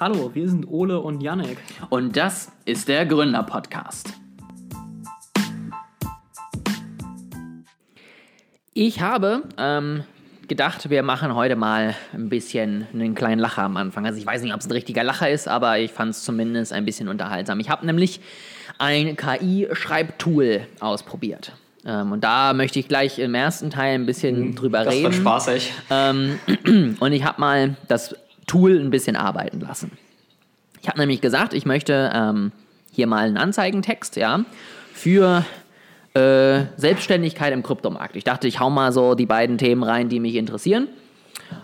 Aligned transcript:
Hallo, 0.00 0.32
wir 0.34 0.48
sind 0.48 0.66
Ole 0.66 0.98
und 0.98 1.22
Yannick. 1.22 1.56
Und 1.88 2.16
das 2.16 2.50
ist 2.64 2.88
der 2.88 3.06
Gründer-Podcast. 3.06 4.12
Ich 8.72 9.00
habe 9.00 9.44
ähm, 9.56 10.02
gedacht, 10.48 10.90
wir 10.90 11.04
machen 11.04 11.36
heute 11.36 11.54
mal 11.54 11.94
ein 12.12 12.28
bisschen 12.28 12.88
einen 12.92 13.14
kleinen 13.14 13.38
Lacher 13.38 13.62
am 13.62 13.76
Anfang. 13.76 14.04
Also 14.04 14.18
ich 14.18 14.26
weiß 14.26 14.42
nicht, 14.42 14.52
ob 14.52 14.58
es 14.58 14.66
ein 14.66 14.72
richtiger 14.72 15.04
Lacher 15.04 15.30
ist, 15.30 15.46
aber 15.46 15.78
ich 15.78 15.92
fand 15.92 16.10
es 16.10 16.24
zumindest 16.24 16.72
ein 16.72 16.84
bisschen 16.84 17.06
unterhaltsam. 17.06 17.60
Ich 17.60 17.70
habe 17.70 17.86
nämlich 17.86 18.20
ein 18.78 19.16
KI-Schreibtool 19.16 20.66
ausprobiert. 20.80 21.52
Ähm, 21.86 22.10
und 22.10 22.24
da 22.24 22.52
möchte 22.52 22.80
ich 22.80 22.88
gleich 22.88 23.20
im 23.20 23.36
ersten 23.36 23.70
Teil 23.70 23.94
ein 23.94 24.06
bisschen 24.06 24.40
mhm, 24.40 24.54
drüber 24.56 24.82
das 24.82 24.92
reden. 24.92 25.04
Das 25.04 25.14
wird 25.14 25.22
spaßig. 25.22 25.72
Ähm, 25.90 26.96
und 26.98 27.12
ich 27.12 27.24
habe 27.24 27.40
mal 27.40 27.76
das 27.86 28.16
Tool 28.46 28.78
ein 28.78 28.90
bisschen 28.90 29.16
arbeiten 29.16 29.60
lassen. 29.60 29.92
Ich 30.82 30.88
habe 30.88 30.98
nämlich 30.98 31.20
gesagt, 31.20 31.54
ich 31.54 31.64
möchte 31.64 32.10
ähm, 32.14 32.52
hier 32.90 33.06
mal 33.06 33.26
einen 33.26 33.36
Anzeigentext, 33.36 34.16
ja, 34.16 34.44
für 34.92 35.44
äh, 36.14 36.64
Selbstständigkeit 36.76 37.52
im 37.52 37.62
Kryptomarkt. 37.62 38.16
Ich 38.16 38.24
dachte, 38.24 38.46
ich 38.46 38.60
hau 38.60 38.70
mal 38.70 38.92
so 38.92 39.14
die 39.14 39.26
beiden 39.26 39.58
Themen 39.58 39.82
rein, 39.82 40.08
die 40.08 40.20
mich 40.20 40.34
interessieren. 40.34 40.88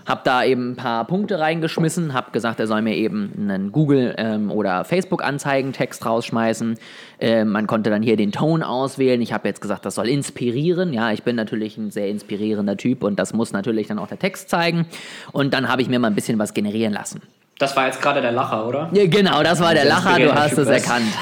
Hab 0.07 0.25
da 0.25 0.45
eben 0.45 0.73
ein 0.73 0.77
paar 0.77 1.05
Punkte 1.07 1.39
reingeschmissen, 1.39 2.15
hab 2.15 2.33
gesagt, 2.33 2.59
er 2.59 2.67
soll 2.67 2.83
mir 2.83 2.97
eben 2.97 3.33
einen 3.39 3.73
Google- 3.73 4.15
ähm, 4.19 4.51
oder 4.51 4.85
Facebook-Anzeigentext 4.85 6.05
rausschmeißen. 6.05 6.79
Äh, 7.21 7.45
man 7.45 7.67
konnte 7.67 7.91
dann 7.91 8.03
hier 8.03 8.17
den 8.17 8.33
Ton 8.33 8.63
auswählen. 8.63 9.21
Ich 9.21 9.33
habe 9.33 9.47
jetzt 9.49 9.61
gesagt, 9.61 9.85
das 9.85 9.95
soll 9.95 10.09
inspirieren. 10.09 10.93
Ja, 10.93 11.13
ich 11.13 11.23
bin 11.23 11.37
natürlich 11.37 11.77
ein 11.77 11.91
sehr 11.91 12.09
inspirierender 12.09 12.77
Typ 12.77 13.05
und 13.05 13.19
das 13.19 13.33
muss 13.33 13.53
natürlich 13.53 13.87
dann 13.87 13.99
auch 13.99 14.09
der 14.09 14.19
Text 14.19 14.51
zeigen. 14.51 14.87
Und 15.33 15.55
dann 15.55 15.69
habe 15.69 15.83
ich 15.83 15.89
mir 15.89 15.99
mal 15.99 16.09
ein 16.09 16.15
bisschen 16.15 16.39
was 16.39 16.55
generieren 16.55 16.93
lassen. 16.93 17.23
Das 17.59 17.77
war 17.77 17.87
jetzt 17.87 18.01
gerade 18.01 18.23
der 18.23 18.33
Lacher, 18.33 18.67
oder? 18.67 18.89
Ja, 18.93 19.07
genau, 19.07 19.43
das 19.43 19.61
war 19.61 19.75
der 19.75 19.85
Lacher, 19.85 20.19
du 20.19 20.35
hast 20.35 20.57
es 20.59 20.69
erkannt. 20.69 21.07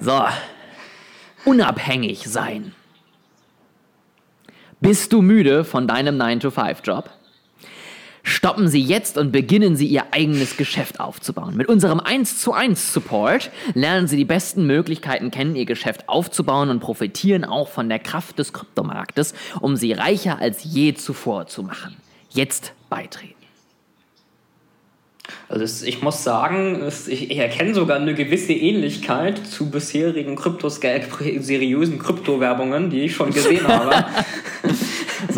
So. 0.00 0.22
Unabhängig 1.44 2.28
sein. 2.28 2.72
Bist 4.80 5.12
du 5.12 5.22
müde 5.22 5.64
von 5.64 5.88
deinem 5.88 6.20
9-to-5-Job? 6.20 7.10
Stoppen 8.28 8.68
Sie 8.68 8.82
jetzt 8.82 9.16
und 9.16 9.32
beginnen 9.32 9.74
Sie 9.74 9.86
Ihr 9.86 10.04
eigenes 10.10 10.58
Geschäft 10.58 11.00
aufzubauen. 11.00 11.56
Mit 11.56 11.66
unserem 11.66 11.98
1 11.98 12.42
zu 12.42 12.52
1 12.52 12.92
Support 12.92 13.50
lernen 13.72 14.06
Sie 14.06 14.18
die 14.18 14.26
besten 14.26 14.66
Möglichkeiten 14.66 15.30
kennen, 15.30 15.56
Ihr 15.56 15.64
Geschäft 15.64 16.10
aufzubauen 16.10 16.68
und 16.68 16.80
profitieren 16.80 17.46
auch 17.46 17.68
von 17.68 17.88
der 17.88 17.98
Kraft 17.98 18.38
des 18.38 18.52
Kryptomarktes, 18.52 19.32
um 19.60 19.76
Sie 19.76 19.92
reicher 19.92 20.38
als 20.40 20.62
je 20.62 20.92
zuvor 20.92 21.46
zu 21.46 21.62
machen. 21.62 21.96
Jetzt 22.28 22.74
beitreten. 22.90 23.34
Also 25.48 25.64
es, 25.64 25.82
ich 25.82 26.02
muss 26.02 26.22
sagen, 26.22 26.82
es, 26.82 27.08
ich, 27.08 27.30
ich, 27.30 27.38
erkenne 27.38 27.72
sogar 27.72 27.98
eine 27.98 28.14
gewisse 28.14 28.52
Ähnlichkeit 28.52 29.38
zu 29.46 29.70
bisherigen 29.70 30.36
Kryptos 30.36 30.80
seriösen 30.82 31.98
Kryptowerbungen, 31.98 32.90
die 32.90 33.00
ich 33.04 33.14
schon 33.14 33.32
gesehen 33.32 33.66
habe. 33.68 34.04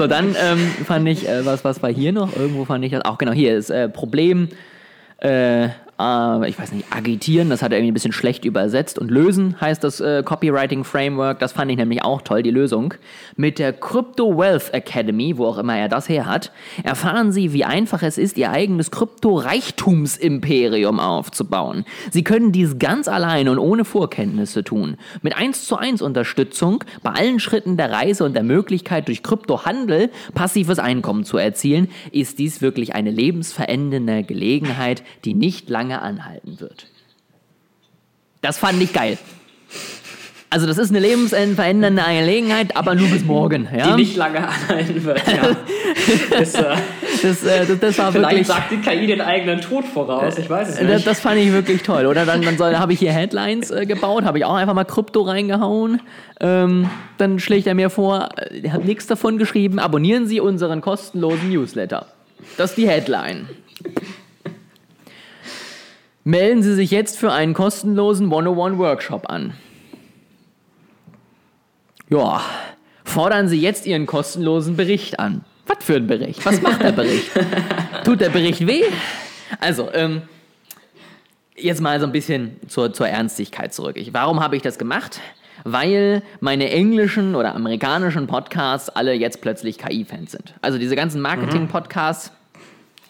So, 0.01 0.06
dann 0.06 0.34
ähm, 0.43 0.59
fand 0.87 1.06
ich, 1.09 1.29
äh, 1.29 1.45
was, 1.45 1.62
was 1.62 1.83
war 1.83 1.93
hier 1.93 2.11
noch? 2.12 2.34
Irgendwo 2.34 2.65
fand 2.65 2.83
ich 2.87 2.93
das, 2.93 3.05
auch 3.05 3.19
genau, 3.19 3.33
hier 3.33 3.55
ist 3.55 3.69
äh, 3.69 3.87
Problem, 3.87 4.48
äh, 5.19 5.69
äh, 6.01 6.48
ich 6.48 6.59
weiß 6.59 6.73
nicht, 6.73 6.87
agitieren, 6.91 7.51
das 7.51 7.62
hat 7.62 7.70
er 7.73 7.79
irgendwie 7.79 7.93
ein 7.93 7.95
bisschen 7.95 8.12
schlecht 8.12 8.45
übersetzt. 8.45 8.98
Und 8.98 9.11
lösen 9.11 9.61
heißt 9.61 9.84
das 9.84 10.01
äh, 10.01 10.23
Copywriting 10.25 10.84
Framework, 10.84 11.39
das 11.39 11.53
fand 11.53 11.70
ich 11.70 11.77
nämlich 11.77 12.03
auch 12.03 12.23
toll, 12.23 12.43
die 12.43 12.51
Lösung. 12.51 12.95
Mit 13.37 13.59
der 13.59 13.73
Crypto 13.73 14.39
Wealth 14.39 14.73
Academy, 14.73 15.37
wo 15.37 15.47
auch 15.47 15.59
immer 15.59 15.77
er 15.77 15.89
das 15.89 16.09
her 16.09 16.27
hat, 16.27 16.53
erfahren 16.83 17.33
Sie, 17.33 17.53
wie 17.53 17.65
einfach 17.65 18.03
es 18.03 18.17
ist, 18.19 18.39
Ihr 18.39 18.51
eigenes 18.51 18.91
Krypto-Reichtumsimperium 18.91 20.98
aufzubauen. 21.01 21.84
Sie 22.11 22.25
können 22.25 22.53
dies 22.53 22.78
ganz 22.78 23.09
allein 23.09 23.49
und 23.49 23.59
ohne 23.59 23.84
Vorkenntnisse 23.84 24.65
tun. 24.65 24.97
Mit 25.22 25.37
1 25.37 25.67
zu 25.67 25.77
1 25.77 26.00
Unterstützung 26.03 26.84
bei 27.03 27.11
allen 27.11 27.41
Schritten 27.41 27.77
der 27.77 27.91
Reise 27.91 28.25
und 28.25 28.34
der 28.34 28.43
Möglichkeit, 28.43 29.09
durch 29.09 29.22
Kryptohandel 29.22 30.11
passives 30.34 30.78
Einkommen 30.78 31.25
zu 31.25 31.37
erzielen, 31.37 31.88
ist 32.12 32.38
dies 32.38 32.62
wirklich 32.62 32.94
eine 32.94 33.11
lebensverändernde 33.11 34.22
Gelegenheit, 34.25 35.03
die 35.25 35.34
nicht 35.34 35.69
lange 35.69 35.90
lange 35.91 36.03
anhalten 36.03 36.61
wird. 36.61 36.87
Das 38.41 38.59
fand 38.59 38.81
ich 38.83 38.93
geil. 38.93 39.19
Also 40.53 40.67
das 40.67 40.78
ist 40.78 40.91
eine 40.91 40.99
lebensverändernde 40.99 42.03
Angelegenheit, 42.03 42.77
aber 42.77 42.97
nur 42.97 43.09
bis 43.09 43.25
morgen. 43.25 43.69
Ja? 43.77 43.95
Die 43.95 44.03
nicht 44.03 44.17
lange 44.17 44.49
anhalten 44.49 45.05
wird, 45.05 45.23
ja. 45.29 45.56
das, 46.37 46.55
äh, 46.55 46.65
das, 47.23 47.45
äh, 47.45 47.67
das, 47.67 47.79
das, 47.79 47.99
war 47.99 48.11
Vielleicht 48.11 48.31
wirklich, 48.31 48.47
sagt 48.49 48.73
die 48.73 48.79
KI 48.79 49.06
den 49.06 49.21
eigenen 49.21 49.61
Tod 49.61 49.84
voraus, 49.84 50.39
ich 50.39 50.50
weiß 50.50 50.71
es 50.71 50.77
äh, 50.79 50.84
nicht. 50.84 51.06
Das, 51.06 51.21
fand 51.21 51.39
ich 51.39 51.53
wirklich 51.53 51.83
toll. 51.83 52.06
Oder 52.06 52.27
dann, 52.27 52.43
dann 52.43 52.79
habe 52.81 52.93
ich 52.93 52.99
hier 52.99 53.12
Headlines 53.12 53.71
äh, 53.71 53.87
gebaut, 53.87 54.25
habe 54.25 54.39
ich 54.39 54.45
auch 54.45 54.56
einfach 54.56 54.75
mal 54.75 54.84
Krypto 54.84 55.23
reingehauen. 55.23 56.03
Ähm, 56.41 56.91
dann 57.17 57.39
schlägt 57.39 57.69
er 57.69 57.75
mir 57.75 57.89
vor, 57.89 58.31
er 58.37 58.65
äh, 58.65 58.71
hat 58.71 58.84
nichts 58.84 59.06
davon 59.06 59.39
geschrieben, 59.39 59.79
abonnieren 59.79 60.27
Sie 60.27 60.41
unseren 60.41 60.81
kostenlosen 60.81 61.50
Newsletter. 61.50 62.06
Das 62.56 62.71
ist 62.71 62.77
die 62.77 62.89
Headline. 62.89 63.47
Melden 66.25 66.62
Sie 66.62 66.75
sich 66.75 66.91
jetzt 66.91 67.19
für 67.19 67.32
einen 67.32 67.54
kostenlosen 67.54 68.28
101-Workshop 68.31 69.31
an. 69.31 69.54
Ja, 72.10 72.42
fordern 73.04 73.48
Sie 73.48 73.60
jetzt 73.60 73.86
Ihren 73.86 74.06
kostenlosen 74.06 74.76
Bericht 74.76 75.19
an. 75.19 75.44
Was 75.66 75.84
für 75.84 75.97
ein 75.97 76.06
Bericht? 76.06 76.44
Was 76.44 76.60
macht 76.60 76.82
der 76.82 76.92
Bericht? 76.92 77.31
Tut 78.04 78.20
der 78.20 78.31
Bericht 78.31 78.66
weh? 78.66 78.82
Also, 79.60 79.88
ähm, 79.92 80.22
jetzt 81.56 81.81
mal 81.81 81.98
so 82.00 82.06
ein 82.06 82.12
bisschen 82.12 82.56
zur, 82.69 82.92
zur 82.92 83.08
Ernstigkeit 83.08 83.72
zurück. 83.72 83.97
Ich, 83.97 84.12
warum 84.12 84.41
habe 84.41 84.56
ich 84.56 84.62
das 84.62 84.78
gemacht? 84.78 85.20
Weil 85.64 86.22
meine 86.41 86.70
englischen 86.70 87.34
oder 87.34 87.54
amerikanischen 87.54 88.26
Podcasts 88.26 88.88
alle 88.88 89.12
jetzt 89.14 89.41
plötzlich 89.41 89.78
KI-Fans 89.78 90.32
sind. 90.32 90.54
Also 90.62 90.78
diese 90.78 90.97
ganzen 90.97 91.20
Marketing-Podcasts, 91.20 92.32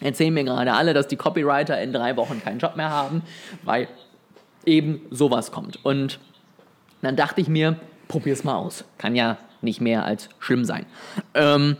erzählen 0.00 0.32
mir 0.32 0.44
gerade 0.44 0.72
alle, 0.72 0.94
dass 0.94 1.08
die 1.08 1.16
Copywriter 1.16 1.80
in 1.80 1.92
drei 1.92 2.16
Wochen 2.16 2.42
keinen 2.42 2.58
Job 2.58 2.76
mehr 2.76 2.90
haben, 2.90 3.22
weil 3.62 3.88
eben 4.64 5.00
sowas 5.10 5.52
kommt. 5.52 5.84
Und 5.84 6.18
dann 7.02 7.16
dachte 7.16 7.40
ich 7.40 7.48
mir, 7.48 7.76
probier's 8.08 8.44
mal 8.44 8.56
aus. 8.56 8.84
Kann 8.98 9.14
ja 9.14 9.38
nicht 9.62 9.80
mehr 9.80 10.04
als 10.04 10.28
schlimm 10.38 10.64
sein. 10.64 10.86
Ähm, 11.34 11.76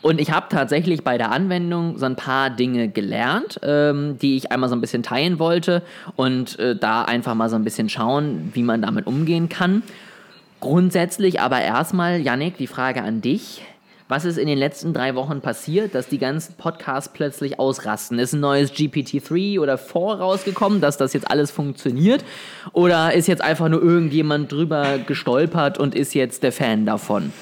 und 0.00 0.20
ich 0.20 0.30
habe 0.30 0.46
tatsächlich 0.48 1.02
bei 1.02 1.18
der 1.18 1.32
Anwendung 1.32 1.98
so 1.98 2.06
ein 2.06 2.14
paar 2.14 2.50
Dinge 2.50 2.88
gelernt, 2.88 3.58
ähm, 3.62 4.16
die 4.18 4.36
ich 4.36 4.52
einmal 4.52 4.68
so 4.68 4.76
ein 4.76 4.80
bisschen 4.80 5.02
teilen 5.02 5.38
wollte 5.38 5.82
und 6.14 6.58
äh, 6.58 6.76
da 6.76 7.02
einfach 7.02 7.34
mal 7.34 7.48
so 7.48 7.56
ein 7.56 7.64
bisschen 7.64 7.88
schauen, 7.88 8.50
wie 8.54 8.62
man 8.62 8.82
damit 8.82 9.06
umgehen 9.06 9.48
kann. 9.48 9.82
Grundsätzlich 10.60 11.40
aber 11.40 11.60
erstmal, 11.60 12.20
Yannick, 12.20 12.56
die 12.58 12.66
Frage 12.66 13.02
an 13.02 13.20
dich. 13.20 13.62
Was 14.10 14.24
ist 14.24 14.38
in 14.38 14.46
den 14.46 14.56
letzten 14.56 14.94
drei 14.94 15.14
Wochen 15.14 15.42
passiert, 15.42 15.94
dass 15.94 16.08
die 16.08 16.16
ganzen 16.16 16.54
Podcasts 16.54 17.12
plötzlich 17.12 17.58
ausrasten? 17.58 18.18
Ist 18.18 18.32
ein 18.32 18.40
neues 18.40 18.72
GPT-3 18.72 19.60
oder 19.60 19.76
4 19.76 20.00
rausgekommen, 20.00 20.80
dass 20.80 20.96
das 20.96 21.12
jetzt 21.12 21.30
alles 21.30 21.50
funktioniert? 21.50 22.24
Oder 22.72 23.12
ist 23.12 23.28
jetzt 23.28 23.42
einfach 23.42 23.68
nur 23.68 23.82
irgendjemand 23.82 24.50
drüber 24.50 24.96
gestolpert 24.96 25.76
und 25.76 25.94
ist 25.94 26.14
jetzt 26.14 26.42
der 26.42 26.52
Fan 26.52 26.86
davon? 26.86 27.34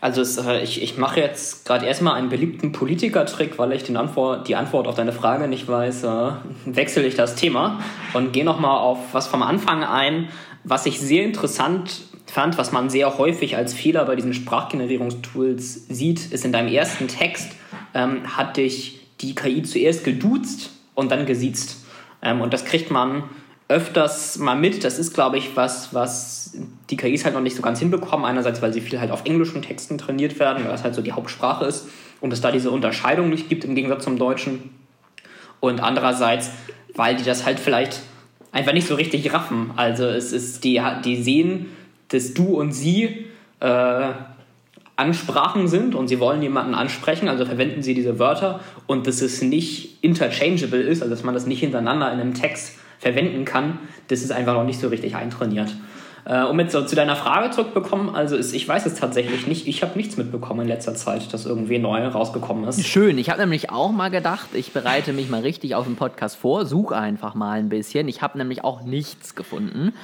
Also 0.00 0.20
es, 0.20 0.38
äh, 0.38 0.62
ich, 0.62 0.82
ich 0.82 0.98
mache 0.98 1.18
jetzt 1.18 1.66
gerade 1.66 1.84
erstmal 1.84 2.14
einen 2.14 2.28
beliebten 2.28 2.70
Politiker-Trick, 2.70 3.58
weil 3.58 3.72
ich 3.72 3.82
den 3.82 3.96
Antwort, 3.96 4.46
die 4.46 4.54
Antwort 4.54 4.86
auf 4.86 4.94
deine 4.94 5.12
Frage 5.12 5.48
nicht 5.48 5.66
weiß, 5.66 6.04
äh, 6.04 6.30
wechsle 6.64 7.02
ich 7.02 7.16
das 7.16 7.34
Thema 7.34 7.80
und 8.14 8.32
gehe 8.32 8.44
nochmal 8.44 8.78
auf 8.78 8.98
was 9.12 9.26
vom 9.26 9.42
Anfang 9.42 9.82
ein, 9.82 10.28
was 10.62 10.86
ich 10.86 11.00
sehr 11.00 11.24
interessant 11.24 12.02
fand, 12.30 12.58
was 12.58 12.72
man 12.72 12.90
sehr 12.90 13.18
häufig 13.18 13.56
als 13.56 13.74
Fehler 13.74 14.04
bei 14.04 14.16
diesen 14.16 14.34
Sprachgenerierungstools 14.34 15.88
sieht, 15.88 16.32
ist 16.32 16.44
in 16.44 16.52
deinem 16.52 16.68
ersten 16.68 17.08
Text 17.08 17.52
ähm, 17.94 18.36
hat 18.36 18.56
dich 18.56 19.00
die 19.20 19.34
KI 19.34 19.62
zuerst 19.62 20.04
geduzt 20.04 20.70
und 20.94 21.10
dann 21.10 21.26
gesiezt. 21.26 21.84
Ähm, 22.22 22.40
und 22.40 22.52
das 22.52 22.64
kriegt 22.64 22.90
man 22.90 23.24
öfters 23.68 24.38
mal 24.38 24.56
mit. 24.56 24.84
Das 24.84 24.98
ist, 24.98 25.14
glaube 25.14 25.38
ich, 25.38 25.56
was, 25.56 25.94
was 25.94 26.56
die 26.90 26.96
KIs 26.96 27.24
halt 27.24 27.34
noch 27.34 27.40
nicht 27.40 27.56
so 27.56 27.62
ganz 27.62 27.78
hinbekommen. 27.78 28.26
Einerseits, 28.26 28.60
weil 28.62 28.72
sie 28.72 28.80
viel 28.80 29.00
halt 29.00 29.10
auf 29.10 29.24
englischen 29.24 29.62
Texten 29.62 29.98
trainiert 29.98 30.38
werden, 30.38 30.64
weil 30.64 30.72
das 30.72 30.82
halt 30.82 30.94
so 30.94 31.02
die 31.02 31.12
Hauptsprache 31.12 31.64
ist 31.64 31.88
und 32.20 32.32
es 32.32 32.40
da 32.40 32.50
diese 32.50 32.70
Unterscheidung 32.70 33.28
nicht 33.28 33.48
gibt 33.48 33.64
im 33.64 33.74
Gegensatz 33.74 34.04
zum 34.04 34.18
Deutschen. 34.18 34.70
Und 35.60 35.80
andererseits, 35.80 36.50
weil 36.94 37.16
die 37.16 37.24
das 37.24 37.44
halt 37.46 37.60
vielleicht 37.60 38.00
einfach 38.50 38.72
nicht 38.72 38.88
so 38.88 38.94
richtig 38.96 39.32
raffen. 39.32 39.70
Also 39.76 40.04
es 40.04 40.32
ist, 40.32 40.64
die, 40.64 40.82
die 41.04 41.22
sehen 41.22 41.66
dass 42.10 42.34
du 42.34 42.60
und 42.60 42.72
sie 42.72 43.26
äh, 43.60 44.12
Ansprachen 44.96 45.66
sind 45.66 45.94
und 45.94 46.08
sie 46.08 46.20
wollen 46.20 46.42
jemanden 46.42 46.74
ansprechen, 46.74 47.28
also 47.28 47.46
verwenden 47.46 47.82
sie 47.82 47.94
diese 47.94 48.18
Wörter 48.18 48.60
und 48.86 49.06
dass 49.06 49.22
es 49.22 49.40
nicht 49.40 50.04
interchangeable 50.04 50.80
ist, 50.80 51.02
also 51.02 51.14
dass 51.14 51.24
man 51.24 51.34
das 51.34 51.46
nicht 51.46 51.60
hintereinander 51.60 52.12
in 52.12 52.20
einem 52.20 52.34
Text 52.34 52.78
verwenden 52.98 53.46
kann, 53.46 53.78
das 54.08 54.20
ist 54.20 54.30
einfach 54.30 54.54
noch 54.54 54.64
nicht 54.64 54.78
so 54.78 54.88
richtig 54.88 55.16
eintrainiert. 55.16 55.74
Äh, 56.26 56.42
um 56.42 56.60
jetzt 56.60 56.72
so 56.72 56.84
zu 56.84 56.94
deiner 56.94 57.16
Frage 57.16 57.50
zurückbekommen, 57.50 58.14
also 58.14 58.36
ist, 58.36 58.52
ich 58.52 58.68
weiß 58.68 58.84
es 58.84 58.94
tatsächlich 58.94 59.46
nicht, 59.46 59.66
ich 59.66 59.82
habe 59.82 59.96
nichts 59.96 60.18
mitbekommen 60.18 60.60
in 60.60 60.68
letzter 60.68 60.94
Zeit, 60.94 61.32
dass 61.32 61.46
irgendwie 61.46 61.78
neu 61.78 62.06
rausgekommen 62.06 62.64
ist. 62.64 62.86
Schön, 62.86 63.16
ich 63.16 63.30
habe 63.30 63.40
nämlich 63.40 63.70
auch 63.70 63.90
mal 63.90 64.10
gedacht, 64.10 64.50
ich 64.52 64.72
bereite 64.72 65.14
mich 65.14 65.30
mal 65.30 65.40
richtig 65.40 65.74
auf 65.74 65.86
den 65.86 65.96
Podcast 65.96 66.36
vor, 66.36 66.66
suche 66.66 66.96
einfach 66.96 67.34
mal 67.34 67.58
ein 67.58 67.70
bisschen. 67.70 68.06
Ich 68.06 68.20
habe 68.20 68.36
nämlich 68.36 68.64
auch 68.64 68.82
nichts 68.82 69.34
gefunden. 69.34 69.94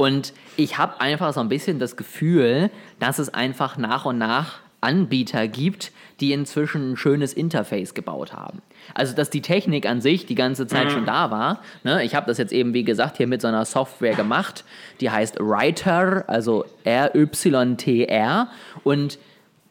Und 0.00 0.32
ich 0.56 0.78
habe 0.78 0.98
einfach 1.02 1.34
so 1.34 1.40
ein 1.40 1.50
bisschen 1.50 1.78
das 1.78 1.94
Gefühl, 1.94 2.70
dass 3.00 3.18
es 3.18 3.34
einfach 3.34 3.76
nach 3.76 4.06
und 4.06 4.16
nach 4.16 4.60
Anbieter 4.80 5.46
gibt, 5.46 5.92
die 6.20 6.32
inzwischen 6.32 6.92
ein 6.92 6.96
schönes 6.96 7.34
Interface 7.34 7.92
gebaut 7.92 8.32
haben. 8.32 8.62
Also, 8.94 9.14
dass 9.14 9.28
die 9.28 9.42
Technik 9.42 9.84
an 9.84 10.00
sich 10.00 10.24
die 10.24 10.36
ganze 10.36 10.66
Zeit 10.66 10.86
mhm. 10.86 10.90
schon 10.90 11.04
da 11.04 11.30
war. 11.30 11.60
Ne? 11.84 12.02
Ich 12.02 12.14
habe 12.14 12.26
das 12.28 12.38
jetzt 12.38 12.54
eben, 12.54 12.72
wie 12.72 12.82
gesagt, 12.82 13.18
hier 13.18 13.26
mit 13.26 13.42
so 13.42 13.48
einer 13.48 13.66
Software 13.66 14.14
gemacht, 14.14 14.64
die 15.02 15.10
heißt 15.10 15.36
Writer, 15.38 16.24
also 16.28 16.64
R-Y-T-R. 16.84 18.48
Und 18.84 19.18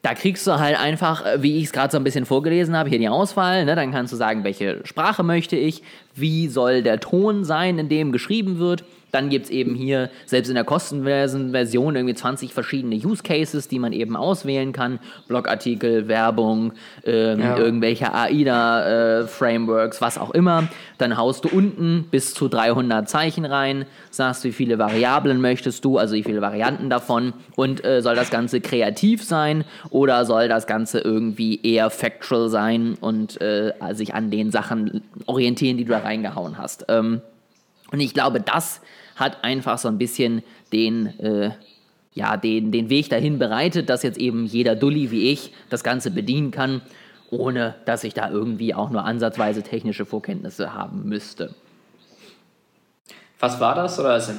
da 0.04 0.14
kriegst 0.14 0.46
du 0.46 0.60
halt 0.60 0.80
einfach, 0.80 1.26
äh, 1.26 1.42
wie 1.42 1.58
ich 1.58 1.66
es 1.66 1.72
gerade 1.72 1.92
so 1.92 1.98
ein 1.98 2.04
bisschen 2.04 2.28
vorgelesen 2.28 2.78
habe, 2.78 2.88
hier 2.88 3.00
die 3.00 3.10
Auswahl. 3.10 3.66
Ne? 3.66 3.76
Dann 3.76 3.92
kannst 3.92 4.14
du 4.14 4.18
sagen, 4.18 4.44
welche 4.44 4.86
Sprache 4.86 5.24
möchte 5.24 5.56
ich, 5.56 5.81
wie 6.14 6.50
soll 6.50 6.84
der 6.84 7.00
Ton 7.00 7.46
sein, 7.46 7.80
in 7.80 7.90
dem 7.90 8.12
geschrieben 8.12 8.60
wird. 8.60 8.84
Dann 9.11 9.29
gibt 9.29 9.45
es 9.45 9.51
eben 9.51 9.75
hier, 9.75 10.09
selbst 10.25 10.50
in 10.50 10.56
der 10.56 10.63
kostenlosen 10.63 11.51
Version, 11.51 11.95
irgendwie 11.95 12.15
20 12.15 12.53
verschiedene 12.53 12.95
Use 12.95 13.23
Cases, 13.23 13.67
die 13.67 13.79
man 13.79 13.94
eben 13.94 14.15
auswählen 14.15 14.73
kann. 14.73 15.00
Blogartikel, 15.27 16.07
Werbung, 16.07 16.73
ähm, 17.06 17.39
ja. 17.39 17.57
irgendwelche 17.57 18.13
AIDA-Frameworks, 18.13 19.97
äh, 19.97 20.01
was 20.01 20.17
auch 20.17 20.31
immer. 20.31 20.67
Dann 20.97 21.17
haust 21.17 21.45
du 21.45 21.50
unten 21.50 22.06
bis 22.11 22.33
zu 22.33 22.47
300 22.47 23.09
Zeichen 23.09 23.45
rein, 23.45 23.85
sagst, 24.11 24.44
wie 24.44 24.51
viele 24.51 24.77
Variablen 24.79 25.41
möchtest 25.41 25.85
du, 25.85 25.97
also 25.97 26.15
wie 26.15 26.23
viele 26.23 26.41
Varianten 26.41 26.89
davon. 26.89 27.33
Und 27.56 27.83
äh, 27.85 28.01
soll 28.01 28.15
das 28.15 28.29
Ganze 28.29 28.61
kreativ 28.61 29.23
sein 29.23 29.63
oder 29.89 30.25
soll 30.25 30.47
das 30.47 30.67
Ganze 30.67 31.00
irgendwie 31.00 31.59
eher 31.61 31.89
factual 31.89 32.50
sein 32.50 32.97
und 33.00 33.41
äh, 33.41 33.73
sich 33.94 34.13
an 34.13 34.29
den 34.29 34.51
Sachen 34.51 35.01
orientieren, 35.25 35.77
die 35.77 35.85
du 35.85 35.91
da 35.91 36.00
reingehauen 36.00 36.57
hast. 36.57 36.85
Ähm, 36.89 37.21
und 37.91 38.00
ich 38.00 38.13
glaube, 38.13 38.41
das 38.41 38.81
hat 39.15 39.44
einfach 39.44 39.77
so 39.77 39.88
ein 39.88 39.97
bisschen 39.97 40.44
den, 40.71 41.07
äh, 41.19 41.51
ja, 42.13 42.38
den, 42.38 42.71
den 42.71 42.89
Weg 42.89 43.09
dahin 43.09 43.39
bereitet, 43.39 43.89
dass 43.89 44.03
jetzt 44.03 44.18
eben 44.18 44.45
jeder 44.45 44.75
Dulli 44.75 45.12
wie 45.12 45.31
ich 45.31 45.53
das 45.69 45.83
Ganze 45.83 46.12
bedienen 46.12 46.51
kann, 46.51 46.81
ohne 47.31 47.75
dass 47.86 48.03
ich 48.03 48.13
da 48.13 48.30
irgendwie 48.30 48.74
auch 48.74 48.89
nur 48.89 49.06
ansatzweise 49.06 49.62
technische 49.63 50.06
Vorkenntnisse 50.06 50.74
haben 50.74 51.07
müsste. 51.07 51.53
Was 53.39 53.59
war 53.59 53.75
das? 53.75 54.00
Oder 54.00 54.09
also, 54.09 54.33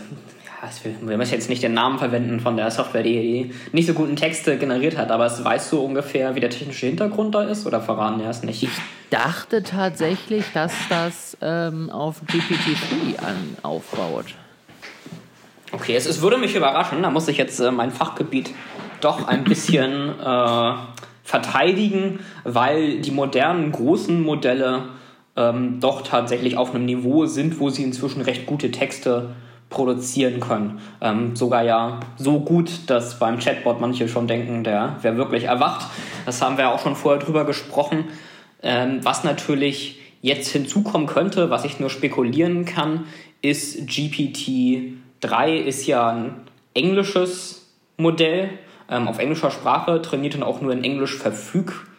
wir 1.03 1.17
müssen 1.17 1.33
jetzt 1.33 1.49
nicht 1.49 1.63
den 1.63 1.75
Namen 1.75 1.99
verwenden 1.99 2.41
von 2.41 2.57
der 2.57 2.71
Software, 2.71 3.03
die 3.03 3.53
nicht 3.73 3.87
so 3.87 3.95
guten 3.95 4.17
Texte 4.17 4.59
generiert 4.59 4.97
hat, 4.99 5.11
aber 5.11 5.27
weißt 5.27 5.73
du 5.73 5.81
ungefähr, 5.81 6.35
wie 6.35 6.41
der 6.41 6.51
technische 6.51 6.87
Hintergrund 6.87 7.35
da 7.35 7.43
ist 7.45 7.67
oder 7.67 7.81
verraten 7.81 8.21
er 8.21 8.31
es 8.31 8.43
nicht? 8.43 8.63
Ich 8.63 8.71
dachte 9.09 9.63
tatsächlich, 9.63 10.45
dass 10.53 10.73
das 10.89 11.37
ähm, 11.41 11.89
auf 11.91 12.21
GPT-3 12.29 13.63
aufbaut. 13.63 14.27
Okay, 15.73 15.95
es, 15.95 16.07
es 16.07 16.21
würde 16.21 16.37
mich 16.37 16.55
überraschen, 16.55 17.03
da 17.03 17.11
muss 17.11 17.29
ich 17.29 17.39
jetzt 17.39 17.61
äh, 17.61 17.71
mein 17.71 17.91
Fachgebiet 17.91 18.53
doch 19.01 19.29
ein 19.29 19.45
bisschen 19.45 20.11
äh, 20.21 20.73
verteidigen, 21.23 22.19
weil 22.45 23.01
die 23.01 23.13
modernen 23.13 23.73
großen 23.73 24.21
Modelle 24.21 24.89
ähm, 25.37 25.81
doch 25.81 26.03
tatsächlich 26.03 26.57
auf 26.57 26.75
einem 26.75 26.85
Niveau 26.85 27.27
sind, 27.27 27.61
wo 27.61 27.71
sie 27.71 27.85
inzwischen 27.85 28.21
recht 28.21 28.47
gute 28.47 28.71
Texte 28.71 29.31
produzieren 29.71 30.41
können. 30.41 30.81
Ähm, 31.01 31.37
sogar 31.37 31.63
ja 31.63 32.01
so 32.19 32.41
gut, 32.41 32.71
dass 32.89 33.19
beim 33.19 33.39
Chatbot 33.39 33.81
manche 33.81 34.09
schon 34.09 34.27
denken, 34.27 34.65
der 34.65 34.97
wäre 35.01 35.17
wirklich 35.17 35.45
erwacht. 35.45 35.87
Das 36.27 36.43
haben 36.43 36.59
wir 36.59 36.71
auch 36.71 36.81
schon 36.81 36.97
vorher 36.97 37.23
drüber 37.23 37.45
gesprochen. 37.45 38.05
Ähm, 38.63 39.01
was 39.03 39.25
natürlich 39.25 40.01
jetzt 40.21 40.51
hinzukommen 40.51 41.07
könnte, 41.07 41.49
was 41.49 41.65
ich 41.65 41.81
nur 41.81 41.89
spekulieren 41.89 42.67
kann, 42.67 43.07
ist 43.41 43.87
GPT 43.87 44.99
3 45.21 45.57
ist 45.57 45.87
ja 45.87 46.11
ein 46.11 46.35
englisches 46.75 47.73
Modell, 47.97 48.51
ähm, 48.91 49.09
auf 49.09 49.19
englischer 49.19 49.51
Sprache, 49.51 50.03
trainiert 50.03 50.35
und 50.35 50.43
auch 50.43 50.61
nur 50.61 50.73
in 50.73 50.85
Englisch 50.85 51.17
verfügbar 51.17 51.90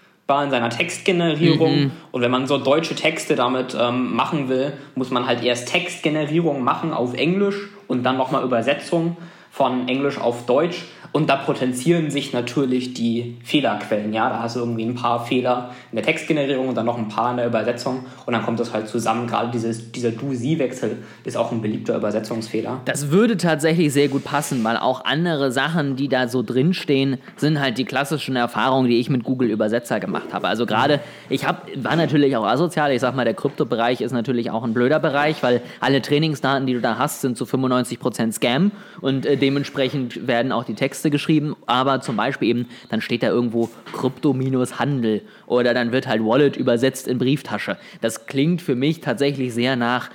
in 0.44 0.52
seiner 0.52 0.70
Textgenerierung. 0.70 1.84
Mhm. 1.84 1.92
Und 2.12 2.22
wenn 2.22 2.32
man 2.32 2.48
so 2.48 2.58
deutsche 2.58 2.96
Texte 2.96 3.36
damit 3.36 3.76
ähm, 3.80 4.16
machen 4.16 4.50
will, 4.50 4.74
muss 4.96 5.12
man 5.12 5.26
halt 5.26 5.44
erst 5.44 5.68
Textgenerierung 5.70 6.64
machen 6.64 6.94
auf 6.94 7.14
Englisch 7.14 7.70
und 7.88 8.04
dann 8.04 8.18
nochmal 8.18 8.44
Übersetzung 8.44 9.18
von 9.52 9.88
Englisch 9.88 10.18
auf 10.18 10.46
Deutsch. 10.46 10.84
Und 11.14 11.30
da 11.30 11.36
potenzieren 11.36 12.10
sich 12.10 12.32
natürlich 12.32 12.94
die 12.94 13.38
Fehlerquellen. 13.44 14.14
Ja, 14.14 14.30
da 14.30 14.40
hast 14.44 14.56
du 14.56 14.62
irgendwie 14.62 14.86
ein 14.86 14.96
paar 14.96 15.26
Fehler 15.26 15.72
in 15.92 15.98
der 15.98 16.06
Textgenerierung 16.06 16.70
und 16.70 16.76
dann 16.76 16.86
noch 16.86 16.98
ein 16.98 17.10
paar 17.10 17.32
in 17.32 17.38
der 17.38 17.48
Übersetzung. 17.48 18.06
Und 18.26 18.34
dann 18.34 18.44
kommt 18.44 18.62
das 18.62 18.74
halt 18.74 18.88
zusammen. 18.88 19.28
Gerade 19.28 19.52
dieses, 19.52 19.92
dieser 19.92 20.12
Du-Sie-Wechsel 20.12 21.00
ist 21.26 21.36
auch 21.36 21.52
ein 21.52 21.62
beliebter 21.62 21.98
Übersetzungsfehler. 21.98 22.80
Das 22.86 23.12
würde 23.12 23.36
tatsächlich 23.36 23.92
sehr 23.92 24.08
gut 24.08 24.24
passen, 24.24 24.64
weil 24.64 24.78
auch 24.78 25.04
andere 25.04 25.52
Sachen, 25.52 25.98
die 25.98 26.08
da 26.08 26.30
so 26.30 26.44
drinstehen, 26.44 27.18
sind 27.36 27.60
halt 27.60 27.78
die 27.78 27.86
klassischen 27.86 28.38
Erfahrungen, 28.38 28.90
die 28.90 29.00
ich 29.00 29.10
mit 29.10 29.24
Google 29.24 29.50
Übersetzer 29.50 30.00
gemacht 30.00 30.34
habe. 30.34 30.48
Also 30.48 30.66
gerade, 30.66 31.02
ich 31.30 31.46
hab, 31.46 31.68
war 31.76 31.98
natürlich 31.98 32.38
auch 32.38 32.46
asozial. 32.46 32.94
Ich 32.94 33.02
sag 33.02 33.16
mal, 33.16 33.26
der 33.26 33.34
Kryptobereich 33.34 34.00
ist 34.00 34.14
natürlich 34.14 34.50
auch 34.50 34.64
ein 34.64 34.74
blöder 34.74 35.00
Bereich, 35.00 35.44
weil 35.44 35.62
alle 35.82 36.02
Trainingsdaten, 36.02 36.66
die 36.66 36.74
du 36.74 36.80
da 36.80 36.98
hast, 36.98 37.20
sind 37.20 37.38
zu 37.38 37.44
95% 37.44 38.32
Scam 38.32 38.72
und 39.02 39.26
äh, 39.26 39.36
dementsprechend 39.36 40.26
werden 40.26 40.54
auch 40.54 40.64
die 40.64 40.76
Texte 40.76 41.01
Texte 41.02 41.10
geschrieben, 41.10 41.56
aber 41.66 42.02
zum 42.02 42.16
Beispiel 42.16 42.50
eben, 42.50 42.68
dann 42.90 43.02
steht 43.02 43.24
da 43.24 43.28
irgendwo 43.28 43.70
Krypto-Handel 43.94 45.22
oder 45.48 45.74
dann 45.74 45.92
wird 45.92 46.08
halt 46.08 46.24
Wallet 46.24 46.56
übersetzt 46.58 47.08
in 47.08 47.18
Brieftasche. 47.18 47.78
Das 48.02 48.28
klingt 48.28 48.62
für 48.62 48.76
mich 48.76 49.02
tatsächlich 49.02 49.54
sehr 49.54 49.76
nach, 49.76 50.12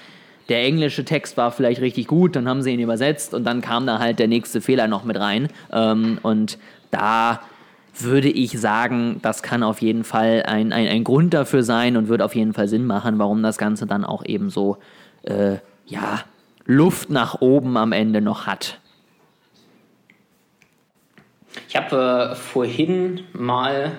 der 0.48 0.62
englische 0.62 1.04
Text 1.04 1.36
war 1.36 1.50
vielleicht 1.50 1.80
richtig 1.80 2.06
gut, 2.06 2.36
dann 2.36 2.48
haben 2.48 2.62
sie 2.62 2.70
ihn 2.70 2.78
übersetzt 2.78 3.34
und 3.34 3.44
dann 3.44 3.62
kam 3.62 3.84
da 3.84 3.98
halt 3.98 4.20
der 4.20 4.28
nächste 4.28 4.60
Fehler 4.60 4.86
noch 4.86 5.02
mit 5.02 5.18
rein. 5.18 5.48
Ähm, 5.72 6.18
und 6.22 6.58
da 6.92 7.40
würde 7.98 8.28
ich 8.28 8.52
sagen, 8.52 9.18
das 9.22 9.42
kann 9.42 9.64
auf 9.64 9.82
jeden 9.82 10.04
Fall 10.04 10.44
ein, 10.46 10.72
ein, 10.72 10.86
ein 10.86 11.02
Grund 11.02 11.34
dafür 11.34 11.64
sein 11.64 11.96
und 11.96 12.08
wird 12.08 12.22
auf 12.22 12.36
jeden 12.36 12.52
Fall 12.52 12.68
Sinn 12.68 12.86
machen, 12.86 13.18
warum 13.18 13.42
das 13.42 13.58
Ganze 13.58 13.86
dann 13.86 14.04
auch 14.04 14.24
eben 14.24 14.50
so, 14.50 14.76
äh, 15.24 15.56
ja, 15.86 16.20
Luft 16.64 17.10
nach 17.10 17.40
oben 17.40 17.76
am 17.76 17.90
Ende 17.90 18.20
noch 18.20 18.46
hat. 18.46 18.78
Ich 21.68 21.76
habe 21.76 22.32
äh, 22.32 22.34
vorhin 22.34 23.24
mal 23.32 23.92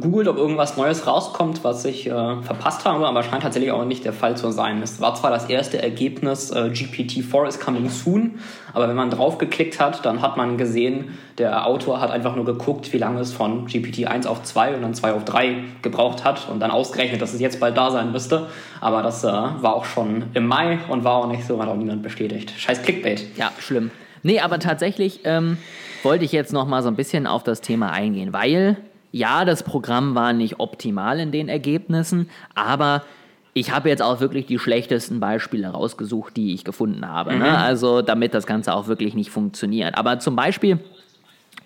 gegoogelt, 0.00 0.26
ob 0.26 0.36
irgendwas 0.38 0.76
Neues 0.76 1.06
rauskommt, 1.06 1.62
was 1.62 1.84
ich 1.84 2.06
äh, 2.06 2.10
verpasst 2.10 2.84
habe, 2.84 3.06
aber 3.06 3.22
scheint 3.22 3.42
tatsächlich 3.42 3.70
auch 3.70 3.84
nicht 3.84 4.04
der 4.04 4.12
Fall 4.12 4.36
zu 4.36 4.50
sein. 4.50 4.82
Es 4.82 5.00
war 5.00 5.14
zwar 5.14 5.30
das 5.30 5.48
erste 5.48 5.80
Ergebnis, 5.80 6.50
äh, 6.50 6.70
GPT-4 6.72 7.46
is 7.46 7.60
coming 7.60 7.88
soon, 7.88 8.40
aber 8.72 8.88
wenn 8.88 8.96
man 8.96 9.10
draufgeklickt 9.10 9.78
hat, 9.78 10.04
dann 10.04 10.20
hat 10.20 10.36
man 10.36 10.58
gesehen, 10.58 11.16
der 11.38 11.66
Autor 11.66 12.00
hat 12.00 12.10
einfach 12.10 12.34
nur 12.34 12.44
geguckt, 12.44 12.92
wie 12.92 12.98
lange 12.98 13.20
es 13.20 13.32
von 13.32 13.68
GPT-1 13.68 14.26
auf 14.26 14.42
2 14.42 14.74
und 14.74 14.82
dann 14.82 14.94
2 14.94 15.12
auf 15.12 15.24
3 15.24 15.62
gebraucht 15.82 16.24
hat 16.24 16.48
und 16.48 16.58
dann 16.58 16.72
ausgerechnet, 16.72 17.22
dass 17.22 17.32
es 17.32 17.40
jetzt 17.40 17.60
bald 17.60 17.76
da 17.76 17.92
sein 17.92 18.10
müsste. 18.10 18.48
Aber 18.80 19.02
das 19.02 19.22
äh, 19.22 19.28
war 19.28 19.74
auch 19.74 19.84
schon 19.84 20.24
im 20.34 20.46
Mai 20.46 20.80
und 20.88 21.04
war 21.04 21.18
auch 21.18 21.28
nicht 21.28 21.46
so, 21.46 21.62
hat 21.62 21.68
auch 21.68 21.76
niemand 21.76 22.02
bestätigt. 22.02 22.52
Scheiß 22.56 22.82
Clickbait. 22.82 23.36
Ja, 23.36 23.52
schlimm. 23.60 23.92
Nee, 24.24 24.40
aber 24.40 24.58
tatsächlich... 24.58 25.20
Ähm 25.22 25.58
wollte 26.04 26.24
ich 26.24 26.32
jetzt 26.32 26.52
noch 26.52 26.66
mal 26.66 26.82
so 26.82 26.88
ein 26.88 26.96
bisschen 26.96 27.26
auf 27.26 27.42
das 27.42 27.60
Thema 27.60 27.90
eingehen, 27.90 28.32
weil 28.32 28.76
ja, 29.10 29.44
das 29.44 29.62
Programm 29.62 30.14
war 30.14 30.32
nicht 30.32 30.60
optimal 30.60 31.20
in 31.20 31.32
den 31.32 31.48
Ergebnissen, 31.48 32.28
aber 32.54 33.04
ich 33.52 33.70
habe 33.72 33.88
jetzt 33.88 34.02
auch 34.02 34.20
wirklich 34.20 34.46
die 34.46 34.58
schlechtesten 34.58 35.20
Beispiele 35.20 35.68
rausgesucht, 35.68 36.36
die 36.36 36.52
ich 36.54 36.64
gefunden 36.64 37.08
habe. 37.08 37.30
Ne? 37.30 37.36
Mhm. 37.36 37.42
Ne? 37.42 37.58
Also 37.58 38.02
damit 38.02 38.34
das 38.34 38.46
Ganze 38.46 38.74
auch 38.74 38.88
wirklich 38.88 39.14
nicht 39.14 39.30
funktioniert. 39.30 39.96
Aber 39.96 40.18
zum 40.18 40.34
Beispiel 40.34 40.80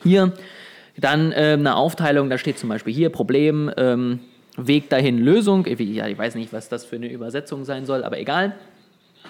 hier 0.02 0.34
dann 0.98 1.32
äh, 1.32 1.56
eine 1.58 1.76
Aufteilung, 1.76 2.28
da 2.28 2.36
steht 2.36 2.58
zum 2.58 2.68
Beispiel 2.68 2.92
hier 2.92 3.10
Problem, 3.10 3.70
ähm, 3.76 4.20
Weg 4.56 4.90
dahin 4.90 5.18
Lösung. 5.18 5.66
Ich, 5.66 5.78
ja, 5.78 6.08
ich 6.08 6.18
weiß 6.18 6.34
nicht, 6.34 6.52
was 6.52 6.68
das 6.68 6.84
für 6.84 6.96
eine 6.96 7.10
Übersetzung 7.10 7.64
sein 7.64 7.86
soll, 7.86 8.04
aber 8.04 8.18
egal. 8.18 8.54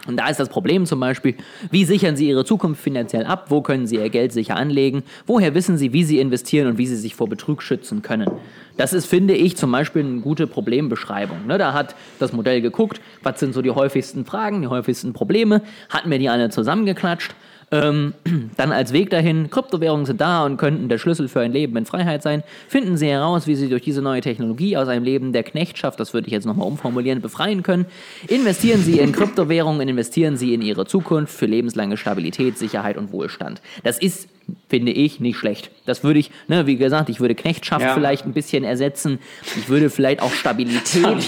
Und 0.08 0.16
da 0.16 0.28
ist 0.28 0.40
das 0.40 0.48
Problem 0.48 0.86
zum 0.86 1.00
Beispiel, 1.00 1.34
wie 1.70 1.84
sichern 1.84 2.16
Sie 2.16 2.30
Ihre 2.30 2.46
Zukunft 2.46 2.82
finanziell 2.82 3.26
ab? 3.26 3.50
Wo 3.50 3.60
können 3.60 3.86
Sie 3.86 3.96
Ihr 3.96 4.08
Geld 4.08 4.32
sicher 4.32 4.56
anlegen? 4.56 5.02
Woher 5.26 5.54
wissen 5.54 5.76
Sie, 5.76 5.92
wie 5.92 6.02
Sie 6.02 6.18
investieren 6.18 6.66
und 6.66 6.78
wie 6.78 6.86
Sie 6.86 6.96
sich 6.96 7.14
vor 7.14 7.28
Betrug 7.28 7.62
schützen 7.62 8.00
können? 8.00 8.30
Das 8.78 8.94
ist, 8.94 9.04
finde 9.04 9.34
ich, 9.34 9.58
zum 9.58 9.70
Beispiel 9.70 10.02
eine 10.02 10.20
gute 10.20 10.46
Problembeschreibung. 10.46 11.46
Ne? 11.46 11.58
Da 11.58 11.74
hat 11.74 11.94
das 12.20 12.32
Modell 12.32 12.62
geguckt, 12.62 13.02
was 13.22 13.38
sind 13.38 13.52
so 13.52 13.60
die 13.60 13.70
häufigsten 13.70 14.24
Fragen, 14.24 14.62
die 14.62 14.68
häufigsten 14.68 15.12
Probleme, 15.12 15.60
hat 15.90 16.06
mir 16.06 16.18
die 16.18 16.30
alle 16.30 16.48
zusammengeklatscht 16.48 17.34
Ähm, 17.70 18.14
dann 18.56 18.72
als 18.72 18.92
Weg 18.92 19.10
dahin, 19.10 19.50
Kryptowährungen 19.50 20.06
sind 20.06 20.20
da 20.20 20.44
und 20.44 20.56
könnten 20.56 20.88
der 20.88 20.98
Schlüssel 20.98 21.28
für 21.28 21.40
ein 21.40 21.52
Leben 21.52 21.76
in 21.76 21.86
Freiheit 21.86 22.22
sein. 22.22 22.42
Finden 22.68 22.96
Sie 22.96 23.08
heraus, 23.08 23.46
wie 23.46 23.54
Sie 23.54 23.68
durch 23.68 23.82
diese 23.82 24.02
neue 24.02 24.20
Technologie 24.20 24.76
aus 24.76 24.88
einem 24.88 25.04
Leben 25.04 25.32
der 25.32 25.42
Knechtschaft, 25.42 26.00
das 26.00 26.14
würde 26.14 26.26
ich 26.26 26.32
jetzt 26.32 26.46
nochmal 26.46 26.66
umformulieren, 26.66 27.20
befreien 27.20 27.62
können. 27.62 27.86
Investieren 28.28 28.80
Sie 28.80 28.98
in 28.98 29.12
Kryptowährungen, 29.12 29.88
investieren 29.88 30.36
Sie 30.36 30.54
in 30.54 30.62
Ihre 30.62 30.86
Zukunft 30.86 31.34
für 31.34 31.46
lebenslange 31.46 31.96
Stabilität, 31.96 32.56
Sicherheit 32.56 32.96
und 32.96 33.12
Wohlstand. 33.12 33.60
Das 33.82 33.98
ist 33.98 34.28
finde 34.68 34.92
ich 34.92 35.20
nicht 35.20 35.36
schlecht. 35.36 35.70
Das 35.86 36.04
würde 36.04 36.18
ich, 36.20 36.30
ne, 36.46 36.66
wie 36.66 36.76
gesagt, 36.76 37.08
ich 37.08 37.20
würde 37.20 37.34
Knechtschaft 37.34 37.84
ja. 37.84 37.94
vielleicht 37.94 38.26
ein 38.26 38.32
bisschen 38.32 38.64
ersetzen. 38.64 39.18
Ich 39.56 39.68
würde 39.68 39.90
vielleicht 39.90 40.22
auch 40.22 40.32
Stabilität. 40.32 41.06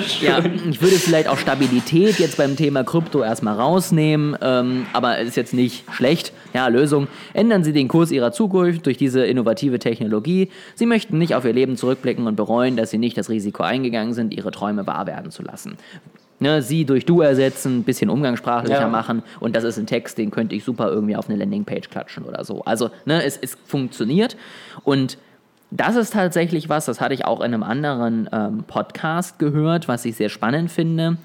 Ich. 0.00 0.22
Ja, 0.22 0.38
ich 0.38 0.80
würde 0.80 0.96
vielleicht 0.96 1.28
auch 1.28 1.38
Stabilität 1.38 2.18
jetzt 2.18 2.36
beim 2.36 2.56
Thema 2.56 2.84
Krypto 2.84 3.22
erstmal 3.22 3.54
rausnehmen, 3.54 4.36
ähm, 4.40 4.86
aber 4.92 5.18
ist 5.18 5.36
jetzt 5.36 5.54
nicht 5.54 5.84
schlecht. 5.92 6.32
Ja, 6.54 6.68
Lösung. 6.68 7.08
Ändern 7.34 7.64
Sie 7.64 7.72
den 7.72 7.88
Kurs 7.88 8.10
Ihrer 8.10 8.32
Zukunft 8.32 8.86
durch 8.86 8.96
diese 8.96 9.24
innovative 9.24 9.78
Technologie. 9.78 10.50
Sie 10.74 10.86
möchten 10.86 11.18
nicht 11.18 11.34
auf 11.34 11.44
Ihr 11.44 11.52
Leben 11.52 11.76
zurückblicken 11.76 12.26
und 12.26 12.36
bereuen, 12.36 12.76
dass 12.76 12.90
Sie 12.90 12.98
nicht 12.98 13.16
das 13.16 13.30
Risiko 13.30 13.62
eingegangen 13.62 14.14
sind, 14.14 14.34
Ihre 14.34 14.50
Träume 14.50 14.86
wahr 14.86 15.06
werden 15.06 15.30
zu 15.30 15.42
lassen 15.42 15.76
ne, 16.40 16.62
sie 16.62 16.84
durch 16.84 17.06
du 17.06 17.20
ersetzen, 17.20 17.78
ein 17.78 17.84
bisschen 17.84 18.10
umgangssprachlicher 18.10 18.80
ja. 18.80 18.88
machen 18.88 19.22
und 19.38 19.54
das 19.54 19.64
ist 19.64 19.78
ein 19.78 19.86
Text, 19.86 20.18
den 20.18 20.30
könnte 20.30 20.54
ich 20.54 20.64
super 20.64 20.90
irgendwie 20.90 21.14
auf 21.14 21.28
eine 21.28 21.38
Landingpage 21.38 21.88
klatschen 21.88 22.24
oder 22.24 22.44
so. 22.44 22.62
Also 22.62 22.90
ne, 23.04 23.22
es, 23.22 23.36
es 23.36 23.56
funktioniert 23.66 24.36
und 24.82 25.18
das 25.70 25.94
ist 25.94 26.14
tatsächlich 26.14 26.68
was, 26.68 26.86
das 26.86 27.00
hatte 27.00 27.14
ich 27.14 27.24
auch 27.24 27.40
in 27.40 27.54
einem 27.54 27.62
anderen 27.62 28.28
ähm, 28.32 28.64
Podcast 28.66 29.38
gehört, 29.38 29.86
was 29.86 30.04
ich 30.04 30.16
sehr 30.16 30.28
spannend 30.28 30.70
finde. 30.70 31.16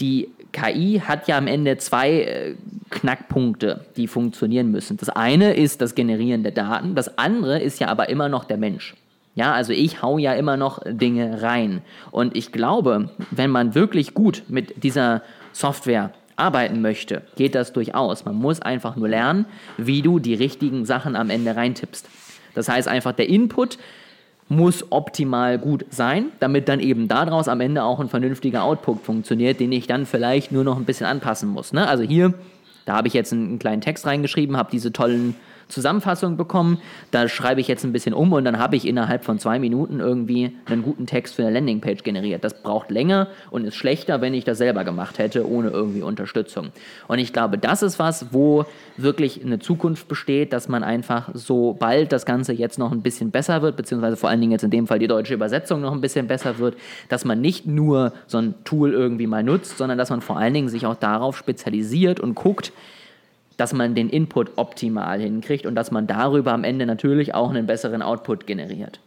Die 0.00 0.28
KI 0.52 1.02
hat 1.04 1.26
ja 1.26 1.36
am 1.36 1.46
Ende 1.46 1.76
zwei 1.78 2.22
äh, 2.22 2.54
Knackpunkte, 2.90 3.86
die 3.96 4.06
funktionieren 4.06 4.70
müssen. 4.70 4.96
Das 4.96 5.08
eine 5.08 5.54
ist 5.54 5.80
das 5.80 5.94
Generieren 5.94 6.42
der 6.42 6.52
Daten, 6.52 6.94
das 6.94 7.18
andere 7.18 7.60
ist 7.60 7.80
ja 7.80 7.88
aber 7.88 8.08
immer 8.08 8.28
noch 8.28 8.44
der 8.44 8.58
Mensch. 8.58 8.94
Ja, 9.34 9.52
also 9.52 9.72
ich 9.72 10.02
hau 10.02 10.18
ja 10.18 10.34
immer 10.34 10.56
noch 10.56 10.80
Dinge 10.84 11.42
rein. 11.42 11.82
Und 12.10 12.36
ich 12.36 12.52
glaube, 12.52 13.10
wenn 13.30 13.50
man 13.50 13.74
wirklich 13.74 14.14
gut 14.14 14.42
mit 14.48 14.82
dieser 14.82 15.22
Software 15.52 16.12
arbeiten 16.36 16.80
möchte, 16.80 17.22
geht 17.36 17.54
das 17.54 17.72
durchaus. 17.72 18.24
Man 18.24 18.34
muss 18.34 18.60
einfach 18.60 18.96
nur 18.96 19.08
lernen, 19.08 19.46
wie 19.76 20.02
du 20.02 20.18
die 20.18 20.34
richtigen 20.34 20.84
Sachen 20.84 21.14
am 21.14 21.30
Ende 21.30 21.54
reintippst. 21.54 22.08
Das 22.54 22.68
heißt 22.68 22.88
einfach, 22.88 23.12
der 23.12 23.28
Input 23.28 23.78
muss 24.48 24.90
optimal 24.90 25.58
gut 25.58 25.84
sein, 25.90 26.26
damit 26.40 26.68
dann 26.68 26.80
eben 26.80 27.06
daraus 27.06 27.46
am 27.46 27.60
Ende 27.60 27.84
auch 27.84 28.00
ein 28.00 28.08
vernünftiger 28.08 28.64
Output 28.64 29.00
funktioniert, 29.00 29.60
den 29.60 29.70
ich 29.70 29.86
dann 29.86 30.06
vielleicht 30.06 30.50
nur 30.50 30.64
noch 30.64 30.76
ein 30.76 30.84
bisschen 30.84 31.06
anpassen 31.06 31.48
muss. 31.48 31.72
Ne? 31.72 31.86
Also 31.86 32.02
hier, 32.02 32.34
da 32.84 32.96
habe 32.96 33.06
ich 33.06 33.14
jetzt 33.14 33.32
einen, 33.32 33.46
einen 33.46 33.58
kleinen 33.60 33.80
Text 33.80 34.06
reingeschrieben, 34.06 34.56
habe 34.56 34.70
diese 34.72 34.92
tollen 34.92 35.36
Zusammenfassung 35.70 36.36
bekommen. 36.36 36.78
Da 37.10 37.28
schreibe 37.28 37.60
ich 37.60 37.68
jetzt 37.68 37.84
ein 37.84 37.92
bisschen 37.92 38.14
um 38.14 38.32
und 38.32 38.44
dann 38.44 38.58
habe 38.58 38.76
ich 38.76 38.86
innerhalb 38.86 39.24
von 39.24 39.38
zwei 39.38 39.58
Minuten 39.58 40.00
irgendwie 40.00 40.56
einen 40.66 40.82
guten 40.82 41.06
Text 41.06 41.34
für 41.36 41.42
eine 41.42 41.52
Landingpage 41.52 42.02
generiert. 42.02 42.44
Das 42.44 42.62
braucht 42.62 42.90
länger 42.90 43.28
und 43.50 43.64
ist 43.64 43.76
schlechter, 43.76 44.20
wenn 44.20 44.34
ich 44.34 44.44
das 44.44 44.58
selber 44.58 44.84
gemacht 44.84 45.18
hätte, 45.18 45.48
ohne 45.48 45.70
irgendwie 45.70 46.02
Unterstützung. 46.02 46.68
Und 47.08 47.18
ich 47.18 47.32
glaube, 47.32 47.58
das 47.58 47.82
ist 47.82 47.98
was, 47.98 48.32
wo 48.32 48.66
wirklich 48.96 49.44
eine 49.44 49.58
Zukunft 49.58 50.08
besteht, 50.08 50.52
dass 50.52 50.68
man 50.68 50.82
einfach, 50.82 51.30
sobald 51.34 52.12
das 52.12 52.26
Ganze 52.26 52.52
jetzt 52.52 52.78
noch 52.78 52.92
ein 52.92 53.02
bisschen 53.02 53.30
besser 53.30 53.62
wird, 53.62 53.76
beziehungsweise 53.76 54.16
vor 54.16 54.28
allen 54.28 54.40
Dingen 54.40 54.52
jetzt 54.52 54.64
in 54.64 54.70
dem 54.70 54.86
Fall 54.86 54.98
die 54.98 55.06
deutsche 55.06 55.34
Übersetzung 55.34 55.80
noch 55.80 55.92
ein 55.92 56.00
bisschen 56.00 56.26
besser 56.26 56.58
wird, 56.58 56.76
dass 57.08 57.24
man 57.24 57.40
nicht 57.40 57.66
nur 57.66 58.12
so 58.26 58.38
ein 58.38 58.54
Tool 58.64 58.92
irgendwie 58.92 59.26
mal 59.26 59.42
nutzt, 59.42 59.78
sondern 59.78 59.98
dass 59.98 60.10
man 60.10 60.20
vor 60.20 60.38
allen 60.38 60.54
Dingen 60.54 60.68
sich 60.68 60.86
auch 60.86 60.96
darauf 60.96 61.36
spezialisiert 61.36 62.20
und 62.20 62.34
guckt, 62.34 62.72
dass 63.60 63.74
man 63.74 63.94
den 63.94 64.08
Input 64.08 64.52
optimal 64.56 65.20
hinkriegt 65.20 65.66
und 65.66 65.74
dass 65.74 65.90
man 65.90 66.06
darüber 66.06 66.52
am 66.52 66.64
Ende 66.64 66.86
natürlich 66.86 67.34
auch 67.34 67.50
einen 67.50 67.66
besseren 67.66 68.00
Output 68.00 68.46
generiert. 68.46 69.00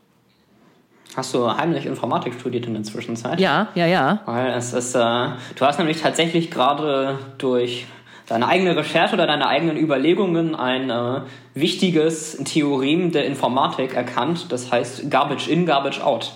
Hast 1.15 1.33
du 1.33 1.48
heimlich 1.48 1.86
Informatik 1.86 2.36
studiert 2.39 2.67
in 2.67 2.75
der 2.75 2.83
Zwischenzeit? 2.83 3.39
Ja, 3.39 3.69
ja, 3.74 3.88
ja. 3.88 4.22
Weil 4.25 4.51
es 4.53 4.74
ist, 4.74 4.95
äh, 4.95 5.00
du 5.00 5.65
hast 5.65 5.79
nämlich 5.79 6.01
tatsächlich 6.01 6.51
gerade 6.51 7.17
durch 7.39 7.86
deine 8.27 8.48
eigene 8.48 8.75
Recherche 8.75 9.15
oder 9.15 9.27
deine 9.27 9.48
eigenen 9.48 9.77
Überlegungen 9.77 10.55
ein 10.55 10.89
äh, 10.89 11.22
wichtiges 11.55 12.38
Theorem 12.45 13.12
der 13.12 13.25
Informatik 13.25 13.95
erkannt. 13.95 14.51
Das 14.51 14.72
heißt 14.72 15.10
Garbage 15.10 15.48
in, 15.48 15.65
Garbage 15.65 16.01
out. 16.01 16.31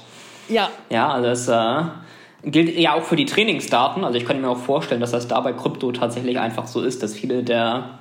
Ja. 0.50 0.70
Ja, 0.90 1.10
also 1.10 1.30
es 1.30 1.48
äh, 1.48 2.50
gilt 2.50 2.78
ja 2.78 2.94
auch 2.94 3.04
für 3.04 3.16
die 3.16 3.26
Trainingsdaten. 3.26 4.04
Also 4.04 4.18
ich 4.18 4.26
könnte 4.26 4.42
mir 4.42 4.50
auch 4.50 4.58
vorstellen, 4.58 5.02
dass 5.02 5.12
das 5.12 5.28
da 5.28 5.40
bei 5.40 5.54
Krypto 5.54 5.92
tatsächlich 5.92 6.40
einfach 6.40 6.68
so 6.68 6.82
ist, 6.82 7.02
dass 7.02 7.14
viele 7.14 7.44
der 7.44 8.00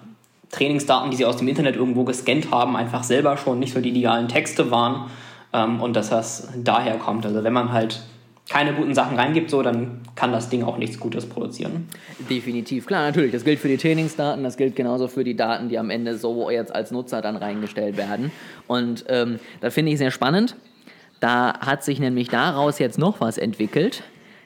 Trainingsdaten, 0.50 1.10
die 1.10 1.16
sie 1.16 1.24
aus 1.24 1.36
dem 1.36 1.48
Internet 1.48 1.76
irgendwo 1.76 2.04
gescannt 2.04 2.50
haben, 2.50 2.76
einfach 2.76 3.02
selber 3.02 3.36
schon 3.36 3.58
nicht 3.58 3.74
so 3.74 3.80
die 3.80 3.90
idealen 3.90 4.28
Texte 4.28 4.70
waren 4.70 5.10
ähm, 5.52 5.80
und 5.80 5.96
dass 5.96 6.10
das 6.10 6.48
daher 6.56 6.96
kommt. 6.98 7.26
Also 7.26 7.42
wenn 7.44 7.52
man 7.52 7.72
halt 7.72 8.00
keine 8.48 8.74
guten 8.74 8.94
Sachen 8.94 9.18
reingibt, 9.18 9.50
so, 9.50 9.62
dann 9.62 10.02
kann 10.14 10.30
das 10.30 10.48
Ding 10.48 10.62
auch 10.62 10.78
nichts 10.78 11.00
Gutes 11.00 11.26
produzieren. 11.26 11.88
Definitiv, 12.30 12.86
klar, 12.86 13.06
natürlich. 13.06 13.32
Das 13.32 13.44
gilt 13.44 13.58
für 13.58 13.68
die 13.68 13.76
Trainingsdaten, 13.76 14.44
das 14.44 14.56
gilt 14.56 14.76
genauso 14.76 15.08
für 15.08 15.24
die 15.24 15.34
Daten, 15.34 15.68
die 15.68 15.78
am 15.78 15.90
Ende 15.90 16.16
so 16.16 16.48
jetzt 16.48 16.72
als 16.72 16.92
Nutzer 16.92 17.22
dann 17.22 17.36
reingestellt 17.36 17.96
werden. 17.96 18.30
Und 18.68 19.04
ähm, 19.08 19.40
das 19.60 19.74
finde 19.74 19.92
ich 19.92 19.98
sehr 19.98 20.12
spannend. 20.12 20.54
Da 21.18 21.58
hat 21.58 21.82
sich 21.82 21.98
nämlich 21.98 22.28
daraus 22.28 22.78
jetzt 22.78 22.98
noch 22.98 23.20
was 23.20 23.36
entwickelt, 23.36 24.04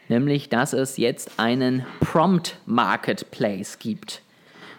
nämlich 0.08 0.48
dass 0.48 0.72
es 0.72 0.96
jetzt 0.96 1.32
einen 1.38 1.84
Prompt 2.00 2.56
Marketplace 2.64 3.78
gibt. 3.78 4.22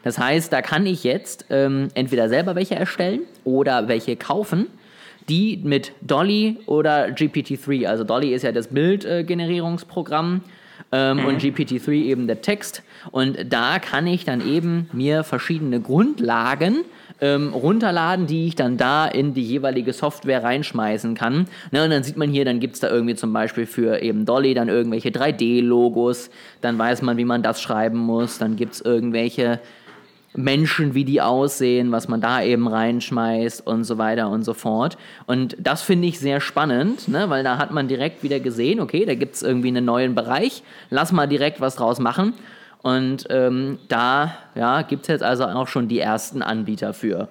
Das 0.04 0.18
heißt, 0.18 0.52
da 0.52 0.62
kann 0.62 0.86
ich 0.86 1.04
jetzt 1.04 1.46
ähm, 1.50 1.90
entweder 1.94 2.30
selber 2.30 2.56
welche 2.56 2.76
erstellen 2.76 3.22
oder 3.44 3.88
welche 3.88 4.16
kaufen, 4.16 4.68
die 5.30 5.60
mit 5.64 5.94
Dolly 6.02 6.58
oder 6.66 7.08
GPT-3, 7.08 7.88
also 7.88 8.04
Dolly 8.04 8.34
ist 8.34 8.44
ja 8.44 8.52
das 8.52 8.68
Bildgenerierungsprogramm 8.68 10.42
ähm, 10.92 11.18
mhm. 11.18 11.26
und 11.26 11.42
GPT-3 11.42 11.92
eben 11.92 12.28
der 12.28 12.42
Text. 12.42 12.84
Und 13.12 13.38
da 13.52 13.80
kann 13.80 14.08
ich 14.08 14.26
dann 14.26 14.46
eben 14.46 14.90
mir 14.94 15.24
verschiedene 15.24 15.80
Grundlagen 15.80 16.84
ähm, 17.20 17.54
runterladen, 17.54 18.28
die 18.28 18.48
ich 18.48 18.56
dann 18.56 18.78
da 18.78 19.06
in 19.06 19.34
die 19.34 19.44
jeweilige 19.44 19.94
Software 19.94 20.44
reinschmeißen 20.44 21.16
kann. 21.16 21.48
Ne, 21.72 21.84
und 21.84 21.92
dann 21.92 22.04
sieht 22.04 22.18
man 22.18 22.30
hier, 22.30 22.46
dann 22.46 22.60
gibt 22.60 22.76
es 22.76 22.80
da 22.80 22.90
irgendwie 22.90 23.16
zum 23.16 23.32
Beispiel 23.32 23.66
für 23.66 24.02
eben 24.02 24.26
Dolly 24.26 24.54
dann 24.54 24.70
irgendwelche 24.70 25.10
3D-Logos, 25.10 26.30
dann 26.62 26.78
weiß 26.78 27.04
man, 27.04 27.18
wie 27.18 27.26
man 27.26 27.44
das 27.44 27.62
schreiben 27.62 28.00
muss, 28.00 28.40
dann 28.40 28.56
gibt 28.56 28.74
es 28.74 28.82
irgendwelche 28.82 29.60
Menschen, 30.34 30.94
wie 30.94 31.04
die 31.04 31.22
aussehen, 31.22 31.92
was 31.92 32.08
man 32.08 32.22
da 32.22 32.42
eben 32.42 32.68
reinschmeißt 32.68 33.66
und 33.66 33.84
so 33.84 33.98
weiter 33.98 34.30
und 34.30 34.44
so 34.44 34.54
fort. 34.54 34.98
Und 35.28 35.58
das 35.60 35.82
finde 35.82 36.08
ich 36.08 36.20
sehr 36.20 36.40
spannend, 36.40 37.08
ne? 37.08 37.30
weil 37.30 37.44
da 37.44 37.58
hat 37.58 37.72
man 37.72 37.88
direkt 37.88 38.24
wieder 38.24 38.40
gesehen, 38.40 38.80
okay, 38.80 39.06
da 39.06 39.16
gibt 39.16 39.36
es 39.36 39.44
irgendwie 39.44 39.68
einen 39.68 39.86
neuen 39.86 40.16
Bereich, 40.16 40.64
lass 40.90 41.12
mal 41.12 41.28
direkt 41.28 41.60
was 41.60 41.76
draus 41.76 42.00
machen. 42.00 42.34
Und 42.82 43.28
ähm, 43.30 43.78
da 43.90 44.36
ja, 44.56 44.82
gibt 44.82 45.04
es 45.04 45.08
jetzt 45.10 45.24
also 45.24 45.46
auch 45.46 45.68
schon 45.68 45.88
die 45.88 46.00
ersten 46.00 46.42
Anbieter 46.42 46.94
für. 46.94 47.30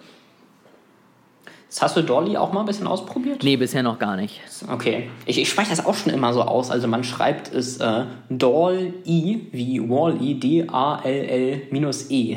Hast 1.78 1.96
du 1.96 2.02
Dolly 2.02 2.36
auch 2.36 2.52
mal 2.52 2.60
ein 2.60 2.66
bisschen 2.66 2.88
ausprobiert? 2.88 3.44
Nee, 3.44 3.56
bisher 3.56 3.82
noch 3.84 3.98
gar 4.00 4.16
nicht. 4.16 4.40
Okay. 4.70 5.08
Ich, 5.24 5.38
ich 5.38 5.48
spreche 5.48 5.70
das 5.70 5.86
auch 5.86 5.94
schon 5.94 6.12
immer 6.12 6.32
so 6.32 6.42
aus. 6.42 6.70
Also 6.70 6.88
man 6.88 7.04
schreibt 7.04 7.54
es 7.54 7.76
äh, 7.78 8.06
Doll-I 8.28 9.46
wie 9.52 9.88
Wall-I, 9.88 10.34
D-A-L-L-E. 10.34 11.68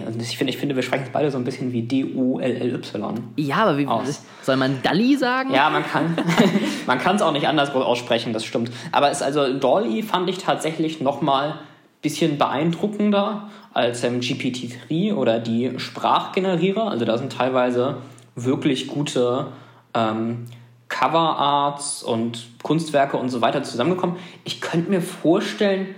Also 0.05 0.19
ich 0.19 0.37
finde, 0.37 0.53
ich 0.53 0.57
finde, 0.57 0.75
wir 0.75 0.83
sprechen 0.83 1.05
es 1.05 1.09
beide 1.09 1.31
so 1.31 1.39
ein 1.39 1.43
bisschen 1.43 1.71
wie 1.71 1.81
D-U-L-L-Y. 1.81 3.23
Ja, 3.37 3.55
aber 3.57 3.77
wie 3.79 3.87
aus. 3.87 4.21
soll 4.43 4.57
man 4.57 4.81
Dolly 4.83 5.17
sagen? 5.17 5.51
Ja, 5.51 5.69
man 5.71 5.83
kann 5.83 6.15
man 6.85 6.99
kann 6.99 7.15
es 7.15 7.23
auch 7.23 7.31
nicht 7.31 7.47
anders 7.47 7.73
aussprechen, 7.73 8.33
das 8.33 8.45
stimmt. 8.45 8.71
Aber 8.91 9.09
es 9.09 9.23
also 9.23 9.51
Doll-I 9.51 10.03
fand 10.03 10.29
ich 10.29 10.37
tatsächlich 10.37 11.01
nochmal 11.01 11.49
ein 11.49 11.57
bisschen 12.03 12.37
beeindruckender 12.37 13.49
als 13.73 14.03
ähm, 14.03 14.19
GPT-3 14.19 15.15
oder 15.15 15.39
die 15.39 15.71
Sprachgenerierer. 15.77 16.91
Also 16.91 17.05
da 17.05 17.17
sind 17.17 17.31
teilweise 17.33 17.97
wirklich 18.35 18.87
gute 18.87 19.47
ähm, 19.93 20.45
Coverarts 20.89 22.03
und 22.03 22.47
Kunstwerke 22.61 23.17
und 23.17 23.29
so 23.29 23.41
weiter 23.41 23.63
zusammengekommen. 23.63 24.17
Ich 24.43 24.61
könnte 24.61 24.89
mir 24.89 25.01
vorstellen, 25.01 25.95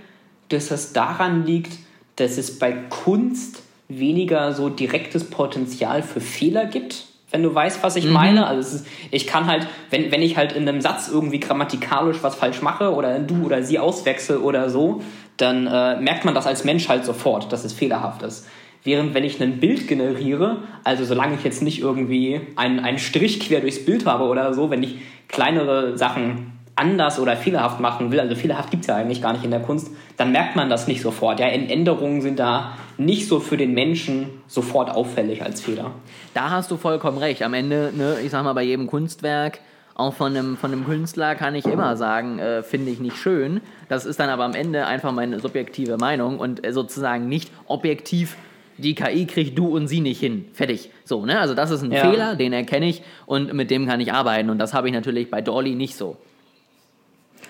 dass 0.48 0.70
es 0.70 0.92
daran 0.92 1.44
liegt, 1.44 1.78
dass 2.16 2.38
es 2.38 2.58
bei 2.58 2.72
Kunst 2.72 3.62
weniger 3.88 4.52
so 4.52 4.68
direktes 4.68 5.28
Potenzial 5.28 6.02
für 6.02 6.20
Fehler 6.20 6.66
gibt, 6.66 7.04
wenn 7.30 7.42
du 7.42 7.54
weißt, 7.54 7.82
was 7.82 7.96
ich 7.96 8.06
mhm. 8.06 8.12
meine. 8.12 8.46
Also 8.46 8.76
ist, 8.76 8.86
ich 9.10 9.26
kann 9.26 9.46
halt, 9.46 9.66
wenn, 9.90 10.10
wenn 10.12 10.22
ich 10.22 10.36
halt 10.36 10.52
in 10.52 10.68
einem 10.68 10.80
Satz 10.80 11.08
irgendwie 11.08 11.40
grammatikalisch 11.40 12.22
was 12.22 12.34
falsch 12.34 12.62
mache 12.62 12.94
oder 12.94 13.18
du 13.18 13.44
oder 13.44 13.62
sie 13.62 13.78
auswechsel 13.78 14.38
oder 14.38 14.70
so, 14.70 15.02
dann 15.36 15.66
äh, 15.66 16.00
merkt 16.00 16.24
man 16.24 16.34
das 16.34 16.46
als 16.46 16.64
Mensch 16.64 16.88
halt 16.88 17.04
sofort, 17.04 17.52
dass 17.52 17.64
es 17.64 17.72
fehlerhaft 17.72 18.22
ist. 18.22 18.46
Während 18.86 19.14
wenn 19.14 19.24
ich 19.24 19.42
ein 19.42 19.58
Bild 19.58 19.88
generiere, 19.88 20.58
also 20.84 21.04
solange 21.04 21.34
ich 21.34 21.42
jetzt 21.42 21.60
nicht 21.60 21.80
irgendwie 21.80 22.40
einen, 22.54 22.78
einen 22.78 22.98
Strich 22.98 23.40
quer 23.40 23.60
durchs 23.60 23.84
Bild 23.84 24.06
habe 24.06 24.24
oder 24.24 24.54
so, 24.54 24.70
wenn 24.70 24.82
ich 24.84 24.98
kleinere 25.26 25.98
Sachen 25.98 26.52
anders 26.76 27.18
oder 27.18 27.36
fehlerhaft 27.36 27.80
machen 27.80 28.12
will, 28.12 28.20
also 28.20 28.36
fehlerhaft 28.36 28.70
gibt 28.70 28.82
es 28.82 28.86
ja 28.86 28.94
eigentlich 28.94 29.20
gar 29.20 29.32
nicht 29.32 29.44
in 29.44 29.50
der 29.50 29.58
Kunst, 29.58 29.90
dann 30.16 30.30
merkt 30.30 30.54
man 30.54 30.70
das 30.70 30.86
nicht 30.86 31.02
sofort. 31.02 31.40
Ja, 31.40 31.46
Änderungen 31.46 32.20
sind 32.20 32.38
da 32.38 32.76
nicht 32.96 33.26
so 33.26 33.40
für 33.40 33.56
den 33.56 33.74
Menschen 33.74 34.28
sofort 34.46 34.88
auffällig 34.90 35.42
als 35.42 35.60
Fehler. 35.60 35.90
Da 36.32 36.50
hast 36.50 36.70
du 36.70 36.76
vollkommen 36.76 37.18
recht. 37.18 37.42
Am 37.42 37.54
Ende, 37.54 37.92
ne, 37.92 38.18
ich 38.22 38.30
sag 38.30 38.44
mal, 38.44 38.52
bei 38.52 38.62
jedem 38.62 38.86
Kunstwerk, 38.86 39.58
auch 39.96 40.12
von 40.12 40.36
einem, 40.36 40.56
von 40.58 40.70
einem 40.70 40.84
Künstler 40.84 41.34
kann 41.34 41.54
ich 41.54 41.64
immer 41.64 41.96
sagen, 41.96 42.38
äh, 42.38 42.62
finde 42.62 42.92
ich 42.92 43.00
nicht 43.00 43.16
schön. 43.16 43.62
Das 43.88 44.04
ist 44.04 44.20
dann 44.20 44.28
aber 44.28 44.44
am 44.44 44.54
Ende 44.54 44.86
einfach 44.86 45.10
meine 45.10 45.40
subjektive 45.40 45.96
Meinung 45.96 46.38
und 46.38 46.64
äh, 46.64 46.72
sozusagen 46.72 47.28
nicht 47.28 47.50
objektiv 47.66 48.36
die 48.78 48.94
KI 48.94 49.26
kriegt 49.26 49.58
du 49.58 49.74
und 49.74 49.88
sie 49.88 50.00
nicht 50.00 50.20
hin. 50.20 50.46
Fertig. 50.52 50.90
So, 51.04 51.24
ne? 51.24 51.38
Also 51.38 51.54
das 51.54 51.70
ist 51.70 51.82
ein 51.82 51.92
ja. 51.92 52.10
Fehler, 52.10 52.36
den 52.36 52.52
erkenne 52.52 52.88
ich 52.88 53.02
und 53.26 53.52
mit 53.54 53.70
dem 53.70 53.86
kann 53.86 54.00
ich 54.00 54.12
arbeiten. 54.12 54.50
Und 54.50 54.58
das 54.58 54.74
habe 54.74 54.88
ich 54.88 54.94
natürlich 54.94 55.30
bei 55.30 55.40
Dolly 55.40 55.74
nicht 55.74 55.96
so. 55.96 56.16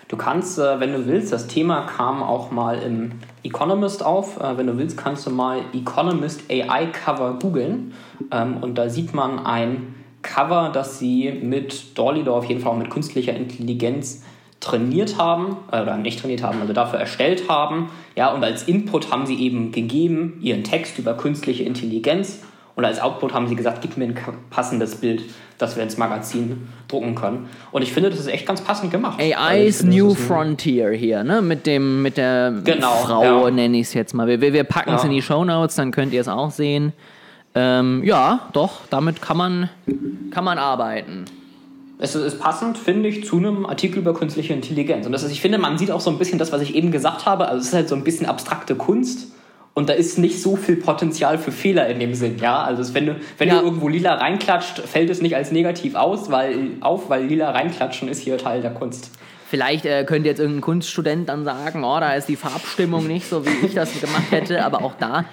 Du 0.08 0.16
kannst, 0.16 0.58
äh, 0.58 0.78
wenn 0.78 0.92
du 0.92 1.06
willst, 1.06 1.32
das 1.32 1.48
Thema 1.48 1.82
kam 1.82 2.22
auch 2.22 2.52
mal 2.52 2.78
im 2.78 3.12
Economist 3.42 4.04
auf. 4.04 4.40
Äh, 4.40 4.56
wenn 4.56 4.68
du 4.68 4.78
willst, 4.78 4.96
kannst 4.96 5.26
du 5.26 5.30
mal 5.30 5.60
Economist 5.74 6.42
AI 6.48 6.86
Cover 6.86 7.38
googeln. 7.40 7.92
Ähm, 8.30 8.58
und 8.60 8.76
da 8.76 8.88
sieht 8.88 9.14
man 9.14 9.44
ein 9.44 9.94
Cover, 10.22 10.70
das 10.72 11.00
sie 11.00 11.32
mit 11.32 11.98
Dolly, 11.98 12.22
oder 12.22 12.34
auf 12.34 12.44
jeden 12.44 12.60
Fall 12.60 12.72
auch 12.72 12.78
mit 12.78 12.90
künstlicher 12.90 13.34
Intelligenz 13.34 14.22
trainiert 14.60 15.18
haben, 15.18 15.56
äh, 15.70 15.82
oder 15.82 15.96
nicht 15.96 16.20
trainiert 16.20 16.42
haben, 16.42 16.60
also 16.60 16.72
dafür 16.72 16.98
erstellt 16.98 17.48
haben. 17.48 17.90
Ja, 18.14 18.32
und 18.32 18.42
als 18.42 18.64
Input 18.64 19.10
haben 19.10 19.26
sie 19.26 19.36
eben 19.36 19.72
gegeben 19.72 20.38
ihren 20.40 20.64
Text 20.64 20.98
über 20.98 21.14
künstliche 21.14 21.62
Intelligenz. 21.62 22.40
Und 22.74 22.84
als 22.84 23.00
Output 23.00 23.32
haben 23.32 23.48
sie 23.48 23.56
gesagt, 23.56 23.80
gib 23.80 23.96
mir 23.96 24.04
ein 24.04 24.18
passendes 24.50 24.96
Bild, 24.96 25.22
das 25.56 25.76
wir 25.76 25.82
ins 25.82 25.96
Magazin 25.96 26.68
drucken 26.88 27.14
können. 27.14 27.48
Und 27.72 27.80
ich 27.80 27.90
finde, 27.90 28.10
das 28.10 28.20
ist 28.20 28.26
echt 28.26 28.46
ganz 28.46 28.60
passend 28.60 28.90
gemacht. 28.90 29.18
AI's 29.18 29.78
finde, 29.78 29.96
New 29.96 30.14
Frontier 30.14 30.90
hier, 30.90 31.24
ne? 31.24 31.40
Mit 31.40 31.66
dem, 31.66 32.02
mit 32.02 32.18
der 32.18 32.52
genau, 32.62 32.92
Frau, 32.96 33.46
ja. 33.46 33.50
nenne 33.50 33.78
ich 33.78 33.86
es 33.86 33.94
jetzt 33.94 34.12
mal. 34.12 34.26
Wir, 34.26 34.40
wir 34.52 34.64
packen 34.64 34.92
es 34.92 35.02
ja. 35.02 35.08
in 35.08 35.14
die 35.14 35.22
Show 35.22 35.42
Notes, 35.42 35.76
dann 35.76 35.90
könnt 35.90 36.12
ihr 36.12 36.20
es 36.20 36.28
auch 36.28 36.50
sehen. 36.50 36.92
Ähm, 37.54 38.02
ja, 38.04 38.50
doch, 38.52 38.80
damit 38.90 39.22
kann 39.22 39.38
man, 39.38 39.70
kann 40.30 40.44
man 40.44 40.58
arbeiten. 40.58 41.24
Es 41.98 42.14
ist 42.14 42.38
passend, 42.38 42.76
finde 42.76 43.08
ich, 43.08 43.24
zu 43.24 43.38
einem 43.38 43.64
Artikel 43.64 44.00
über 44.00 44.12
künstliche 44.12 44.52
Intelligenz. 44.52 45.06
Und 45.06 45.12
das 45.12 45.22
ist, 45.22 45.32
ich 45.32 45.40
finde, 45.40 45.58
man 45.58 45.78
sieht 45.78 45.90
auch 45.90 46.00
so 46.00 46.10
ein 46.10 46.18
bisschen 46.18 46.38
das, 46.38 46.52
was 46.52 46.60
ich 46.60 46.74
eben 46.74 46.90
gesagt 46.90 47.24
habe. 47.24 47.48
Also 47.48 47.60
es 47.60 47.68
ist 47.68 47.74
halt 47.74 47.88
so 47.88 47.94
ein 47.94 48.04
bisschen 48.04 48.26
abstrakte 48.26 48.74
Kunst. 48.74 49.32
Und 49.72 49.90
da 49.90 49.92
ist 49.92 50.18
nicht 50.18 50.40
so 50.40 50.56
viel 50.56 50.76
Potenzial 50.76 51.36
für 51.36 51.52
Fehler 51.52 51.86
in 51.88 52.00
dem 52.00 52.14
Sinn, 52.14 52.38
ja. 52.40 52.64
Also 52.64 52.94
wenn 52.94 53.04
du, 53.04 53.16
wenn 53.36 53.48
ja. 53.48 53.58
du 53.58 53.66
irgendwo 53.66 53.88
lila 53.88 54.14
reinklatscht, 54.14 54.78
fällt 54.78 55.10
es 55.10 55.20
nicht 55.20 55.36
als 55.36 55.52
negativ 55.52 55.96
aus, 55.96 56.30
weil, 56.30 56.70
auf, 56.80 57.10
weil 57.10 57.26
lila 57.26 57.50
reinklatschen 57.50 58.08
ist 58.08 58.22
hier 58.22 58.38
Teil 58.38 58.62
der 58.62 58.72
Kunst. 58.72 59.10
Vielleicht 59.48 59.84
äh, 59.84 60.04
könnte 60.04 60.28
jetzt 60.28 60.38
irgendein 60.38 60.62
Kunststudent 60.62 61.28
dann 61.28 61.44
sagen, 61.44 61.84
oh, 61.84 62.00
da 62.00 62.14
ist 62.14 62.26
die 62.26 62.36
Farbstimmung 62.36 63.06
nicht 63.06 63.28
so, 63.28 63.44
wie 63.44 63.66
ich 63.66 63.74
das 63.74 64.00
gemacht 64.00 64.30
hätte. 64.30 64.64
Aber 64.64 64.82
auch 64.82 64.94
da 64.98 65.26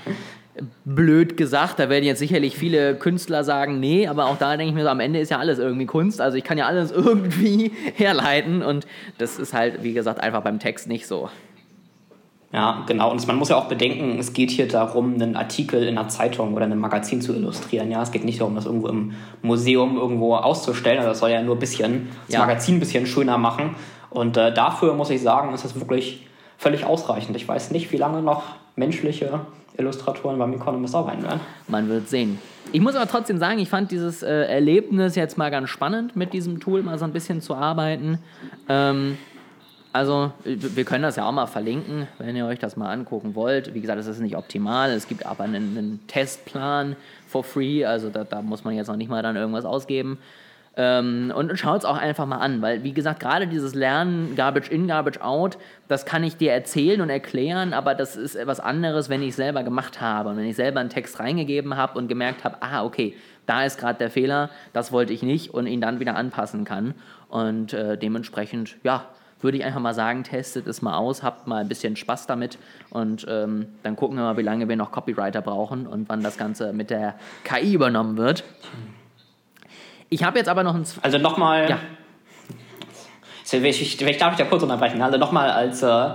blöd 0.85 1.37
gesagt, 1.37 1.79
da 1.79 1.89
werden 1.89 2.03
jetzt 2.03 2.19
sicherlich 2.19 2.55
viele 2.55 2.95
Künstler 2.95 3.43
sagen, 3.43 3.79
nee, 3.79 4.07
aber 4.07 4.25
auch 4.25 4.37
da 4.37 4.55
denke 4.55 4.69
ich 4.69 4.75
mir 4.75 4.83
so, 4.83 4.89
am 4.89 4.99
Ende 4.99 5.19
ist 5.19 5.29
ja 5.29 5.39
alles 5.39 5.59
irgendwie 5.59 5.85
Kunst, 5.85 6.21
also 6.21 6.37
ich 6.37 6.43
kann 6.43 6.57
ja 6.57 6.67
alles 6.67 6.91
irgendwie 6.93 7.71
herleiten 7.95 8.61
und 8.61 8.85
das 9.17 9.39
ist 9.39 9.53
halt, 9.53 9.83
wie 9.83 9.93
gesagt, 9.93 10.19
einfach 10.19 10.43
beim 10.43 10.59
Text 10.59 10.87
nicht 10.87 11.07
so. 11.07 11.29
Ja, 12.51 12.83
genau. 12.85 13.09
Und 13.09 13.25
man 13.25 13.35
muss 13.37 13.49
ja 13.49 13.55
auch 13.55 13.67
bedenken, 13.67 14.19
es 14.19 14.31
geht 14.33 14.51
hier 14.51 14.67
darum, 14.67 15.15
einen 15.15 15.35
Artikel 15.35 15.81
in 15.81 15.97
einer 15.97 16.07
Zeitung 16.07 16.53
oder 16.53 16.65
einem 16.65 16.77
Magazin 16.77 17.19
zu 17.19 17.33
illustrieren. 17.33 17.89
Ja, 17.89 18.03
es 18.03 18.11
geht 18.11 18.23
nicht 18.23 18.41
darum, 18.41 18.53
das 18.53 18.67
irgendwo 18.67 18.89
im 18.89 19.13
Museum 19.41 19.97
irgendwo 19.97 20.35
auszustellen. 20.35 20.99
Also 20.99 21.09
das 21.09 21.19
soll 21.19 21.31
ja 21.31 21.41
nur 21.41 21.55
ein 21.55 21.59
bisschen 21.59 22.09
das 22.27 22.35
ja. 22.35 22.41
Magazin 22.41 22.75
ein 22.75 22.79
bisschen 22.79 23.07
schöner 23.07 23.39
machen. 23.39 23.75
Und 24.11 24.37
äh, 24.37 24.53
dafür 24.53 24.93
muss 24.93 25.09
ich 25.09 25.23
sagen, 25.23 25.51
ist 25.55 25.65
das 25.65 25.79
wirklich 25.79 26.27
völlig 26.59 26.85
ausreichend. 26.85 27.35
Ich 27.35 27.47
weiß 27.47 27.71
nicht, 27.71 27.91
wie 27.91 27.97
lange 27.97 28.21
noch 28.21 28.43
menschliche 28.75 29.41
Illustratoren 29.77 30.37
beim 30.37 30.53
Economist 30.53 30.95
arbeiten 30.95 31.23
werden. 31.23 31.39
Man 31.67 31.89
wird 31.89 32.09
sehen. 32.09 32.39
Ich 32.71 32.81
muss 32.81 32.95
aber 32.95 33.09
trotzdem 33.09 33.37
sagen, 33.37 33.59
ich 33.59 33.69
fand 33.69 33.91
dieses 33.91 34.23
äh, 34.23 34.45
Erlebnis 34.45 35.15
jetzt 35.15 35.37
mal 35.37 35.51
ganz 35.51 35.69
spannend, 35.69 36.15
mit 36.15 36.33
diesem 36.33 36.59
Tool 36.59 36.83
mal 36.83 36.97
so 36.97 37.05
ein 37.05 37.13
bisschen 37.13 37.41
zu 37.41 37.55
arbeiten. 37.55 38.19
Ähm, 38.69 39.17
also, 39.91 40.31
wir 40.43 40.85
können 40.85 41.03
das 41.03 41.17
ja 41.17 41.27
auch 41.27 41.31
mal 41.31 41.45
verlinken, 41.45 42.07
wenn 42.17 42.35
ihr 42.35 42.47
euch 42.47 42.57
das 42.57 42.75
mal 42.75 42.91
angucken 42.91 43.35
wollt. 43.35 43.75
Wie 43.75 43.81
gesagt, 43.81 43.99
es 43.99 44.07
ist 44.07 44.21
nicht 44.21 44.35
optimal. 44.35 44.89
Es 44.89 45.07
gibt 45.07 45.23
aber 45.23 45.43
einen, 45.43 45.77
einen 45.77 45.99
Testplan 46.07 46.95
for 47.27 47.43
free. 47.43 47.85
Also, 47.85 48.09
da, 48.09 48.23
da, 48.23 48.41
muss 48.41 48.63
man 48.63 48.73
jetzt 48.75 48.87
noch 48.87 48.95
nicht 48.95 49.09
mal 49.09 49.21
dann 49.21 49.35
irgendwas 49.35 49.65
ausgeben. 49.65 50.17
Ähm, 50.75 51.31
und 51.35 51.57
schaut 51.59 51.79
es 51.79 51.85
auch 51.85 51.97
einfach 51.97 52.25
mal 52.25 52.37
an, 52.37 52.61
weil, 52.61 52.83
wie 52.83 52.93
gesagt, 52.93 53.19
gerade 53.19 53.45
dieses 53.45 53.75
Lernen, 53.75 54.35
Garbage 54.35 54.71
in, 54.71 54.87
Garbage 54.87 55.21
out, 55.21 55.57
das 55.87 56.05
kann 56.05 56.23
ich 56.23 56.37
dir 56.37 56.51
erzählen 56.51 56.99
und 57.01 57.11
erklären, 57.11 57.73
aber 57.73 57.93
das 57.93 58.15
ist 58.15 58.35
etwas 58.35 58.59
anderes, 58.59 59.07
wenn 59.07 59.21
ich 59.21 59.35
selber 59.35 59.61
gemacht 59.63 60.01
habe. 60.01 60.29
Und 60.29 60.37
wenn 60.37 60.45
ich 60.45 60.55
selber 60.55 60.79
einen 60.79 60.89
Text 60.89 61.19
reingegeben 61.19 61.77
habe 61.77 61.99
und 61.99 62.07
gemerkt 62.07 62.43
habe, 62.43 62.57
ah, 62.61 62.83
okay, 62.83 63.15
da 63.45 63.65
ist 63.65 63.77
gerade 63.77 63.99
der 63.99 64.09
Fehler, 64.09 64.49
das 64.71 64.91
wollte 64.91 65.13
ich 65.13 65.21
nicht 65.21 65.53
und 65.53 65.67
ihn 65.67 65.81
dann 65.81 65.99
wieder 65.99 66.15
anpassen 66.15 66.65
kann. 66.65 66.95
Und 67.29 67.73
äh, 67.73 67.97
dementsprechend, 67.97 68.77
ja, 68.83 69.05
würde 69.41 69.57
ich 69.57 69.65
einfach 69.65 69.81
mal 69.81 69.93
sagen, 69.93 70.23
testet 70.23 70.65
es 70.67 70.81
mal 70.81 70.95
aus, 70.95 71.21
habt 71.21 71.47
mal 71.47 71.61
ein 71.61 71.67
bisschen 71.67 71.95
Spaß 71.95 72.27
damit 72.27 72.57
und 72.89 73.25
ähm, 73.29 73.67
dann 73.83 73.97
gucken 73.97 74.15
wir 74.17 74.23
mal, 74.23 74.37
wie 74.37 74.41
lange 74.41 74.69
wir 74.69 74.77
noch 74.77 74.91
Copywriter 74.91 75.41
brauchen 75.41 75.85
und 75.85 76.07
wann 76.07 76.23
das 76.23 76.37
Ganze 76.37 76.71
mit 76.71 76.89
der 76.89 77.15
KI 77.43 77.73
übernommen 77.73 78.15
wird. 78.15 78.45
Ich 80.13 80.23
habe 80.23 80.37
jetzt 80.37 80.47
aber 80.47 80.61
noch 80.61 80.75
ein. 80.75 80.85
Also 81.01 81.17
nochmal. 81.17 81.67
Ja. 81.69 81.79
Ich, 83.51 84.01
ich 84.01 84.17
darf 84.17 84.33
ich 84.33 84.37
da 84.37 84.45
kurz 84.45 84.61
unterbrechen. 84.61 85.01
Also 85.01 85.17
nochmal 85.17 85.49
als 85.49 85.81
äh, 85.81 86.09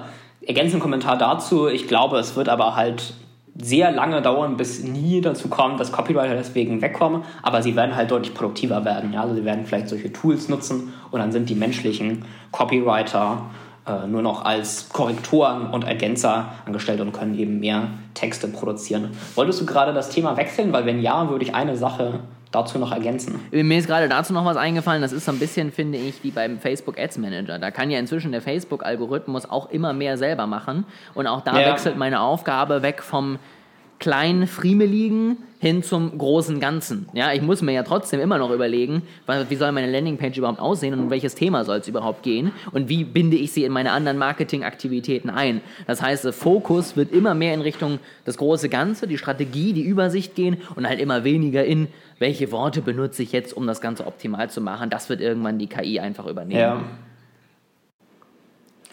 ergänzenden 0.46 0.80
Kommentar 0.80 1.18
dazu. 1.18 1.66
Ich 1.68 1.88
glaube, 1.88 2.18
es 2.18 2.36
wird 2.36 2.48
aber 2.48 2.76
halt 2.76 3.12
sehr 3.60 3.90
lange 3.90 4.22
dauern, 4.22 4.56
bis 4.56 4.84
nie 4.84 5.20
dazu 5.20 5.48
kommt, 5.48 5.80
dass 5.80 5.90
Copywriter 5.90 6.34
deswegen 6.34 6.80
wegkommen, 6.80 7.24
aber 7.42 7.60
sie 7.60 7.74
werden 7.74 7.96
halt 7.96 8.12
deutlich 8.12 8.34
produktiver 8.34 8.84
werden. 8.84 9.12
Ja? 9.12 9.22
Also 9.22 9.34
sie 9.34 9.44
werden 9.44 9.66
vielleicht 9.66 9.88
solche 9.88 10.12
Tools 10.12 10.48
nutzen 10.48 10.94
und 11.10 11.18
dann 11.18 11.32
sind 11.32 11.48
die 11.48 11.56
menschlichen 11.56 12.24
Copywriter 12.52 13.42
äh, 13.86 14.06
nur 14.06 14.22
noch 14.22 14.44
als 14.44 14.88
Korrektoren 14.90 15.70
und 15.70 15.84
Ergänzer 15.84 16.52
angestellt 16.66 17.00
und 17.00 17.12
können 17.12 17.36
eben 17.36 17.58
mehr 17.58 17.88
Texte 18.14 18.46
produzieren. 18.46 19.10
Wolltest 19.34 19.60
du 19.60 19.66
gerade 19.66 19.92
das 19.92 20.10
Thema 20.10 20.36
wechseln? 20.36 20.72
Weil 20.72 20.86
wenn 20.86 21.00
ja, 21.02 21.28
würde 21.28 21.44
ich 21.44 21.54
eine 21.54 21.76
Sache 21.76 22.20
dazu 22.50 22.78
noch 22.78 22.92
ergänzen? 22.92 23.40
Mir 23.50 23.78
ist 23.78 23.86
gerade 23.86 24.08
dazu 24.08 24.32
noch 24.32 24.44
was 24.44 24.56
eingefallen. 24.56 25.02
Das 25.02 25.12
ist 25.12 25.24
so 25.24 25.32
ein 25.32 25.38
bisschen, 25.38 25.72
finde 25.72 25.98
ich, 25.98 26.22
wie 26.24 26.30
beim 26.30 26.58
Facebook 26.58 26.98
Ads 26.98 27.18
Manager. 27.18 27.58
Da 27.58 27.70
kann 27.70 27.90
ja 27.90 27.98
inzwischen 27.98 28.32
der 28.32 28.42
Facebook-Algorithmus 28.42 29.48
auch 29.48 29.70
immer 29.70 29.92
mehr 29.92 30.18
selber 30.18 30.46
machen. 30.46 30.84
Und 31.14 31.26
auch 31.26 31.42
da 31.42 31.60
ja. 31.60 31.72
wechselt 31.72 31.96
meine 31.96 32.20
Aufgabe 32.20 32.82
weg 32.82 33.02
vom 33.02 33.38
kleinen 33.98 34.46
Friemeligen 34.46 35.38
hin 35.60 35.82
zum 35.82 36.16
großen 36.16 36.60
Ganzen. 36.60 37.08
Ja, 37.14 37.32
ich 37.32 37.42
muss 37.42 37.62
mir 37.62 37.72
ja 37.72 37.82
trotzdem 37.82 38.20
immer 38.20 38.38
noch 38.38 38.52
überlegen, 38.52 39.02
wie 39.48 39.56
soll 39.56 39.72
meine 39.72 39.90
Landingpage 39.90 40.38
überhaupt 40.38 40.60
aussehen 40.60 40.94
und 40.94 41.00
um 41.00 41.10
welches 41.10 41.34
Thema 41.34 41.64
soll 41.64 41.78
es 41.78 41.88
überhaupt 41.88 42.22
gehen 42.22 42.52
und 42.70 42.88
wie 42.88 43.02
binde 43.02 43.36
ich 43.36 43.52
sie 43.52 43.64
in 43.64 43.72
meine 43.72 43.90
anderen 43.90 44.18
Marketingaktivitäten 44.18 45.30
ein. 45.30 45.60
Das 45.88 46.00
heißt, 46.00 46.24
der 46.24 46.32
Fokus 46.32 46.96
wird 46.96 47.12
immer 47.12 47.34
mehr 47.34 47.54
in 47.54 47.60
Richtung 47.60 47.98
das 48.24 48.38
große 48.38 48.68
Ganze, 48.68 49.08
die 49.08 49.18
Strategie, 49.18 49.72
die 49.72 49.82
Übersicht 49.82 50.36
gehen 50.36 50.58
und 50.76 50.86
halt 50.86 51.00
immer 51.00 51.24
weniger 51.24 51.64
in, 51.64 51.88
welche 52.20 52.52
Worte 52.52 52.80
benutze 52.80 53.24
ich 53.24 53.32
jetzt, 53.32 53.56
um 53.56 53.66
das 53.66 53.80
Ganze 53.80 54.06
optimal 54.06 54.50
zu 54.50 54.60
machen. 54.60 54.90
Das 54.90 55.08
wird 55.08 55.20
irgendwann 55.20 55.58
die 55.58 55.66
KI 55.66 55.98
einfach 55.98 56.26
übernehmen. 56.26 56.60
Ja. 56.60 56.84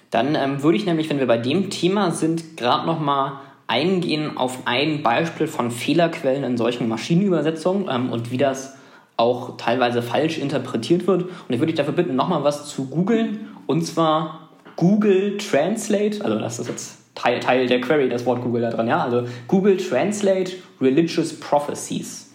Dann 0.09 0.35
ähm, 0.35 0.63
würde 0.63 0.77
ich 0.77 0.85
nämlich, 0.85 1.09
wenn 1.09 1.19
wir 1.19 1.27
bei 1.27 1.37
dem 1.37 1.69
Thema 1.69 2.11
sind, 2.11 2.57
gerade 2.57 2.85
noch 2.87 2.99
mal 2.99 3.41
eingehen 3.67 4.38
auf 4.38 4.60
ein 4.65 5.01
Beispiel 5.04 5.47
von 5.47 5.71
Fehlerquellen 5.71 6.43
in 6.43 6.58
solchen 6.58 6.88
Maschinenübersetzungen 6.88 7.88
ähm, 7.89 8.12
und 8.12 8.32
wie 8.32 8.38
das 8.38 8.78
auch 9.17 9.58
teilweise 9.58 10.01
falsch 10.01 10.38
interpretiert 10.38 11.08
wird. 11.08 11.23
Und 11.23 11.49
ich 11.49 11.60
würde 11.60 11.67
dich 11.67 11.75
dafür 11.75 11.93
bitten, 11.93 12.15
nochmal 12.15 12.43
was 12.43 12.67
zu 12.67 12.88
googeln. 12.88 13.47
Und 13.65 13.84
zwar 13.84 14.49
Google 14.75 15.38
Translate, 15.38 16.23
also 16.23 16.38
das 16.39 16.60
ist 16.60 16.67
jetzt 16.67 16.97
Teil, 17.15 17.39
Teil 17.39 17.65
der 17.67 17.80
Query, 17.80 18.10
das 18.10 18.25
Wort 18.25 18.41
Google 18.41 18.62
da 18.62 18.69
dran, 18.69 18.88
ja. 18.88 19.01
Also 19.04 19.23
Google 19.47 19.78
Translate 19.78 20.51
Religious 20.82 21.39
Prophecies. 21.39 22.34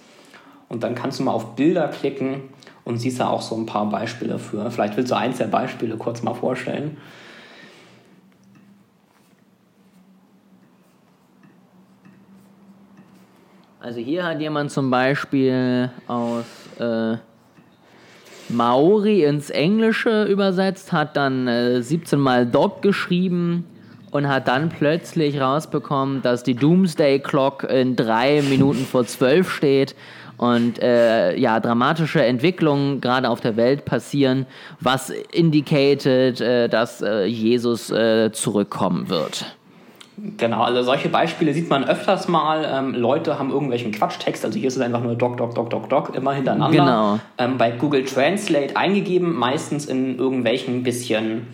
Und 0.68 0.82
dann 0.82 0.94
kannst 0.94 1.20
du 1.20 1.24
mal 1.24 1.32
auf 1.32 1.54
Bilder 1.54 1.88
klicken 1.88 2.44
und 2.84 2.98
siehst 2.98 3.20
da 3.20 3.28
auch 3.28 3.42
so 3.42 3.56
ein 3.56 3.66
paar 3.66 3.90
Beispiele 3.90 4.38
für. 4.38 4.70
Vielleicht 4.70 4.96
willst 4.96 5.10
du 5.10 5.16
eins 5.16 5.38
der 5.38 5.46
Beispiele 5.46 5.96
kurz 5.96 6.22
mal 6.22 6.34
vorstellen. 6.34 6.96
Also 13.82 13.98
hier 13.98 14.24
hat 14.24 14.40
jemand 14.42 14.70
zum 14.70 14.90
Beispiel 14.90 15.90
aus 16.06 16.44
äh, 16.78 17.16
Maori 18.50 19.24
ins 19.24 19.48
Englische 19.48 20.24
übersetzt, 20.24 20.92
hat 20.92 21.16
dann 21.16 21.48
äh, 21.48 21.80
17 21.80 22.20
Mal 22.20 22.44
Dog 22.46 22.82
geschrieben 22.82 23.64
und 24.10 24.28
hat 24.28 24.48
dann 24.48 24.68
plötzlich 24.68 25.40
rausbekommen, 25.40 26.20
dass 26.20 26.42
die 26.42 26.54
Doomsday 26.54 27.20
Clock 27.20 27.64
in 27.64 27.96
drei 27.96 28.42
Minuten 28.42 28.84
vor 28.84 29.06
zwölf 29.06 29.50
steht 29.50 29.94
und 30.36 30.82
äh, 30.82 31.34
ja, 31.38 31.58
dramatische 31.58 32.22
Entwicklungen 32.22 33.00
gerade 33.00 33.30
auf 33.30 33.40
der 33.40 33.56
Welt 33.56 33.86
passieren, 33.86 34.44
was 34.80 35.08
indicated, 35.32 36.38
äh, 36.42 36.68
dass 36.68 37.00
äh, 37.00 37.24
Jesus 37.24 37.90
äh, 37.90 38.30
zurückkommen 38.30 39.08
wird. 39.08 39.46
Genau, 40.36 40.62
also 40.62 40.82
solche 40.82 41.08
Beispiele 41.08 41.54
sieht 41.54 41.70
man 41.70 41.84
öfters 41.84 42.28
mal. 42.28 42.68
Ähm, 42.70 42.94
Leute 42.94 43.38
haben 43.38 43.50
irgendwelchen 43.50 43.92
Quatschtext, 43.92 44.44
also 44.44 44.58
hier 44.58 44.68
ist 44.68 44.76
es 44.76 44.82
einfach 44.82 45.02
nur 45.02 45.14
Doc, 45.14 45.36
Doc, 45.36 45.54
Doc, 45.54 45.70
Doc, 45.70 45.88
Doc, 45.88 46.14
immer 46.14 46.34
hintereinander. 46.34 46.76
Genau. 46.76 47.18
Ähm, 47.38 47.56
bei 47.56 47.70
Google 47.70 48.04
Translate 48.04 48.76
eingegeben, 48.76 49.34
meistens 49.34 49.86
in 49.86 50.18
irgendwelchen 50.18 50.82
bisschen 50.82 51.46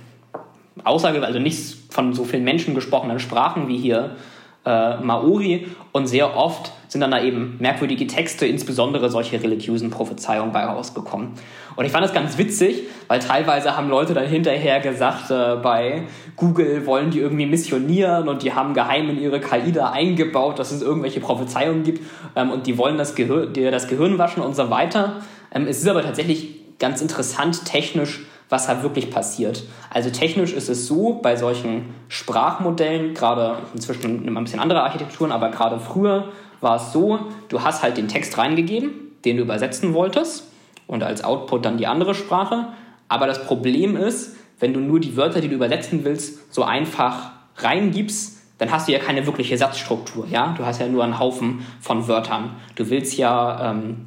Aussage, 0.85 1.25
also 1.25 1.39
nicht 1.39 1.77
von 1.91 2.13
so 2.13 2.25
vielen 2.25 2.45
Menschen 2.45 2.75
gesprochenen 2.75 3.21
Sprachen 3.21 3.69
wie 3.69 3.79
hier 3.79 4.17
äh, 4.65 4.97
Maori 4.97 5.69
und 5.93 6.07
sehr 6.07 6.37
oft 6.37 6.73
sind 6.89 7.01
dann 7.01 7.11
da 7.11 7.23
eben 7.23 7.57
merkwürdige 7.59 8.07
Texte, 8.07 8.47
insbesondere 8.47 9.11
solche 9.11 9.43
religiösen 9.43 9.91
Prophezeiungen 9.91 10.53
bei 10.53 10.65
rausgekommen. 10.65 11.33
Und 11.77 11.85
ich 11.85 11.93
fand 11.93 12.05
das 12.05 12.15
ganz 12.15 12.39
witzig, 12.39 12.85
weil 13.09 13.21
teilweise 13.21 13.77
haben 13.77 13.89
Leute 13.89 14.15
dann 14.15 14.27
hinterher 14.27 14.81
gesagt, 14.81 15.31
äh, 15.31 15.57
bei 15.63 16.05
Google 16.37 16.87
wollen 16.87 17.11
die 17.11 17.21
irgendwie 17.21 17.47
missionieren 17.47 18.29
und 18.29 18.43
die 18.43 18.53
haben 18.53 18.75
geheim 18.75 19.11
in 19.11 19.21
ihre 19.21 19.41
KI 19.41 19.73
da 19.73 19.91
eingebaut, 19.91 20.59
dass 20.59 20.73
es 20.73 20.83
irgendwelche 20.83 21.21
Prophezeiungen 21.21 21.83
gibt 21.83 22.03
ähm, 22.35 22.51
und 22.51 22.67
die 22.67 22.79
wollen 22.79 22.97
das, 22.97 23.15
Gehir 23.15 23.71
das 23.71 23.89
Gehirn 23.89 24.19
waschen 24.19 24.43
und 24.43 24.57
so 24.57 24.71
weiter. 24.71 25.23
Ähm, 25.53 25.67
es 25.69 25.79
ist 25.79 25.89
aber 25.89 26.03
tatsächlich 26.03 26.57
ganz 26.79 27.01
interessant 27.01 27.65
technisch, 27.65 28.27
was 28.49 28.69
da 28.69 28.83
wirklich 28.83 29.11
passiert. 29.11 29.65
Also 29.91 30.11
technisch 30.11 30.53
ist 30.53 30.69
es 30.69 30.87
so, 30.87 31.15
bei 31.23 31.37
solchen 31.37 31.95
Sprachmodellen, 32.09 33.15
gerade 33.15 33.59
inzwischen 33.75 34.27
ein 34.27 34.45
bisschen 34.45 34.61
andere 34.61 34.83
Architekturen, 34.83 35.33
aber 35.33 35.51
gerade 35.51 35.81
früher 35.81 36.29
war 36.61 36.77
es 36.77 36.93
so, 36.93 37.19
du 37.49 37.63
hast 37.63 37.83
halt 37.83 37.97
den 37.97 38.09
Text 38.09 38.37
reingegeben, 38.39 38.93
den 39.25 39.37
du 39.37 39.43
übersetzen 39.43 39.95
wolltest 39.95 40.51
und 40.87 41.03
als 41.03 41.25
Output 41.25 41.65
dann 41.65 41.79
die 41.79 41.87
andere 41.87 42.15
Sprache. 42.15 42.69
Aber 43.09 43.27
das 43.27 43.45
Problem 43.45 43.97
ist, 43.97 44.37
wenn 44.59 44.73
du 44.73 44.81
nur 44.81 45.01
die 45.01 45.17
Wörter, 45.17 45.41
die 45.41 45.49
du 45.49 45.55
übersetzen 45.55 46.05
willst, 46.05 46.53
so 46.53 46.63
einfach 46.63 47.33
reingibst, 47.57 48.37
dann 48.59 48.71
hast 48.71 48.89
du 48.89 48.93
ja 48.93 48.99
keine 48.99 49.27
wirkliche 49.27 49.59
Satzstruktur. 49.59 50.27
Ja? 50.31 50.55
Du 50.57 50.65
hast 50.65 50.81
ja 50.81 50.89
nur 50.89 51.05
einen 51.05 51.19
Haufen 51.19 51.67
von 51.81 52.09
Wörtern. 52.09 52.57
Du 52.75 52.89
willst 52.89 53.19
ja 53.19 53.71
ähm, 53.71 54.07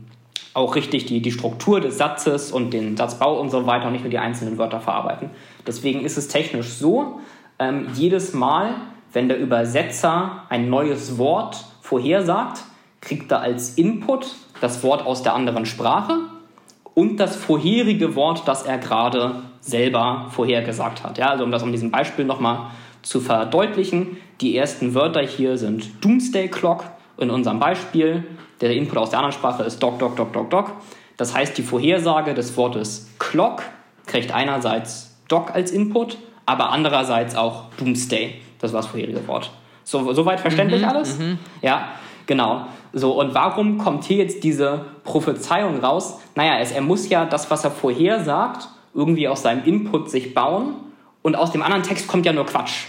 auch 0.53 0.75
richtig 0.75 1.05
die, 1.05 1.21
die 1.21 1.31
Struktur 1.31 1.79
des 1.79 1.97
Satzes 1.97 2.51
und 2.51 2.73
den 2.73 2.97
Satzbau 2.97 3.39
und 3.39 3.51
so 3.51 3.65
weiter 3.67 3.87
und 3.87 3.93
nicht 3.93 4.01
nur 4.01 4.09
die 4.09 4.17
einzelnen 4.17 4.57
Wörter 4.57 4.79
verarbeiten. 4.79 5.29
Deswegen 5.67 6.01
ist 6.01 6.17
es 6.17 6.27
technisch 6.27 6.69
so, 6.69 7.19
ähm, 7.59 7.87
jedes 7.93 8.33
Mal, 8.33 8.73
wenn 9.13 9.27
der 9.27 9.37
Übersetzer 9.37 10.43
ein 10.49 10.69
neues 10.69 11.17
Wort 11.17 11.65
vorhersagt, 11.89 12.63
kriegt 13.01 13.31
er 13.31 13.41
als 13.41 13.73
Input 13.73 14.35
das 14.61 14.83
Wort 14.83 15.05
aus 15.05 15.23
der 15.23 15.33
anderen 15.33 15.65
Sprache 15.65 16.19
und 16.93 17.17
das 17.17 17.35
vorherige 17.35 18.15
Wort, 18.15 18.47
das 18.47 18.63
er 18.63 18.77
gerade 18.77 19.41
selber 19.59 20.27
vorhergesagt 20.29 21.03
hat. 21.03 21.17
Ja, 21.17 21.29
also 21.29 21.43
um 21.43 21.51
das 21.51 21.63
um 21.63 21.71
diesem 21.71 21.89
Beispiel 21.89 22.25
nochmal 22.25 22.67
zu 23.01 23.19
verdeutlichen, 23.19 24.17
die 24.39 24.55
ersten 24.55 24.93
Wörter 24.93 25.21
hier 25.21 25.57
sind 25.57 26.03
Doomsday 26.03 26.47
Clock 26.49 26.83
in 27.17 27.31
unserem 27.31 27.59
Beispiel 27.59 28.23
der 28.61 28.75
Input 28.75 28.97
aus 28.97 29.09
der 29.09 29.19
anderen 29.19 29.33
Sprache 29.33 29.63
ist 29.63 29.81
doc, 29.81 29.97
doc, 29.97 30.15
doc, 30.15 30.31
doc, 30.31 30.49
doc. 30.49 30.71
Das 31.17 31.33
heißt, 31.33 31.57
die 31.57 31.63
Vorhersage 31.63 32.33
des 32.35 32.55
Wortes 32.55 33.09
Clock 33.17 33.63
kriegt 34.05 34.31
einerseits 34.31 35.17
doc 35.27 35.55
als 35.55 35.71
Input, 35.71 36.17
aber 36.45 36.69
andererseits 36.69 37.35
auch 37.35 37.65
Doomsday. 37.77 38.35
Das 38.59 38.73
war 38.73 38.81
das 38.81 38.91
vorherige 38.91 39.25
Wort. 39.27 39.51
So, 39.89 40.13
soweit 40.13 40.39
verständlich 40.39 40.83
Mhm, 40.83 40.87
alles? 40.87 41.17
Ja, 41.63 41.89
genau. 42.27 42.67
So, 42.93 43.19
und 43.19 43.33
warum 43.33 43.79
kommt 43.79 44.03
hier 44.03 44.17
jetzt 44.17 44.43
diese 44.43 44.85
Prophezeiung 45.03 45.79
raus? 45.79 46.19
Naja, 46.35 46.59
es, 46.59 46.71
er 46.71 46.81
muss 46.81 47.09
ja 47.09 47.25
das, 47.25 47.49
was 47.49 47.63
er 47.63 47.71
vorhersagt, 47.71 48.67
irgendwie 48.93 49.27
aus 49.27 49.41
seinem 49.41 49.63
Input 49.65 50.11
sich 50.11 50.35
bauen. 50.35 50.75
Und 51.23 51.35
aus 51.35 51.51
dem 51.51 51.63
anderen 51.63 51.81
Text 51.83 52.07
kommt 52.07 52.25
ja 52.27 52.33
nur 52.33 52.45
Quatsch. 52.45 52.85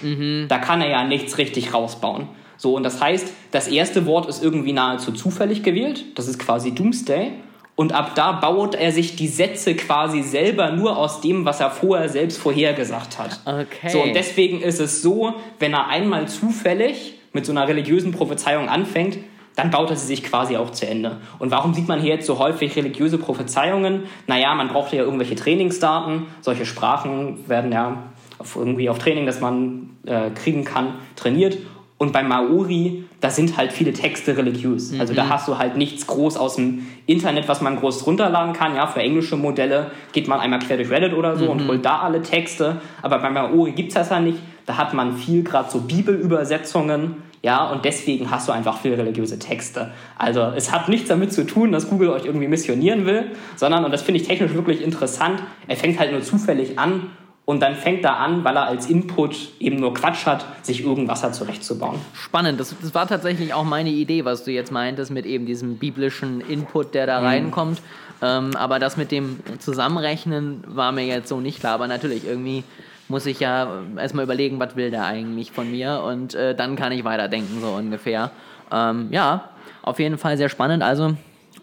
Da 0.48 0.58
kann 0.58 0.82
er 0.82 0.88
ja 0.90 1.04
nichts 1.04 1.38
richtig 1.38 1.72
rausbauen. 1.72 2.28
So, 2.58 2.74
und 2.76 2.82
das 2.82 3.00
heißt, 3.00 3.32
das 3.50 3.66
erste 3.68 4.04
Wort 4.04 4.26
ist 4.28 4.42
irgendwie 4.44 4.72
nahezu 4.74 5.12
zufällig 5.12 5.62
gewählt. 5.62 6.04
Das 6.18 6.28
ist 6.28 6.38
quasi 6.38 6.72
Doomsday. 6.74 7.32
Und 7.80 7.94
ab 7.94 8.14
da 8.14 8.32
baut 8.32 8.74
er 8.74 8.92
sich 8.92 9.16
die 9.16 9.26
Sätze 9.26 9.74
quasi 9.74 10.20
selber 10.20 10.70
nur 10.70 10.98
aus 10.98 11.22
dem, 11.22 11.46
was 11.46 11.60
er 11.60 11.70
vorher 11.70 12.10
selbst 12.10 12.36
vorhergesagt 12.36 13.18
hat. 13.18 13.40
Okay. 13.46 13.88
So, 13.88 14.02
und 14.02 14.12
deswegen 14.12 14.60
ist 14.60 14.80
es 14.80 15.00
so, 15.00 15.32
wenn 15.60 15.72
er 15.72 15.88
einmal 15.88 16.28
zufällig 16.28 17.14
mit 17.32 17.46
so 17.46 17.52
einer 17.52 17.66
religiösen 17.66 18.12
Prophezeiung 18.12 18.68
anfängt, 18.68 19.16
dann 19.56 19.70
baut 19.70 19.88
er 19.88 19.96
sie 19.96 20.08
sich 20.08 20.22
quasi 20.22 20.58
auch 20.58 20.72
zu 20.72 20.86
Ende. 20.86 21.22
Und 21.38 21.52
warum 21.52 21.72
sieht 21.72 21.88
man 21.88 22.02
hier 22.02 22.16
jetzt 22.16 22.26
so 22.26 22.38
häufig 22.38 22.76
religiöse 22.76 23.16
Prophezeiungen? 23.16 24.02
Naja, 24.26 24.54
man 24.54 24.68
braucht 24.68 24.92
ja 24.92 25.02
irgendwelche 25.02 25.36
Trainingsdaten. 25.36 26.26
Solche 26.42 26.66
Sprachen 26.66 27.48
werden 27.48 27.72
ja 27.72 28.10
auf, 28.36 28.56
irgendwie 28.56 28.90
auf 28.90 28.98
Training, 28.98 29.24
das 29.24 29.40
man 29.40 29.96
äh, 30.04 30.28
kriegen 30.32 30.66
kann, 30.66 30.96
trainiert. 31.16 31.56
Und 32.00 32.14
bei 32.14 32.22
Maori, 32.22 33.04
da 33.20 33.28
sind 33.28 33.58
halt 33.58 33.72
viele 33.72 33.92
Texte 33.92 34.34
religiös. 34.34 34.98
Also 34.98 35.12
da 35.12 35.28
hast 35.28 35.46
du 35.48 35.58
halt 35.58 35.76
nichts 35.76 36.06
groß 36.06 36.38
aus 36.38 36.56
dem 36.56 36.86
Internet, 37.04 37.46
was 37.46 37.60
man 37.60 37.76
groß 37.76 38.06
runterladen 38.06 38.54
kann. 38.54 38.74
Ja, 38.74 38.86
für 38.86 39.00
englische 39.00 39.36
Modelle 39.36 39.90
geht 40.12 40.26
man 40.26 40.40
einmal 40.40 40.60
quer 40.60 40.78
durch 40.78 40.88
Reddit 40.88 41.12
oder 41.12 41.36
so 41.36 41.50
und 41.50 41.68
holt 41.68 41.84
da 41.84 41.98
alle 41.98 42.22
Texte. 42.22 42.80
Aber 43.02 43.18
bei 43.18 43.28
Maori 43.28 43.72
gibt's 43.72 43.92
das 43.92 44.08
ja 44.08 44.18
nicht. 44.18 44.38
Da 44.64 44.78
hat 44.78 44.94
man 44.94 45.14
viel 45.14 45.42
gerade 45.42 45.70
so 45.70 45.80
Bibelübersetzungen. 45.80 47.16
Ja, 47.42 47.70
und 47.70 47.84
deswegen 47.84 48.30
hast 48.30 48.48
du 48.48 48.52
einfach 48.52 48.78
viel 48.78 48.94
religiöse 48.94 49.38
Texte. 49.38 49.90
Also 50.16 50.40
es 50.56 50.72
hat 50.72 50.88
nichts 50.88 51.10
damit 51.10 51.34
zu 51.34 51.46
tun, 51.46 51.70
dass 51.70 51.90
Google 51.90 52.08
euch 52.08 52.24
irgendwie 52.24 52.48
missionieren 52.48 53.04
will, 53.04 53.32
sondern, 53.56 53.84
und 53.84 53.92
das 53.92 54.00
finde 54.00 54.22
ich 54.22 54.26
technisch 54.26 54.54
wirklich 54.54 54.82
interessant, 54.82 55.42
er 55.68 55.76
fängt 55.76 55.98
halt 55.98 56.12
nur 56.12 56.22
zufällig 56.22 56.78
an 56.78 57.10
und 57.50 57.58
dann 57.58 57.74
fängt 57.74 58.04
er 58.04 58.16
an, 58.16 58.44
weil 58.44 58.54
er 58.54 58.68
als 58.68 58.88
Input 58.88 59.36
eben 59.58 59.80
nur 59.80 59.92
Quatsch 59.92 60.24
hat, 60.24 60.44
sich 60.62 60.84
irgendwas 60.84 61.22
da 61.22 61.32
zurechtzubauen. 61.32 61.98
Spannend, 62.14 62.60
das, 62.60 62.76
das 62.80 62.94
war 62.94 63.08
tatsächlich 63.08 63.52
auch 63.54 63.64
meine 63.64 63.90
Idee, 63.90 64.24
was 64.24 64.44
du 64.44 64.52
jetzt 64.52 64.70
meintest, 64.70 65.10
mit 65.10 65.26
eben 65.26 65.46
diesem 65.46 65.76
biblischen 65.76 66.42
Input, 66.42 66.94
der 66.94 67.06
da 67.06 67.18
reinkommt. 67.18 67.82
Ähm, 68.22 68.54
aber 68.54 68.78
das 68.78 68.96
mit 68.96 69.10
dem 69.10 69.40
Zusammenrechnen 69.58 70.62
war 70.68 70.92
mir 70.92 71.04
jetzt 71.06 71.28
so 71.28 71.40
nicht 71.40 71.58
klar. 71.58 71.74
Aber 71.74 71.88
natürlich, 71.88 72.24
irgendwie 72.24 72.62
muss 73.08 73.26
ich 73.26 73.40
ja 73.40 73.82
erstmal 73.96 74.26
überlegen, 74.26 74.60
was 74.60 74.76
will 74.76 74.92
der 74.92 75.06
eigentlich 75.06 75.50
von 75.50 75.68
mir 75.68 76.04
und 76.06 76.36
äh, 76.36 76.54
dann 76.54 76.76
kann 76.76 76.92
ich 76.92 77.02
weiterdenken, 77.02 77.60
so 77.60 77.70
ungefähr. 77.70 78.30
Ähm, 78.70 79.08
ja, 79.10 79.48
auf 79.82 79.98
jeden 79.98 80.18
Fall 80.18 80.36
sehr 80.36 80.50
spannend. 80.50 80.84
Also, 80.84 81.16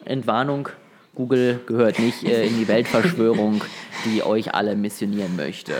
Entwarnung, 0.03 0.67
Google 1.17 1.61
gehört 1.65 1.97
nicht 1.97 2.23
äh, 2.23 2.45
in 2.45 2.59
die 2.59 2.67
Weltverschwörung, 2.67 3.63
die 4.05 4.21
euch 4.21 4.53
alle 4.53 4.75
missionieren 4.75 5.35
möchte. 5.35 5.73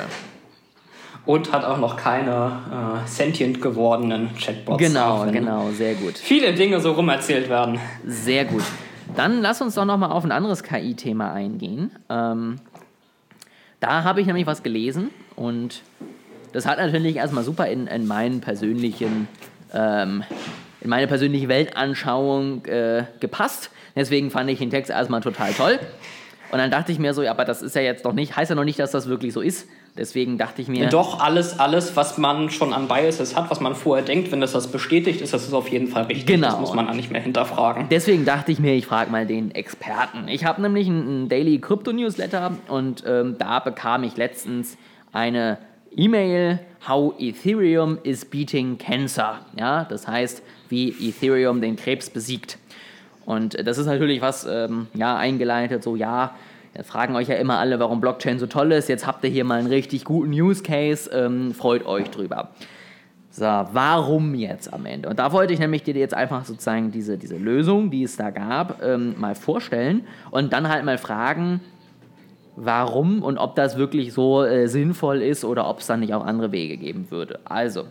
Und 1.28 1.52
hat 1.52 1.64
auch 1.64 1.78
noch 1.78 1.96
keine 1.96 3.04
äh, 3.06 3.08
sentient 3.08 3.62
gewordenen 3.62 4.32
Chatbots. 4.36 4.80
Genau, 4.80 5.28
genau, 5.32 5.70
sehr 5.70 5.94
gut. 5.94 6.18
Viele 6.18 6.54
Dinge 6.56 6.80
so 6.80 6.94
rumerzählt 6.94 7.50
werden. 7.50 7.80
Sehr 8.08 8.46
gut. 8.46 8.64
Dann 9.16 9.42
lass 9.42 9.62
uns 9.62 9.76
doch 9.76 9.86
nochmal 9.86 10.12
auf 10.12 10.24
ein 10.24 10.32
anderes 10.32 10.64
KI-Thema 10.64 11.32
eingehen. 11.34 11.92
Ähm, 12.10 12.56
da 13.80 14.04
habe 14.04 14.22
ich 14.22 14.28
nämlich 14.28 14.48
was 14.48 14.64
gelesen 14.64 15.12
und 15.36 15.84
das 16.52 16.66
hat 16.66 16.80
natürlich 16.80 17.18
erstmal 17.18 17.44
super 17.44 17.68
in, 17.68 17.86
in 17.86 18.08
meinen 18.08 18.42
persönlichen, 18.42 19.28
ähm, 19.72 20.24
in 20.82 20.90
meine 20.90 21.06
persönliche 21.06 21.48
Weltanschauung 21.48 22.66
äh, 22.66 23.04
gepasst. 23.20 23.70
Deswegen 23.98 24.32
fand 24.32 24.50
ich 24.50 24.60
den 24.60 24.70
Text 24.70 24.92
erstmal 24.92 25.22
total 25.22 25.54
toll. 25.54 25.80
Und 26.50 26.60
dann 26.60 26.72
dachte 26.72 26.94
ich 26.94 27.00
mir 27.00 27.14
so, 27.14 27.24
ja, 27.24 27.32
aber 27.32 27.44
das 27.44 27.62
ist 27.62 27.76
ja 27.76 27.82
jetzt 27.82 28.06
noch 28.06 28.14
nicht, 28.14 28.38
heißt 28.38 28.50
ja 28.50 28.56
noch 28.56 28.64
nicht, 28.64 28.80
dass 28.80 28.92
das 28.92 29.08
wirklich 29.08 29.34
so 29.34 29.42
ist. 29.42 29.68
Deswegen 29.98 30.38
dachte 30.38 30.62
ich 30.62 30.68
mir. 30.70 30.88
Doch, 30.88 31.20
alles, 31.20 31.60
alles, 31.60 31.96
was 31.96 32.18
man 32.18 32.50
schon 32.50 32.72
an 32.72 32.88
Biases 32.88 33.36
hat, 33.36 33.50
was 33.50 33.60
man 33.60 33.76
vorher 33.76 34.06
denkt, 34.06 34.32
wenn 34.32 34.40
das 34.40 34.54
das 34.54 34.68
bestätigt 34.72 35.20
ist, 35.22 35.34
das 35.34 35.46
ist 35.46 35.54
auf 35.54 35.68
jeden 35.70 35.88
Fall 35.88 36.04
richtig. 36.04 36.28
Genau. 36.28 36.52
Das 36.52 36.60
muss 36.60 36.74
man 36.74 36.88
dann 36.88 36.96
nicht 36.96 37.12
mehr 37.12 37.20
hinterfragen. 37.22 37.88
Deswegen 37.90 38.24
dachte 38.24 38.52
ich 38.52 38.60
mir, 38.60 38.76
ich 38.76 38.86
frage 38.86 39.12
mal 39.12 39.26
den 39.26 39.52
Experten. 39.52 40.28
Ich 40.30 40.46
habe 40.46 40.62
nämlich 40.62 40.88
einen 40.88 41.28
Daily 41.28 41.60
Crypto 41.60 41.92
Newsletter 41.92 42.52
und 42.70 43.04
ähm, 43.06 43.36
da 43.38 43.60
bekam 43.60 44.04
ich 44.04 44.16
letztens 44.16 44.78
eine 45.12 45.58
E-Mail, 45.96 46.60
How 46.88 47.14
Ethereum 47.20 47.98
is 48.04 48.24
beating 48.24 48.78
cancer. 48.78 49.40
Ja, 49.60 49.84
das 49.84 50.08
heißt, 50.08 50.44
wie 50.70 50.90
Ethereum 50.90 51.60
den 51.60 51.76
Krebs 51.76 52.10
besiegt. 52.10 52.60
Und 53.28 53.68
das 53.68 53.78
ist 53.78 53.88
natürlich 53.88 54.22
was, 54.22 54.48
ähm, 54.50 54.88
ja, 54.94 55.18
eingeleitet, 55.18 55.84
so, 55.84 55.98
ja, 55.98 56.34
ja, 56.74 56.84
fragen 56.84 57.14
euch 57.14 57.28
ja 57.28 57.36
immer 57.36 57.60
alle, 57.60 57.78
warum 57.78 58.00
Blockchain 58.00 58.40
so 58.40 58.48
toll 58.48 58.72
ist. 58.72 58.88
Jetzt 58.88 59.06
habt 59.06 59.22
ihr 59.26 59.30
hier 59.30 59.44
mal 59.44 59.60
einen 59.60 59.68
richtig 59.68 60.06
guten 60.06 60.32
Use 60.32 60.64
Case, 60.64 61.10
ähm, 61.12 61.54
freut 61.54 61.86
euch 61.86 62.10
drüber. 62.10 62.52
So, 63.30 63.44
warum 63.44 64.34
jetzt 64.34 64.74
am 64.74 64.86
Ende? 64.86 65.10
Und 65.10 65.20
da 65.20 65.34
wollte 65.34 65.52
ich 65.52 65.60
nämlich 65.60 65.84
dir 65.84 65.94
jetzt 65.96 66.14
einfach 66.14 66.46
sozusagen 66.46 66.90
diese, 66.92 67.18
diese 67.18 67.36
Lösung, 67.36 67.92
die 67.92 68.04
es 68.04 68.16
da 68.16 68.30
gab, 68.30 68.82
ähm, 68.82 69.16
mal 69.18 69.36
vorstellen 69.36 70.08
und 70.32 70.54
dann 70.54 70.70
halt 70.70 70.86
mal 70.86 70.98
fragen, 70.98 71.60
warum 72.56 73.24
und 73.24 73.38
ob 73.38 73.56
das 73.56 73.78
wirklich 73.78 74.14
so 74.14 74.46
äh, 74.46 74.68
sinnvoll 74.68 75.22
ist 75.22 75.44
oder 75.44 75.70
ob 75.70 75.80
es 75.80 75.88
dann 75.88 76.00
nicht 76.00 76.14
auch 76.14 76.26
andere 76.26 76.54
Wege 76.54 76.78
geben 76.78 77.12
würde. 77.12 77.42
Also, 77.44 77.84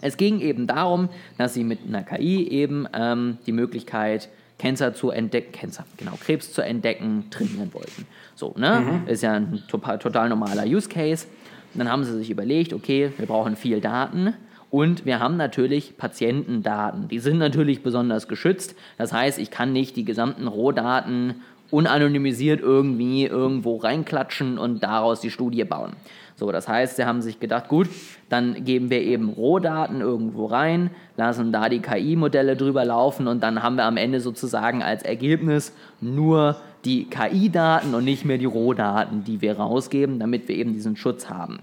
es 0.00 0.16
ging 0.16 0.40
eben 0.40 0.66
darum, 0.66 1.10
dass 1.36 1.52
sie 1.52 1.64
mit 1.64 1.80
einer 1.86 2.02
KI 2.02 2.48
eben 2.48 2.88
ähm, 2.94 3.36
die 3.46 3.52
Möglichkeit 3.52 4.30
Cancer 4.58 4.94
zu 4.94 5.10
entdecken, 5.10 5.52
Cancer, 5.52 5.84
genau, 5.96 6.12
Krebs 6.20 6.52
zu 6.52 6.62
entdecken, 6.62 7.26
trainieren 7.30 7.72
wollten. 7.74 8.06
So, 8.34 8.54
ne? 8.56 8.80
Mhm. 8.80 9.08
Ist 9.08 9.22
ja 9.22 9.32
ein 9.32 9.62
total 9.68 10.28
normaler 10.28 10.64
Use 10.64 10.88
Case. 10.88 11.26
Und 11.72 11.80
dann 11.80 11.90
haben 11.90 12.04
sie 12.04 12.16
sich 12.16 12.30
überlegt, 12.30 12.72
okay, 12.72 13.10
wir 13.16 13.26
brauchen 13.26 13.56
viel 13.56 13.80
Daten. 13.80 14.34
Und 14.70 15.06
wir 15.06 15.20
haben 15.20 15.36
natürlich 15.36 15.96
Patientendaten. 15.96 17.08
Die 17.08 17.18
sind 17.18 17.38
natürlich 17.38 17.82
besonders 17.82 18.26
geschützt. 18.26 18.74
Das 18.98 19.12
heißt, 19.12 19.38
ich 19.38 19.50
kann 19.50 19.72
nicht 19.72 19.96
die 19.96 20.04
gesamten 20.04 20.48
Rohdaten 20.48 21.42
unanonymisiert 21.70 22.60
irgendwie 22.60 23.24
irgendwo 23.24 23.76
reinklatschen 23.76 24.58
und 24.58 24.82
daraus 24.82 25.20
die 25.20 25.30
Studie 25.30 25.64
bauen. 25.64 25.94
So, 26.36 26.50
das 26.50 26.68
heißt, 26.68 26.96
sie 26.96 27.04
haben 27.04 27.22
sich 27.22 27.38
gedacht, 27.38 27.68
gut, 27.68 27.88
dann 28.28 28.64
geben 28.64 28.90
wir 28.90 29.00
eben 29.02 29.28
Rohdaten 29.28 30.00
irgendwo 30.00 30.46
rein, 30.46 30.90
lassen 31.16 31.52
da 31.52 31.68
die 31.68 31.80
KI-Modelle 31.80 32.56
drüber 32.56 32.84
laufen 32.84 33.28
und 33.28 33.42
dann 33.42 33.62
haben 33.62 33.76
wir 33.76 33.84
am 33.84 33.96
Ende 33.96 34.20
sozusagen 34.20 34.82
als 34.82 35.04
Ergebnis 35.04 35.72
nur 36.00 36.56
die 36.84 37.08
KI-Daten 37.08 37.94
und 37.94 38.04
nicht 38.04 38.24
mehr 38.24 38.38
die 38.38 38.44
Rohdaten, 38.46 39.22
die 39.24 39.40
wir 39.40 39.58
rausgeben, 39.58 40.18
damit 40.18 40.48
wir 40.48 40.56
eben 40.56 40.72
diesen 40.72 40.96
Schutz 40.96 41.30
haben. 41.30 41.60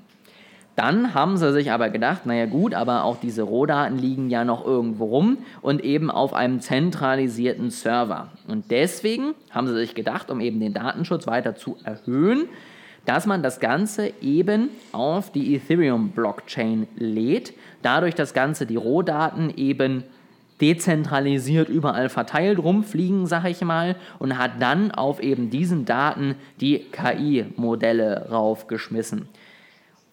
Dann 0.77 1.13
haben 1.13 1.36
sie 1.36 1.51
sich 1.51 1.71
aber 1.71 1.89
gedacht, 1.89 2.25
naja 2.25 2.45
gut, 2.45 2.73
aber 2.73 3.03
auch 3.03 3.17
diese 3.17 3.43
Rohdaten 3.43 3.97
liegen 3.97 4.29
ja 4.29 4.45
noch 4.45 4.65
irgendwo 4.65 5.05
rum 5.05 5.39
und 5.62 5.84
eben 5.84 6.10
auf 6.10 6.34
einem 6.34 6.62
zentralisierten 6.62 7.69
Server. 7.71 8.29
Und 8.47 8.71
deswegen 8.71 9.36
haben 9.49 9.67
sie 9.67 9.75
sich 9.75 9.95
gedacht, 9.95 10.31
um 10.31 10.39
eben 10.39 10.62
den 10.62 10.73
Datenschutz 10.73 11.27
weiter 11.27 11.55
zu 11.55 11.75
erhöhen, 11.84 12.47
dass 13.05 13.25
man 13.25 13.43
das 13.43 13.59
Ganze 13.59 14.13
eben 14.21 14.69
auf 14.91 15.31
die 15.31 15.55
Ethereum-Blockchain 15.55 16.87
lädt, 16.95 17.53
dadurch 17.81 18.15
das 18.15 18.33
Ganze 18.33 18.65
die 18.65 18.75
Rohdaten 18.75 19.51
eben 19.55 20.03
dezentralisiert 20.61 21.69
überall 21.69 22.09
verteilt 22.09 22.59
rumfliegen, 22.59 23.25
sag 23.25 23.45
ich 23.45 23.61
mal, 23.61 23.95
und 24.19 24.37
hat 24.37 24.61
dann 24.61 24.91
auf 24.91 25.19
eben 25.19 25.49
diesen 25.49 25.85
Daten 25.85 26.35
die 26.59 26.85
KI-Modelle 26.91 28.29
raufgeschmissen 28.29 29.27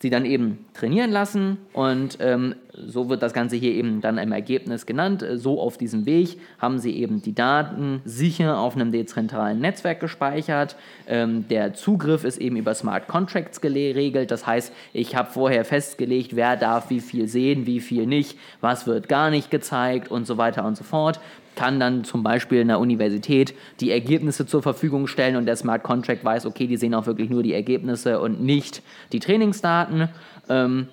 sie 0.01 0.11
dann 0.11 0.25
eben 0.25 0.65
trainieren 0.75 1.11
lassen 1.11 1.59
und 1.73 2.19
ähm, 2.21 2.55
so 2.87 3.09
wird 3.09 3.23
das 3.23 3.33
Ganze 3.33 3.57
hier 3.57 3.73
eben 3.73 4.01
dann 4.01 4.19
im 4.19 4.31
Ergebnis 4.31 4.87
genannt. 4.87 5.25
So 5.35 5.61
auf 5.61 5.77
diesem 5.77 6.07
Weg 6.07 6.39
haben 6.61 6.79
sie 6.79 6.97
eben 6.97 7.21
die 7.23 7.35
Daten 7.35 8.01
sicher 8.05 8.59
auf 8.59 8.77
einem 8.77 8.93
dezentralen 8.93 9.59
Netzwerk 9.59 9.99
gespeichert. 9.99 10.77
Ähm, 11.09 11.47
der 11.49 11.75
Zugriff 11.75 12.25
ist 12.25 12.39
eben 12.39 12.57
über 12.57 12.75
Smart 12.75 13.09
Contracts 13.09 13.61
geregelt. 13.61 14.31
Das 14.31 14.47
heißt, 14.47 14.73
ich 14.93 15.17
habe 15.17 15.31
vorher 15.31 15.65
festgelegt, 15.65 16.37
wer 16.37 16.57
darf 16.57 16.91
wie 16.91 17.01
viel 17.01 17.27
sehen, 17.27 17.67
wie 17.67 17.81
viel 17.81 18.07
nicht, 18.07 18.39
was 18.61 18.87
wird 18.87 19.09
gar 19.09 19.31
nicht 19.31 19.51
gezeigt 19.51 20.11
und 20.11 20.27
so 20.27 20.39
weiter 20.39 20.65
und 20.65 20.77
so 20.77 20.85
fort 20.85 21.21
kann 21.59 21.81
dann 21.81 22.05
zum 22.05 22.23
Beispiel 22.23 22.61
in 22.61 22.69
der 22.69 22.79
Universität 22.79 23.53
die 23.81 23.91
Ergebnisse 23.91 24.47
zur 24.47 24.63
Verfügung 24.63 25.09
stellen 25.09 25.35
und 25.35 25.45
der 25.45 25.57
Smart 25.57 25.83
Contract 25.83 26.25
weiß, 26.25 26.47
okay, 26.47 26.69
die 26.69 26.77
sehen 26.77 26.95
auch 26.95 27.07
wirklich 27.07 27.31
nur 27.31 27.43
die 27.43 27.53
Ergebnisse 27.53 28.21
und 28.21 28.41
nicht 28.41 28.81
die 29.11 29.19
Trainingsdaten 29.19 30.09
ähm, 30.49 30.87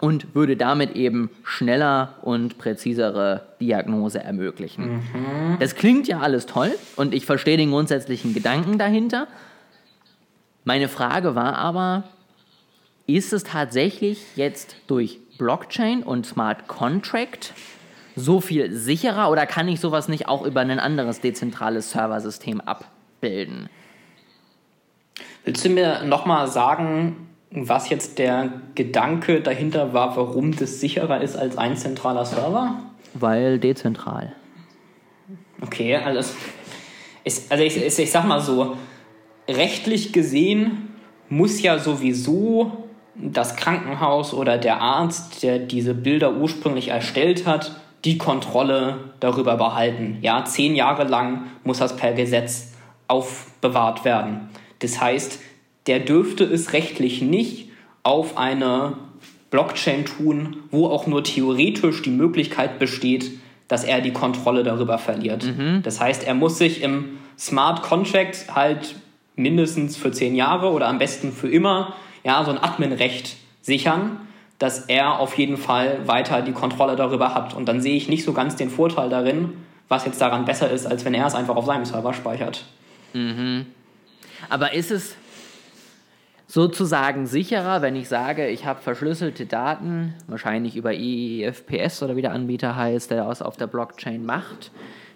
und 0.00 0.34
würde 0.34 0.56
damit 0.56 0.96
eben 0.96 1.30
schneller 1.44 2.16
und 2.22 2.58
präzisere 2.58 3.42
Diagnose 3.60 4.18
ermöglichen. 4.18 4.94
Mhm. 4.94 5.58
Das 5.60 5.76
klingt 5.76 6.08
ja 6.08 6.18
alles 6.18 6.46
toll 6.46 6.72
und 6.96 7.14
ich 7.14 7.24
verstehe 7.24 7.56
den 7.56 7.70
grundsätzlichen 7.70 8.34
Gedanken 8.34 8.78
dahinter. 8.78 9.28
Meine 10.64 10.88
Frage 10.88 11.36
war 11.36 11.54
aber, 11.54 12.02
ist 13.06 13.32
es 13.32 13.44
tatsächlich 13.44 14.24
jetzt 14.34 14.74
durch 14.88 15.20
Blockchain 15.38 16.02
und 16.02 16.26
Smart 16.26 16.66
Contract 16.66 17.54
so 18.16 18.40
viel 18.40 18.72
sicherer 18.72 19.30
oder 19.30 19.46
kann 19.46 19.68
ich 19.68 19.80
sowas 19.80 20.08
nicht 20.08 20.28
auch 20.28 20.44
über 20.44 20.60
ein 20.60 20.78
anderes 20.78 21.20
dezentrales 21.20 21.90
Serversystem 21.90 22.60
abbilden? 22.60 23.68
Willst 25.44 25.64
du 25.64 25.70
mir 25.70 26.04
nochmal 26.04 26.46
sagen, 26.46 27.28
was 27.50 27.90
jetzt 27.90 28.18
der 28.18 28.52
Gedanke 28.74 29.40
dahinter 29.40 29.92
war, 29.92 30.16
warum 30.16 30.56
das 30.56 30.80
sicherer 30.80 31.20
ist 31.20 31.36
als 31.36 31.58
ein 31.58 31.76
zentraler 31.76 32.24
Server? 32.24 32.78
Weil 33.14 33.58
dezentral. 33.58 34.32
Okay, 35.60 35.96
also, 35.96 36.34
ist, 37.24 37.52
also 37.52 37.62
ich, 37.62 37.76
ich, 37.76 37.98
ich 37.98 38.10
sag 38.10 38.24
mal 38.24 38.40
so, 38.40 38.76
rechtlich 39.48 40.12
gesehen 40.12 40.88
muss 41.28 41.62
ja 41.62 41.78
sowieso 41.78 42.88
das 43.14 43.56
Krankenhaus 43.56 44.32
oder 44.32 44.58
der 44.58 44.80
Arzt, 44.80 45.42
der 45.42 45.58
diese 45.58 45.94
Bilder 45.94 46.34
ursprünglich 46.34 46.88
erstellt 46.88 47.46
hat, 47.46 47.76
die 48.04 48.18
Kontrolle 48.18 48.98
darüber 49.20 49.56
behalten. 49.56 50.18
Ja, 50.22 50.44
zehn 50.44 50.74
Jahre 50.74 51.04
lang 51.04 51.44
muss 51.64 51.78
das 51.78 51.96
per 51.96 52.12
Gesetz 52.12 52.72
aufbewahrt 53.08 54.04
werden. 54.04 54.48
Das 54.80 55.00
heißt, 55.00 55.38
der 55.86 56.00
dürfte 56.00 56.44
es 56.44 56.72
rechtlich 56.72 57.22
nicht 57.22 57.68
auf 58.02 58.36
eine 58.36 58.94
Blockchain 59.50 60.04
tun, 60.04 60.56
wo 60.70 60.86
auch 60.86 61.06
nur 61.06 61.22
theoretisch 61.22 62.02
die 62.02 62.10
Möglichkeit 62.10 62.78
besteht, 62.78 63.30
dass 63.68 63.84
er 63.84 64.00
die 64.00 64.12
Kontrolle 64.12 64.64
darüber 64.64 64.98
verliert. 64.98 65.44
Mhm. 65.44 65.82
Das 65.82 66.00
heißt, 66.00 66.26
er 66.26 66.34
muss 66.34 66.58
sich 66.58 66.82
im 66.82 67.18
Smart 67.38 67.82
Contract 67.82 68.54
halt 68.54 68.96
mindestens 69.36 69.96
für 69.96 70.10
zehn 70.10 70.34
Jahre 70.34 70.70
oder 70.70 70.88
am 70.88 70.98
besten 70.98 71.32
für 71.32 71.48
immer 71.48 71.94
ja, 72.24 72.44
so 72.44 72.50
ein 72.50 72.58
Adminrecht 72.58 73.36
sichern 73.60 74.20
dass 74.58 74.86
er 74.86 75.18
auf 75.18 75.36
jeden 75.36 75.56
Fall 75.56 76.06
weiter 76.06 76.42
die 76.42 76.52
Kontrolle 76.52 76.96
darüber 76.96 77.34
hat. 77.34 77.54
Und 77.54 77.66
dann 77.66 77.80
sehe 77.80 77.96
ich 77.96 78.08
nicht 78.08 78.24
so 78.24 78.32
ganz 78.32 78.56
den 78.56 78.70
Vorteil 78.70 79.08
darin, 79.10 79.52
was 79.88 80.04
jetzt 80.04 80.20
daran 80.20 80.44
besser 80.44 80.70
ist, 80.70 80.86
als 80.86 81.04
wenn 81.04 81.14
er 81.14 81.26
es 81.26 81.34
einfach 81.34 81.56
auf 81.56 81.66
seinem 81.66 81.84
Server 81.84 82.14
speichert. 82.14 82.64
Mhm. 83.12 83.66
Aber 84.48 84.72
ist 84.72 84.90
es 84.90 85.16
sozusagen 86.46 87.26
sicherer, 87.26 87.80
wenn 87.80 87.96
ich 87.96 88.08
sage, 88.08 88.48
ich 88.48 88.66
habe 88.66 88.82
verschlüsselte 88.82 89.46
Daten, 89.46 90.14
wahrscheinlich 90.26 90.76
über 90.76 90.92
IEFPS 90.92 92.02
oder 92.02 92.14
wie 92.14 92.22
der 92.22 92.32
Anbieter 92.32 92.76
heißt, 92.76 93.10
der 93.10 93.24
das 93.24 93.40
auf 93.40 93.56
der 93.56 93.66
Blockchain 93.66 94.24
macht, 94.26 94.70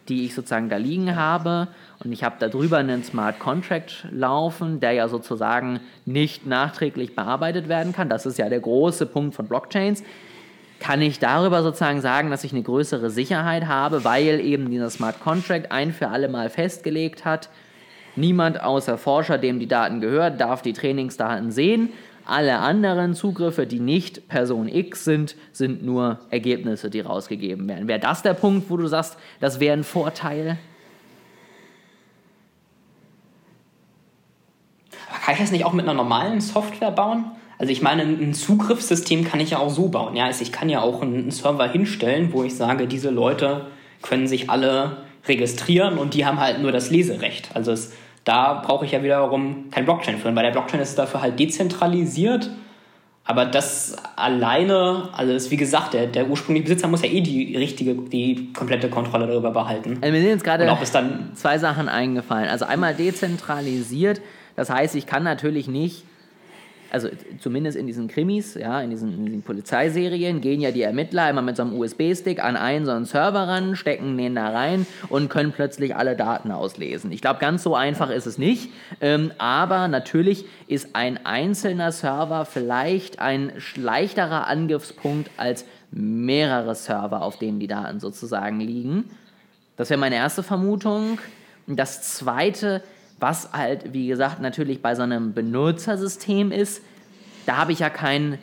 die 0.09 0.25
ich 0.25 0.35
sozusagen 0.35 0.69
da 0.69 0.77
liegen 0.77 1.17
habe 1.17 1.69
und 2.03 2.13
ich 2.13 2.25
habe 2.25 2.37
darüber 2.39 2.79
einen 2.79 3.05
Smart 3.05 3.39
Contract 3.39 4.07
laufen, 4.11 4.81
der 4.81 4.93
ja 4.93 5.09
sozusagen 5.09 5.81
nicht 6.05 6.47
nachträglich 6.47 7.15
bearbeitet 7.15 7.69
werden 7.69 7.93
kann. 7.93 8.09
Das 8.09 8.27
ist 8.27 8.39
ja 8.39 8.49
der 8.49 8.61
große 8.61 9.07
Punkt 9.07 9.35
von 9.35 9.47
Blockchains. 9.47 10.03
Kann 10.79 11.01
ich 11.01 11.19
darüber 11.19 11.63
sozusagen 11.63 12.01
sagen, 12.01 12.31
dass 12.31 12.45
ich 12.45 12.53
eine 12.53 12.63
größere 12.63 13.11
Sicherheit 13.11 13.67
habe, 13.67 14.05
weil 14.05 14.41
eben 14.41 14.71
dieser 14.71 14.91
Smart 14.91 15.21
Contract 15.21 15.73
ein 15.73 15.93
für 15.93 16.09
alle 16.09 16.29
Mal 16.29 16.51
festgelegt 16.51 17.25
hat, 17.25 17.49
niemand 18.15 18.63
außer 18.63 18.99
Forscher, 18.99 19.39
dem 19.39 19.59
die 19.59 19.69
Daten 19.69 20.01
gehören, 20.01 20.39
darf 20.39 20.63
die 20.63 20.73
Trainingsdaten 20.73 21.51
sehen. 21.51 21.91
Alle 22.27 22.59
anderen 22.59 23.15
Zugriffe, 23.15 23.67
die 23.67 23.81
nicht 23.81 24.29
Person 24.29 24.69
X 24.69 25.05
sind, 25.05 25.37
sind 25.53 25.85
nur 25.85 26.19
Ergebnisse, 26.31 26.91
die 26.91 27.01
rausgegeben 27.01 27.69
werden. 27.69 27.89
Wäre 27.89 28.01
das 28.01 28.23
der 28.23 28.35
Punkt, 28.35 28.69
wo 28.69 28.77
du 28.77 28.87
sagst, 28.87 29.17
das 29.41 29.61
wäre 29.61 29.77
ein 29.77 29.85
Vorteil? 29.85 30.59
kann 35.27 35.35
ich 35.35 35.41
das 35.41 35.51
nicht 35.51 35.65
auch 35.65 35.73
mit 35.73 35.85
einer 35.85 35.95
normalen 35.95 36.41
Software 36.41 36.93
bauen? 36.93 37.25
Also 37.59 37.73
ich 37.73 37.83
meine, 37.83 38.03
ein 38.03 38.33
Zugriffssystem 38.33 39.25
kann 39.25 39.41
ich 39.41 39.51
ja 39.51 39.59
auch 39.59 39.71
so 39.71 39.89
bauen. 39.89 40.15
Ja? 40.15 40.27
Also 40.27 40.43
ich 40.43 40.53
kann 40.53 40.69
ja 40.69 40.83
auch 40.83 41.03
einen 41.03 41.33
Server 41.33 41.69
hinstellen, 41.69 42.33
wo 42.33 42.45
ich 42.45 42.55
sage, 42.55 42.87
diese 42.87 43.11
Leute 43.11 43.67
können 44.03 44.29
sich 44.29 44.51
alle 44.51 44.99
registrieren 45.27 45.99
und 45.99 46.15
die 46.15 46.27
haben 46.27 46.39
halt 46.39 46.63
nur 46.63 46.71
das 46.71 46.91
Leserecht. 46.91 47.51
Also 47.55 47.73
es, 47.73 47.93
da 48.27 48.61
brauche 48.65 48.85
ich 48.85 48.93
ja 48.93 49.03
wiederum 49.03 49.71
kein 49.71 49.87
Blockchain 49.87 50.19
für. 50.19 50.31
Bei 50.33 50.43
der 50.43 50.51
Blockchain 50.51 50.81
ist 50.81 50.99
dafür 50.99 51.23
halt 51.23 51.41
dezentralisiert. 51.41 52.51
Aber 53.25 53.45
das 53.45 53.97
alleine, 54.15 55.09
also 55.17 55.33
ist 55.33 55.51
wie 55.51 55.57
gesagt, 55.57 55.95
der, 55.95 56.07
der 56.07 56.29
ursprüngliche 56.29 56.69
Besitzer 56.69 56.87
muss 56.87 57.03
ja 57.03 57.09
eh 57.09 57.23
die 57.23 57.57
richtige, 57.57 57.95
die 57.95 58.53
komplette 58.53 58.89
Kontrolle 58.89 59.27
darüber 59.27 59.51
behalten. 59.51 59.99
Also 60.01 60.13
mir 60.13 60.21
sind 60.21 60.31
jetzt 60.31 60.45
gerade 60.45 60.65
zwei 61.35 61.59
Sachen 61.59 61.89
eingefallen. 61.89 62.49
Also 62.49 62.67
einmal 62.67 62.95
dezentralisiert 62.95 64.21
das 64.57 64.71
heißt, 64.71 64.97
ich 64.97 65.07
kann 65.07 65.23
natürlich 65.23 65.69
nicht, 65.69 66.03
also 66.91 67.09
zumindest 67.41 67.77
in 67.77 67.87
diesen 67.87 68.09
Krimis, 68.09 68.55
ja, 68.55 68.81
in 68.81 68.91
diesen, 68.91 69.13
in 69.15 69.27
diesen 69.27 69.43
Polizeiserien, 69.43 70.41
gehen 70.41 70.61
ja 70.61 70.71
die 70.71 70.83
Ermittler 70.83 71.29
immer 71.31 71.43
mit 71.43 71.57
so 71.57 71.63
einem 71.63 71.79
USB-Stick 71.79 72.43
an 72.43 72.57
einen 72.57 72.85
so 72.87 72.93
einen 72.93 73.05
Server 73.05 73.49
ran, 73.49 73.77
stecken 73.77 74.17
den 74.17 74.35
da 74.35 74.49
rein 74.49 74.87
und 75.09 75.29
können 75.29 75.53
plötzlich 75.53 75.97
alle 75.97 76.17
Daten 76.17 76.51
auslesen. 76.51 77.13
Ich 77.13 77.21
glaube, 77.21 77.41
ganz 77.41 77.63
so 77.63 77.75
einfach 77.75 78.11
ist 78.11 78.27
es 78.27 78.39
nicht, 78.39 78.71
ähm, 79.01 79.33
aber 79.39 79.89
natürlich 79.89 80.45
ist 80.67 80.95
ein 80.95 81.25
einzelner 81.25 81.93
Server 81.93 82.45
vielleicht 82.45 83.19
ein 83.19 83.53
leichterer 83.77 84.47
Angriffspunkt 84.47 85.31
als 85.37 85.65
mehrere 85.91 86.75
Server, 86.75 87.23
auf 87.23 87.39
denen 87.39 87.61
die 87.61 87.67
Daten 87.67 88.01
sozusagen 88.01 88.61
liegen. 88.61 89.11
Das 89.77 89.91
wäre 89.91 90.01
meine 90.01 90.17
erste 90.17 90.43
Vermutung. 90.43 91.19
Das 91.67 92.15
zweite, 92.15 92.83
was 93.19 93.53
halt, 93.53 93.93
wie 93.93 94.09
gesagt, 94.09 94.41
natürlich 94.41 94.83
bei 94.83 94.95
so 94.95 95.03
einem 95.03 95.33
Benutzersystem 95.33 96.53
ist, 96.53 96.83
da 97.47 97.57
habe 97.57 97.73
ich 97.73 97.79
ja 97.79 97.91
keinen 97.91 98.39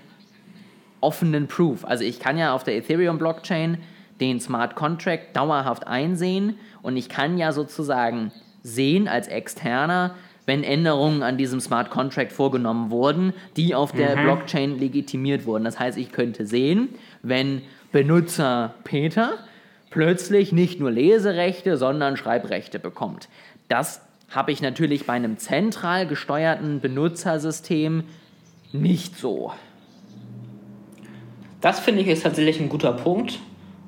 offenen 1.02 1.48
Proof. 1.48 1.86
Also 1.86 2.04
ich 2.04 2.20
kann 2.20 2.38
ja 2.38 2.54
auf 2.54 2.64
der 2.64 2.76
Ethereum-Blockchain 2.78 3.78
den 4.20 4.40
Smart 4.40 4.76
Contract 4.76 5.36
dauerhaft 5.36 5.86
einsehen 5.86 6.56
und 6.82 6.96
ich 6.98 7.10
kann 7.10 7.38
ja 7.38 7.52
sozusagen 7.52 8.32
sehen 8.62 9.08
als 9.08 9.28
Externer, 9.28 10.16
wenn 10.46 10.64
Änderungen 10.64 11.24
an 11.24 11.38
diesem 11.38 11.60
Smart 11.60 11.90
Contract 11.90 12.32
vorgenommen 12.32 12.90
wurden, 12.90 13.34
die 13.58 13.76
auf 13.76 13.92
der 13.92 14.16
Mhm. 14.16 14.24
Blockchain 14.24 14.80
legitimiert 14.80 15.46
wurden. 15.46 15.64
Das 15.66 15.80
heißt, 15.80 15.98
ich 15.98 16.12
könnte 16.12 16.46
sehen, 16.46 16.90
wenn 17.22 17.62
Benutzer 17.92 18.74
Peter 18.84 19.34
plötzlich 19.90 20.52
nicht 20.52 20.80
nur 20.80 20.92
Leserechte, 20.92 21.78
sondern 21.78 22.18
Schreibrechte 22.18 22.80
bekommt. 22.80 23.30
Das 23.68 24.02
habe 24.30 24.52
ich 24.52 24.62
natürlich 24.62 25.06
bei 25.06 25.14
einem 25.14 25.38
zentral 25.38 26.08
gesteuerten 26.08 26.80
Benutzersystem 26.80 28.04
nicht 28.72 29.18
so. 29.18 29.52
Das 31.62 31.80
finde 31.80 32.02
ich 32.02 32.08
ist 32.08 32.24
tatsächlich 32.24 32.60
ein 32.60 32.70
guter 32.70 32.92
Punkt. 32.92 33.40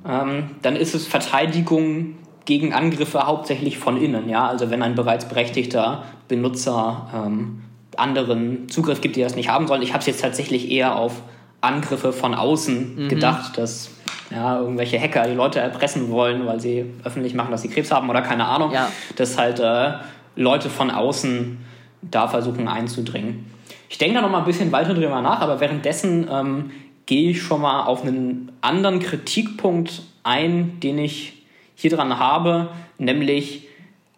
Ähm, 0.08 0.52
dann 0.62 0.76
ist 0.76 0.94
es 0.96 1.08
Verteidigung 1.08 2.16
gegen 2.46 2.74
Angriffe 2.74 3.26
hauptsächlich 3.26 3.80
von 3.80 4.02
innen. 4.02 4.30
Ja? 4.30 4.48
Also 4.48 4.70
wenn 4.70 4.82
ein 4.82 4.96
bereits 4.96 5.26
berechtigter 5.28 6.04
Benutzer 6.28 7.10
ähm, 7.14 7.64
anderen 7.98 8.70
Zugriff 8.70 9.02
gibt, 9.02 9.16
die 9.16 9.22
das 9.22 9.36
nicht 9.36 9.50
haben 9.50 9.68
sollen. 9.68 9.82
Ich 9.82 9.94
habe 9.94 10.00
es 10.00 10.06
jetzt 10.06 10.22
tatsächlich 10.22 10.70
eher 10.70 10.96
auf 10.96 11.22
Angriffe 11.62 12.14
von 12.14 12.36
außen 12.36 13.10
gedacht, 13.10 13.58
dass 13.58 13.90
ja, 14.32 14.60
irgendwelche 14.60 15.00
Hacker 15.00 15.28
die 15.28 15.34
Leute 15.34 15.60
erpressen 15.60 16.10
wollen, 16.10 16.46
weil 16.46 16.60
sie 16.60 16.86
öffentlich 17.04 17.34
machen, 17.34 17.52
dass 17.52 17.62
sie 17.62 17.70
Krebs 17.70 17.92
haben 17.92 18.10
oder 18.10 18.22
keine 18.22 18.46
Ahnung. 18.46 18.72
Ja. 18.72 18.92
Dass 19.16 19.38
halt 19.38 19.60
äh, 19.60 19.94
Leute 20.36 20.70
von 20.70 20.92
außen 20.92 21.58
da 22.02 22.28
versuchen 22.28 22.68
einzudringen. 22.68 23.46
Ich 23.90 23.98
denke 23.98 24.16
da 24.16 24.22
noch 24.22 24.30
mal 24.30 24.40
ein 24.40 24.46
bisschen 24.46 24.72
weiter 24.72 24.94
drüber 24.94 25.22
nach, 25.22 25.42
aber 25.42 25.60
währenddessen 25.60 26.28
ähm, 26.32 26.72
gehe 27.06 27.32
ich 27.32 27.42
schon 27.42 27.62
mal 27.62 27.86
auf 27.86 28.04
einen 28.04 28.52
anderen 28.62 29.00
Kritikpunkt 29.00 30.04
ein, 30.24 30.80
den 30.82 30.98
ich 31.00 31.44
hier 31.76 31.92
dran 31.92 32.20
habe, 32.20 32.70
nämlich 32.98 33.68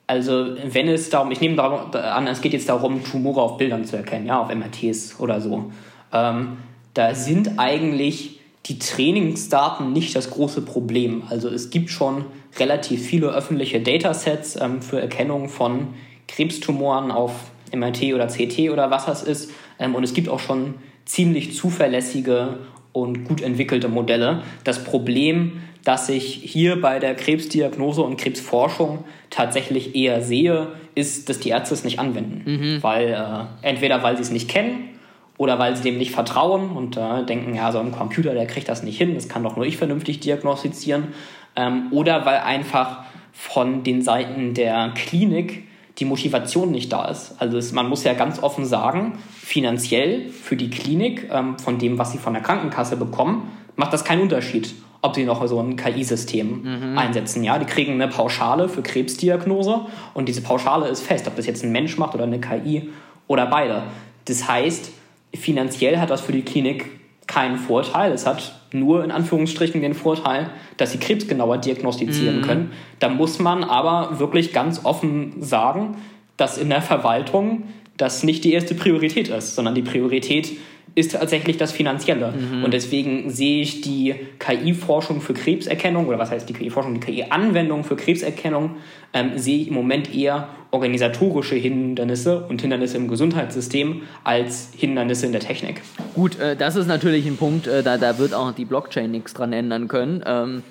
also 0.07 0.55
wenn 0.63 0.87
es 0.87 1.09
darum, 1.09 1.31
ich 1.31 1.41
nehme 1.41 1.57
darum, 1.57 1.91
an, 1.93 2.27
es 2.27 2.41
geht 2.41 2.53
jetzt 2.53 2.69
darum, 2.69 3.03
Tumore 3.03 3.41
auf 3.41 3.57
Bildern 3.57 3.83
zu 3.83 3.97
erkennen, 3.97 4.25
ja, 4.25 4.39
auf 4.39 4.53
MRTs 4.53 5.19
oder 5.19 5.41
so. 5.41 5.71
Ähm, 6.13 6.57
da 6.93 7.13
sind 7.13 7.59
eigentlich 7.59 8.39
die 8.67 8.79
Trainingsdaten 8.79 9.91
nicht 9.91 10.15
das 10.15 10.29
große 10.29 10.61
Problem. 10.61 11.23
Also 11.29 11.49
es 11.49 11.69
gibt 11.69 11.89
schon 11.89 12.25
relativ 12.57 13.05
viele 13.05 13.27
öffentliche 13.27 13.81
Datasets 13.81 14.59
ähm, 14.59 14.81
für 14.81 15.01
Erkennung 15.01 15.49
von 15.49 15.89
Krebstumoren 16.27 17.11
auf 17.11 17.31
MRT 17.73 18.13
oder 18.13 18.27
CT 18.27 18.69
oder 18.71 18.91
was 18.91 19.05
das 19.05 19.23
ist. 19.23 19.51
Ähm, 19.79 19.95
und 19.95 20.03
es 20.03 20.13
gibt 20.13 20.29
auch 20.29 20.39
schon 20.39 20.75
ziemlich 21.05 21.55
zuverlässige 21.55 22.59
und 22.93 23.25
gut 23.25 23.41
entwickelte 23.41 23.87
Modelle. 23.87 24.43
Das 24.63 24.83
Problem, 24.83 25.61
das 25.83 26.09
ich 26.09 26.25
hier 26.25 26.81
bei 26.81 26.99
der 26.99 27.15
Krebsdiagnose 27.15 28.01
und 28.01 28.17
Krebsforschung 28.17 29.05
tatsächlich 29.29 29.95
eher 29.95 30.21
sehe, 30.21 30.69
ist, 30.95 31.29
dass 31.29 31.39
die 31.39 31.49
Ärzte 31.49 31.73
es 31.75 31.83
nicht 31.83 31.99
anwenden. 31.99 32.41
Weil 32.81 33.09
äh, 33.09 33.67
entweder 33.67 34.03
weil 34.03 34.17
sie 34.17 34.23
es 34.23 34.31
nicht 34.31 34.49
kennen 34.49 34.89
oder 35.37 35.59
weil 35.59 35.75
sie 35.75 35.83
dem 35.83 35.97
nicht 35.97 36.11
vertrauen 36.11 36.71
und 36.71 36.97
äh, 36.97 37.23
denken, 37.25 37.55
ja, 37.55 37.71
so 37.71 37.79
ein 37.79 37.91
Computer, 37.91 38.33
der 38.33 38.47
kriegt 38.47 38.67
das 38.67 38.83
nicht 38.83 38.97
hin, 38.97 39.13
das 39.13 39.29
kann 39.29 39.43
doch 39.43 39.55
nur 39.55 39.65
ich 39.65 39.77
vernünftig 39.77 40.19
diagnostizieren. 40.19 41.09
Ähm, 41.55 41.87
oder 41.91 42.25
weil 42.25 42.39
einfach 42.39 43.03
von 43.31 43.83
den 43.83 44.01
Seiten 44.01 44.55
der 44.55 44.91
Klinik 44.95 45.66
die 45.97 46.05
Motivation 46.05 46.71
nicht 46.71 46.93
da 46.93 47.05
ist. 47.05 47.35
Also 47.39 47.57
es, 47.57 47.71
man 47.71 47.89
muss 47.89 48.03
ja 48.03 48.13
ganz 48.13 48.41
offen 48.41 48.65
sagen, 48.65 49.17
finanziell 49.41 50.29
für 50.29 50.55
die 50.55 50.69
Klinik, 50.69 51.29
ähm, 51.31 51.57
von 51.57 51.79
dem, 51.79 51.97
was 51.97 52.11
sie 52.11 52.17
von 52.17 52.33
der 52.33 52.43
Krankenkasse 52.43 52.97
bekommen, 52.97 53.51
macht 53.75 53.93
das 53.93 54.03
keinen 54.03 54.21
Unterschied, 54.21 54.75
ob 55.01 55.15
sie 55.15 55.25
noch 55.25 55.45
so 55.47 55.59
ein 55.59 55.75
KI-System 55.75 56.97
einsetzen. 56.97 57.43
Ja, 57.43 57.59
die 57.59 57.65
kriegen 57.65 57.93
eine 57.93 58.07
Pauschale 58.07 58.67
für 58.69 58.81
Krebsdiagnose 58.81 59.81
und 60.13 60.27
diese 60.27 60.41
Pauschale 60.41 60.87
ist 60.87 61.01
fest, 61.01 61.27
ob 61.27 61.35
das 61.35 61.45
jetzt 61.45 61.63
ein 61.63 61.71
Mensch 61.71 61.97
macht 61.97 62.15
oder 62.15 62.23
eine 62.23 62.39
KI 62.39 62.89
oder 63.27 63.45
beide. 63.45 63.83
Das 64.25 64.47
heißt, 64.47 64.91
finanziell 65.35 65.99
hat 65.99 66.09
das 66.09 66.21
für 66.21 66.31
die 66.31 66.41
Klinik 66.41 66.89
keinen 67.27 67.57
Vorteil. 67.57 68.11
Es 68.11 68.25
hat 68.25 68.53
nur 68.71 69.03
in 69.03 69.11
Anführungsstrichen 69.11 69.81
den 69.81 69.93
Vorteil, 69.93 70.49
dass 70.77 70.91
sie 70.91 70.97
Krebs 70.97 71.27
genauer 71.27 71.57
diagnostizieren 71.57 72.41
können. 72.41 72.71
Da 72.99 73.09
muss 73.09 73.39
man 73.39 73.63
aber 73.63 74.19
wirklich 74.19 74.53
ganz 74.53 74.83
offen 74.83 75.41
sagen, 75.41 75.97
dass 76.37 76.57
in 76.57 76.69
der 76.69 76.81
Verwaltung 76.81 77.63
das 77.97 78.23
nicht 78.23 78.43
die 78.43 78.53
erste 78.53 78.75
Priorität 78.75 79.27
ist, 79.27 79.55
sondern 79.55 79.75
die 79.75 79.81
Priorität 79.81 80.51
ist 80.95 81.11
tatsächlich 81.11 81.57
das 81.57 81.71
Finanzielle. 81.71 82.33
Und 82.63 82.73
deswegen 82.73 83.29
sehe 83.29 83.61
ich 83.61 83.81
die 83.81 84.15
KI-Forschung 84.39 85.21
für 85.21 85.33
Krebserkennung, 85.33 86.07
oder 86.07 86.17
was 86.17 86.31
heißt 86.31 86.49
die 86.49 86.53
KI-Forschung, 86.53 86.95
die 86.95 86.99
KI-Anwendung 86.99 87.83
für 87.83 87.95
Krebserkennung, 87.95 88.77
ähm, 89.13 89.37
sehe 89.37 89.59
ich 89.59 89.67
im 89.67 89.73
Moment 89.73 90.13
eher 90.13 90.49
organisatorische 90.71 91.55
Hindernisse 91.55 92.45
und 92.47 92.61
Hindernisse 92.61 92.97
im 92.97 93.07
Gesundheitssystem 93.07 94.01
als 94.23 94.69
Hindernisse 94.75 95.25
in 95.25 95.31
der 95.31 95.41
Technik. 95.41 95.81
Gut, 96.13 96.39
äh, 96.39 96.55
das 96.55 96.75
ist 96.75 96.87
natürlich 96.87 97.25
ein 97.25 97.37
Punkt, 97.37 97.67
äh, 97.67 97.83
da, 97.83 97.97
da 97.97 98.17
wird 98.17 98.33
auch 98.33 98.51
die 98.51 98.65
Blockchain 98.65 99.11
nichts 99.11 99.33
dran 99.33 99.53
ändern 99.53 99.87
können. 99.87 100.23
Ähm, 100.25 100.63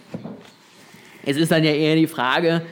es 1.24 1.36
ist 1.36 1.50
dann 1.50 1.64
ja 1.64 1.72
eher 1.72 1.96
die 1.96 2.06
Frage, 2.06 2.62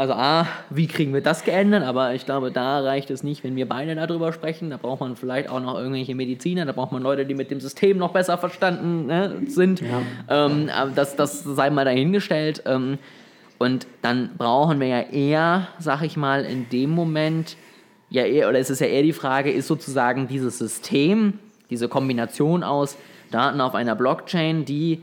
also 0.00 0.14
A, 0.14 0.46
wie 0.70 0.86
kriegen 0.86 1.12
wir 1.12 1.20
das 1.20 1.44
geändert? 1.44 1.82
Aber 1.82 2.14
ich 2.14 2.24
glaube, 2.24 2.50
da 2.50 2.80
reicht 2.80 3.10
es 3.10 3.22
nicht, 3.22 3.44
wenn 3.44 3.54
wir 3.54 3.68
beide 3.68 3.94
darüber 3.94 4.32
sprechen. 4.32 4.70
Da 4.70 4.78
braucht 4.78 5.00
man 5.00 5.14
vielleicht 5.14 5.50
auch 5.50 5.60
noch 5.60 5.76
irgendwelche 5.76 6.14
Mediziner, 6.14 6.64
da 6.64 6.72
braucht 6.72 6.90
man 6.90 7.02
Leute, 7.02 7.26
die 7.26 7.34
mit 7.34 7.50
dem 7.50 7.60
System 7.60 7.98
noch 7.98 8.10
besser 8.10 8.38
verstanden 8.38 9.04
ne, 9.04 9.42
sind. 9.48 9.82
Ähm, 10.30 10.70
aber 10.74 10.92
das, 10.92 11.16
das 11.16 11.44
sei 11.44 11.68
mal 11.68 11.84
dahingestellt. 11.84 12.62
Ähm, 12.64 12.96
und 13.58 13.86
dann 14.00 14.30
brauchen 14.38 14.80
wir 14.80 14.86
ja 14.86 15.00
eher, 15.02 15.68
sag 15.78 16.00
ich 16.00 16.16
mal, 16.16 16.46
in 16.46 16.70
dem 16.70 16.88
Moment, 16.88 17.58
ja 18.08 18.24
eher, 18.24 18.48
oder 18.48 18.58
es 18.58 18.70
ist 18.70 18.80
ja 18.80 18.86
eher 18.86 19.02
die 19.02 19.12
Frage, 19.12 19.52
ist 19.52 19.66
sozusagen 19.66 20.28
dieses 20.28 20.56
System, 20.56 21.38
diese 21.68 21.88
Kombination 21.88 22.62
aus 22.62 22.96
Daten 23.30 23.60
auf 23.60 23.74
einer 23.74 23.96
Blockchain, 23.96 24.64
die 24.64 25.02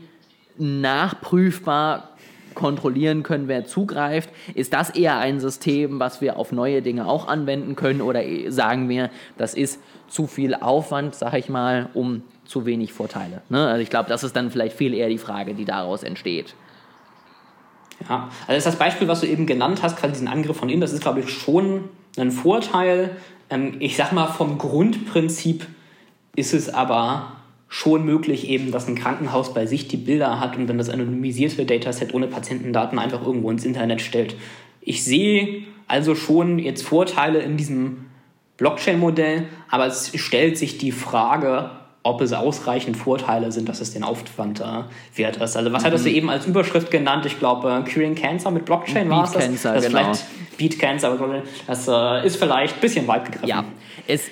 nachprüfbar 0.56 2.17
kontrollieren 2.54 3.22
können, 3.22 3.48
wer 3.48 3.64
zugreift, 3.64 4.30
ist 4.54 4.72
das 4.72 4.90
eher 4.90 5.18
ein 5.18 5.40
System, 5.40 6.00
was 6.00 6.20
wir 6.20 6.36
auf 6.36 6.52
neue 6.52 6.82
Dinge 6.82 7.06
auch 7.06 7.28
anwenden 7.28 7.76
können 7.76 8.00
oder 8.00 8.22
sagen 8.48 8.88
wir, 8.88 9.10
das 9.36 9.54
ist 9.54 9.80
zu 10.08 10.26
viel 10.26 10.54
Aufwand, 10.54 11.14
sag 11.14 11.34
ich 11.34 11.48
mal, 11.48 11.88
um 11.94 12.22
zu 12.44 12.66
wenig 12.66 12.92
Vorteile. 12.92 13.42
Ne? 13.48 13.66
Also 13.66 13.82
ich 13.82 13.90
glaube, 13.90 14.08
das 14.08 14.24
ist 14.24 14.34
dann 14.34 14.50
vielleicht 14.50 14.76
viel 14.76 14.94
eher 14.94 15.08
die 15.08 15.18
Frage, 15.18 15.54
die 15.54 15.64
daraus 15.64 16.02
entsteht. 16.02 16.54
Ja, 18.08 18.30
also 18.46 18.64
das, 18.64 18.76
Beispiel, 18.76 19.08
was 19.08 19.20
du 19.20 19.26
eben 19.26 19.46
genannt 19.46 19.82
hast, 19.82 19.96
quasi 19.96 20.12
diesen 20.12 20.28
Angriff 20.28 20.56
von 20.56 20.68
innen, 20.68 20.80
das 20.80 20.92
ist, 20.92 21.02
glaube 21.02 21.20
ich, 21.20 21.30
schon 21.30 21.88
ein 22.16 22.30
Vorteil. 22.30 23.16
Ähm, 23.50 23.76
ich 23.80 23.96
sag 23.96 24.12
mal, 24.12 24.28
vom 24.28 24.58
Grundprinzip 24.58 25.66
ist 26.36 26.54
es 26.54 26.72
aber 26.72 27.32
schon 27.68 28.04
möglich, 28.04 28.48
eben, 28.48 28.72
dass 28.72 28.88
ein 28.88 28.94
Krankenhaus 28.94 29.52
bei 29.52 29.66
sich 29.66 29.88
die 29.88 29.98
Bilder 29.98 30.40
hat 30.40 30.56
und 30.56 30.66
dann 30.66 30.78
das 30.78 30.88
anonymisierte 30.88 31.66
Dataset 31.66 32.14
ohne 32.14 32.26
Patientendaten 32.26 32.98
einfach 32.98 33.24
irgendwo 33.24 33.50
ins 33.50 33.64
Internet 33.64 34.00
stellt. 34.00 34.36
Ich 34.80 35.04
sehe 35.04 35.64
also 35.86 36.14
schon 36.14 36.58
jetzt 36.58 36.82
Vorteile 36.82 37.40
in 37.40 37.56
diesem 37.56 38.06
Blockchain-Modell, 38.56 39.44
aber 39.70 39.86
es 39.86 40.12
stellt 40.18 40.56
sich 40.58 40.78
die 40.78 40.92
Frage, 40.92 41.70
ob 42.02 42.22
es 42.22 42.32
ausreichend 42.32 42.96
Vorteile 42.96 43.52
sind, 43.52 43.68
dass 43.68 43.80
es 43.80 43.92
den 43.92 44.02
Aufwand 44.02 44.60
äh, 44.60 44.64
wert 45.14 45.36
ist. 45.36 45.56
Also 45.56 45.72
was 45.72 45.84
hattest 45.84 46.06
du 46.06 46.10
eben 46.10 46.30
als 46.30 46.46
Überschrift 46.46 46.90
genannt? 46.90 47.26
Ich 47.26 47.38
glaube, 47.38 47.70
äh, 47.70 47.90
Curing 47.90 48.14
Cancer 48.14 48.50
mit 48.50 48.64
Blockchain 48.64 49.10
war 49.10 49.24
es 49.24 49.32
das? 49.32 49.44
Cancer, 49.44 49.74
das 49.74 49.86
genau. 49.86 49.98
Vielleicht 49.98 50.24
Beat 50.56 50.78
Cancer, 50.78 51.42
das 51.66 51.86
äh, 51.86 52.26
ist 52.26 52.36
vielleicht 52.36 52.76
ein 52.76 52.80
bisschen 52.80 53.06
weit 53.06 53.26
gegriffen. 53.26 53.48
Ja, 53.48 53.64
es 54.06 54.28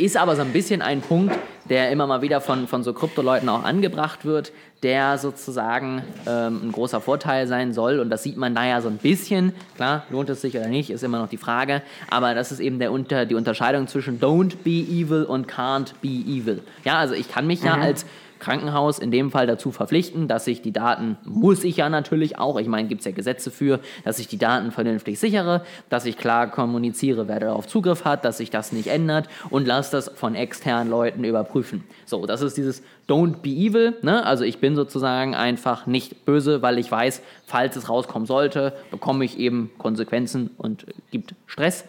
ist 0.00 0.16
aber 0.16 0.36
so 0.36 0.42
ein 0.42 0.52
bisschen 0.52 0.82
ein 0.82 1.00
Punkt, 1.00 1.36
der 1.68 1.90
immer 1.90 2.06
mal 2.06 2.22
wieder 2.22 2.40
von, 2.40 2.66
von 2.66 2.82
so 2.82 2.92
Kryptoleuten 2.92 3.48
auch 3.48 3.64
angebracht 3.64 4.24
wird, 4.24 4.52
der 4.82 5.18
sozusagen 5.18 6.02
ähm, 6.26 6.68
ein 6.68 6.72
großer 6.72 7.00
Vorteil 7.00 7.46
sein 7.46 7.72
soll. 7.72 7.98
Und 7.98 8.10
das 8.10 8.22
sieht 8.22 8.36
man 8.36 8.54
da 8.54 8.64
ja 8.64 8.80
so 8.80 8.88
ein 8.88 8.98
bisschen. 8.98 9.52
Klar, 9.76 10.04
lohnt 10.10 10.30
es 10.30 10.40
sich 10.40 10.56
oder 10.56 10.68
nicht, 10.68 10.90
ist 10.90 11.02
immer 11.02 11.18
noch 11.18 11.28
die 11.28 11.36
Frage. 11.36 11.82
Aber 12.10 12.34
das 12.34 12.52
ist 12.52 12.60
eben 12.60 12.78
der 12.78 12.92
unter, 12.92 13.26
die 13.26 13.34
Unterscheidung 13.34 13.88
zwischen 13.88 14.20
don't 14.20 14.56
be 14.62 14.70
evil 14.70 15.24
und 15.24 15.48
can't 15.50 15.94
be 16.00 16.08
evil. 16.08 16.62
Ja, 16.84 16.98
also 16.98 17.14
ich 17.14 17.28
kann 17.28 17.46
mich 17.46 17.62
ja 17.62 17.74
als 17.74 18.06
Krankenhaus 18.38 18.98
in 18.98 19.10
dem 19.10 19.30
Fall 19.30 19.46
dazu 19.46 19.70
verpflichten, 19.70 20.28
dass 20.28 20.46
ich 20.46 20.62
die 20.62 20.72
Daten, 20.72 21.16
muss 21.24 21.64
ich 21.64 21.76
ja 21.76 21.88
natürlich 21.88 22.38
auch, 22.38 22.58
ich 22.58 22.68
meine, 22.68 22.88
gibt 22.88 23.00
es 23.00 23.04
ja 23.04 23.12
Gesetze 23.12 23.50
für, 23.50 23.80
dass 24.04 24.18
ich 24.18 24.28
die 24.28 24.38
Daten 24.38 24.70
vernünftig 24.70 25.18
sichere, 25.18 25.62
dass 25.88 26.06
ich 26.06 26.16
klar 26.16 26.50
kommuniziere, 26.50 27.28
wer 27.28 27.40
darauf 27.40 27.66
Zugriff 27.66 28.04
hat, 28.04 28.24
dass 28.24 28.38
sich 28.38 28.50
das 28.50 28.72
nicht 28.72 28.88
ändert 28.88 29.28
und 29.50 29.66
lasse 29.66 29.92
das 29.92 30.08
von 30.14 30.34
externen 30.34 30.90
Leuten 30.90 31.24
überprüfen. 31.24 31.84
So, 32.06 32.26
das 32.26 32.42
ist 32.42 32.56
dieses 32.56 32.82
Don't 33.08 33.38
be 33.42 33.50
evil, 33.50 33.96
ne? 34.02 34.24
also 34.26 34.44
ich 34.44 34.58
bin 34.58 34.76
sozusagen 34.76 35.34
einfach 35.34 35.86
nicht 35.86 36.24
böse, 36.24 36.60
weil 36.62 36.78
ich 36.78 36.90
weiß, 36.90 37.22
falls 37.46 37.76
es 37.76 37.88
rauskommen 37.88 38.26
sollte, 38.26 38.74
bekomme 38.90 39.24
ich 39.24 39.38
eben 39.38 39.70
Konsequenzen 39.78 40.50
und 40.58 40.86
gibt 41.10 41.34
Stress. 41.46 41.84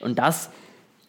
Und 0.00 0.18
das 0.18 0.50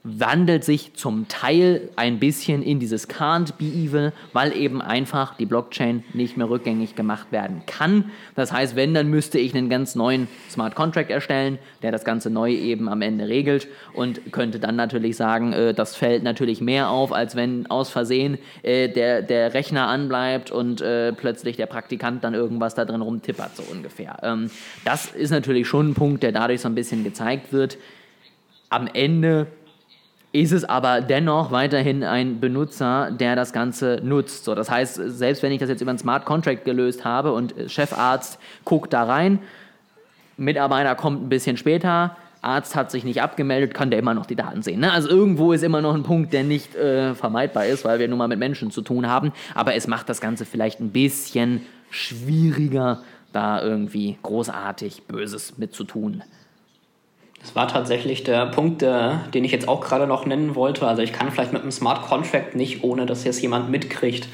wandelt 0.03 0.63
sich 0.63 0.95
zum 0.95 1.27
Teil 1.27 1.89
ein 1.95 2.19
bisschen 2.19 2.63
in 2.63 2.79
dieses 2.79 3.07
Can't 3.07 3.53
be 3.57 3.65
evil, 3.65 4.13
weil 4.33 4.55
eben 4.55 4.81
einfach 4.81 5.35
die 5.35 5.45
Blockchain 5.45 6.03
nicht 6.13 6.37
mehr 6.37 6.49
rückgängig 6.49 6.95
gemacht 6.95 7.31
werden 7.31 7.61
kann. 7.67 8.05
Das 8.35 8.51
heißt, 8.51 8.75
wenn, 8.75 8.95
dann 8.95 9.09
müsste 9.09 9.37
ich 9.37 9.53
einen 9.53 9.69
ganz 9.69 9.93
neuen 9.93 10.27
Smart 10.49 10.73
Contract 10.73 11.11
erstellen, 11.11 11.59
der 11.83 11.91
das 11.91 12.03
Ganze 12.03 12.31
neu 12.31 12.51
eben 12.51 12.89
am 12.89 13.03
Ende 13.03 13.27
regelt 13.27 13.67
und 13.93 14.31
könnte 14.31 14.59
dann 14.59 14.75
natürlich 14.75 15.17
sagen, 15.17 15.53
äh, 15.53 15.73
das 15.75 15.95
fällt 15.95 16.23
natürlich 16.23 16.61
mehr 16.61 16.89
auf, 16.89 17.13
als 17.13 17.35
wenn 17.35 17.67
aus 17.69 17.91
Versehen 17.91 18.39
äh, 18.63 18.89
der, 18.89 19.21
der 19.21 19.53
Rechner 19.53 19.87
anbleibt 19.87 20.49
und 20.49 20.81
äh, 20.81 21.13
plötzlich 21.13 21.57
der 21.57 21.67
Praktikant 21.67 22.23
dann 22.23 22.33
irgendwas 22.33 22.73
da 22.73 22.85
drin 22.85 23.01
rumtippert, 23.01 23.55
so 23.55 23.63
ungefähr. 23.71 24.17
Ähm, 24.23 24.49
das 24.83 25.11
ist 25.11 25.29
natürlich 25.29 25.67
schon 25.67 25.89
ein 25.89 25.93
Punkt, 25.93 26.23
der 26.23 26.31
dadurch 26.31 26.61
so 26.61 26.67
ein 26.67 26.75
bisschen 26.75 27.03
gezeigt 27.03 27.53
wird. 27.53 27.77
Am 28.69 28.87
Ende 28.87 29.47
ist 30.33 30.51
es 30.53 30.63
aber 30.63 31.01
dennoch 31.01 31.51
weiterhin 31.51 32.03
ein 32.03 32.39
Benutzer, 32.39 33.11
der 33.11 33.35
das 33.35 33.51
Ganze 33.51 33.99
nutzt. 34.03 34.45
So, 34.45 34.55
das 34.55 34.69
heißt, 34.69 34.95
selbst 34.95 35.43
wenn 35.43 35.51
ich 35.51 35.59
das 35.59 35.69
jetzt 35.69 35.81
über 35.81 35.91
einen 35.91 35.99
Smart 35.99 36.25
Contract 36.25 36.63
gelöst 36.63 37.03
habe 37.03 37.33
und 37.33 37.53
Chefarzt 37.67 38.39
guckt 38.63 38.93
da 38.93 39.03
rein, 39.03 39.39
Mitarbeiter 40.37 40.95
kommt 40.95 41.23
ein 41.23 41.29
bisschen 41.29 41.57
später, 41.57 42.15
Arzt 42.41 42.75
hat 42.75 42.89
sich 42.89 43.03
nicht 43.03 43.21
abgemeldet, 43.21 43.73
kann 43.73 43.91
der 43.91 43.99
immer 43.99 44.13
noch 44.13 44.25
die 44.25 44.35
Daten 44.35 44.63
sehen. 44.63 44.79
Ne? 44.79 44.91
Also 44.91 45.09
irgendwo 45.09 45.53
ist 45.53 45.63
immer 45.63 45.81
noch 45.81 45.93
ein 45.93 46.03
Punkt, 46.03 46.33
der 46.33 46.43
nicht 46.43 46.75
äh, 46.75 47.13
vermeidbar 47.13 47.67
ist, 47.67 47.85
weil 47.85 47.99
wir 47.99 48.07
nun 48.07 48.17
mal 48.17 48.27
mit 48.27 48.39
Menschen 48.39 48.71
zu 48.71 48.81
tun 48.81 49.07
haben. 49.07 49.31
Aber 49.53 49.75
es 49.75 49.85
macht 49.85 50.09
das 50.09 50.21
Ganze 50.21 50.45
vielleicht 50.45 50.79
ein 50.79 50.89
bisschen 50.89 51.61
schwieriger, 51.91 53.03
da 53.31 53.61
irgendwie 53.61 54.17
großartig 54.23 55.03
Böses 55.03 55.57
mit 55.57 55.75
zu 55.75 55.83
tun. 55.83 56.23
Das 57.41 57.55
war 57.55 57.67
tatsächlich 57.67 58.23
der 58.23 58.45
Punkt, 58.45 58.81
der, 58.81 59.25
den 59.33 59.43
ich 59.43 59.51
jetzt 59.51 59.67
auch 59.67 59.81
gerade 59.81 60.07
noch 60.07 60.25
nennen 60.25 60.55
wollte. 60.55 60.87
Also 60.87 61.01
ich 61.01 61.11
kann 61.11 61.31
vielleicht 61.31 61.53
mit 61.53 61.63
einem 61.63 61.71
Smart 61.71 62.03
Contract 62.03 62.55
nicht, 62.55 62.83
ohne 62.83 63.05
dass 63.05 63.23
jetzt 63.23 63.41
jemand 63.41 63.69
mitkriegt, 63.69 64.27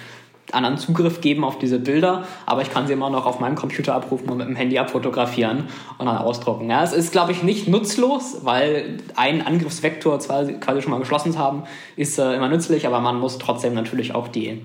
anderen 0.54 0.78
Zugriff 0.78 1.22
geben 1.22 1.44
auf 1.44 1.60
diese 1.60 1.80
Bilder, 1.80 2.24
aber 2.46 2.62
ich 2.62 2.72
kann 2.72 2.88
sie 2.88 2.94
immer 2.94 3.10
noch 3.10 3.26
auf 3.26 3.40
meinem 3.40 3.56
Computer 3.56 3.94
abrufen 3.94 4.30
und 4.30 4.38
mit 4.38 4.48
dem 4.48 4.56
Handy 4.56 4.80
abfotografieren 4.80 5.66
und 5.98 6.06
dann 6.06 6.18
ausdrucken. 6.18 6.70
Ja, 6.70 6.84
es 6.84 6.94
ist, 6.94 7.12
glaube 7.12 7.32
ich, 7.32 7.44
nicht 7.44 7.68
nutzlos, 7.68 8.40
weil 8.44 8.98
ein 9.16 9.46
Angriffsvektor 9.46 10.20
quasi 10.20 10.82
schon 10.82 10.92
mal 10.92 11.00
geschlossen 11.00 11.38
haben, 11.38 11.64
ist 11.96 12.18
äh, 12.18 12.34
immer 12.34 12.50
nützlich, 12.50 12.88
aber 12.88 13.00
man 13.00 13.20
muss 13.20 13.38
trotzdem 13.38 13.74
natürlich 13.74 14.16
auch 14.16 14.28
die 14.28 14.62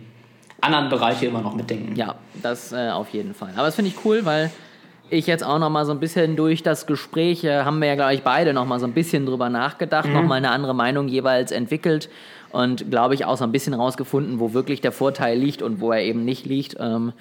anderen 0.61 0.89
Bereiche 0.89 1.27
immer 1.27 1.41
noch 1.41 1.55
mitdenken. 1.55 1.97
Ja, 1.97 2.15
das 2.41 2.73
äh, 2.73 2.91
auf 2.91 3.09
jeden 3.11 3.35
Fall. 3.35 3.51
Aber 3.57 3.67
das 3.67 3.75
finde 3.75 3.91
ich 3.91 4.05
cool, 4.05 4.25
weil 4.25 4.51
ich 5.11 5.27
jetzt 5.27 5.45
auch 5.45 5.59
noch 5.59 5.71
mal 5.71 5.85
so 5.85 5.93
ein 5.93 6.01
bisschen 6.01 6.37
durch 6.37 6.63
das 6.63 6.87
Gespräch, 6.87 7.45
äh, 7.45 7.63
haben 7.65 7.81
wir 7.81 7.89
ja, 7.89 7.95
glaube 7.95 8.15
ich, 8.15 8.23
beide 8.23 8.53
noch 8.55 8.67
mal 8.67 8.81
so 8.81 8.87
ein 8.87 8.93
bisschen 8.93 9.27
drüber 9.27 9.49
nachgedacht, 9.51 10.09
mhm. 10.09 10.15
noch 10.15 10.23
mal 10.23 10.37
eine 10.37 10.51
andere 10.51 10.75
Meinung 10.75 11.09
jeweils 11.09 11.53
entwickelt 11.53 12.09
und, 12.51 12.91
glaube 12.91 13.15
ich, 13.15 13.25
auch 13.25 13.37
so 13.37 13.45
ein 13.45 13.53
bisschen 13.53 13.75
rausgefunden, 13.75 14.41
wo 14.41 14.53
wirklich 14.55 14.81
der 14.81 14.93
Vorteil 14.93 15.39
liegt 15.39 15.63
und 15.63 15.81
wo 15.81 15.93
er 15.93 16.03
eben 16.03 16.25
nicht 16.25 16.47
liegt. 16.47 16.77
Ähm, 16.79 17.13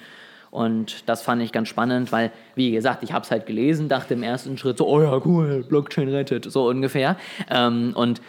und 0.50 1.08
das 1.08 1.22
fand 1.22 1.42
ich 1.42 1.50
ganz 1.50 1.68
spannend, 1.68 2.12
weil, 2.12 2.30
wie 2.54 2.72
gesagt, 2.72 3.02
ich 3.02 3.12
habe 3.14 3.24
es 3.24 3.30
halt 3.30 3.46
gelesen, 3.46 3.88
dachte 3.88 4.14
im 4.14 4.22
ersten 4.22 4.58
Schritt 4.58 4.76
so, 4.76 4.86
oh 4.86 5.00
ja, 5.00 5.20
cool, 5.24 5.64
Blockchain 5.66 6.08
rettet, 6.08 6.50
so 6.50 6.68
ungefähr. 6.68 7.16
Ähm, 7.50 7.92
und 7.94 8.20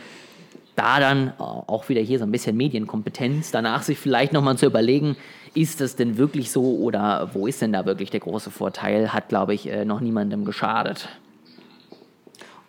da 0.75 0.99
dann 0.99 1.33
auch 1.37 1.89
wieder 1.89 2.01
hier 2.01 2.19
so 2.19 2.25
ein 2.25 2.31
bisschen 2.31 2.57
Medienkompetenz, 2.57 3.51
danach 3.51 3.83
sich 3.83 3.99
vielleicht 3.99 4.33
nochmal 4.33 4.57
zu 4.57 4.65
überlegen, 4.65 5.17
ist 5.53 5.81
das 5.81 5.95
denn 5.95 6.17
wirklich 6.17 6.51
so 6.51 6.77
oder 6.77 7.29
wo 7.33 7.47
ist 7.47 7.61
denn 7.61 7.73
da 7.73 7.85
wirklich 7.85 8.09
der 8.09 8.19
große 8.19 8.51
Vorteil, 8.51 9.13
hat, 9.13 9.29
glaube 9.29 9.53
ich, 9.53 9.67
äh, 9.67 9.85
noch 9.85 9.99
niemandem 9.99 10.45
geschadet. 10.45 11.09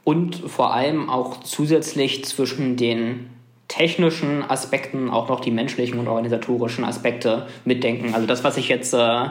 Und 0.05 0.37
vor 0.37 0.74
allem 0.74 1.09
auch 1.09 1.41
zusätzlich 1.41 2.24
zwischen 2.24 2.76
den 2.76 3.30
technischen 3.68 4.49
Aspekten 4.49 5.11
auch 5.11 5.28
noch 5.28 5.41
die 5.41 5.51
menschlichen 5.51 5.99
und 5.99 6.09
organisatorischen 6.09 6.85
Aspekte 6.85 7.47
mitdenken. 7.64 8.14
Also 8.14 8.26
das, 8.26 8.45
was 8.45 8.59
ich 8.59 8.68
jetzt 8.68 8.93
äh, 8.93 9.28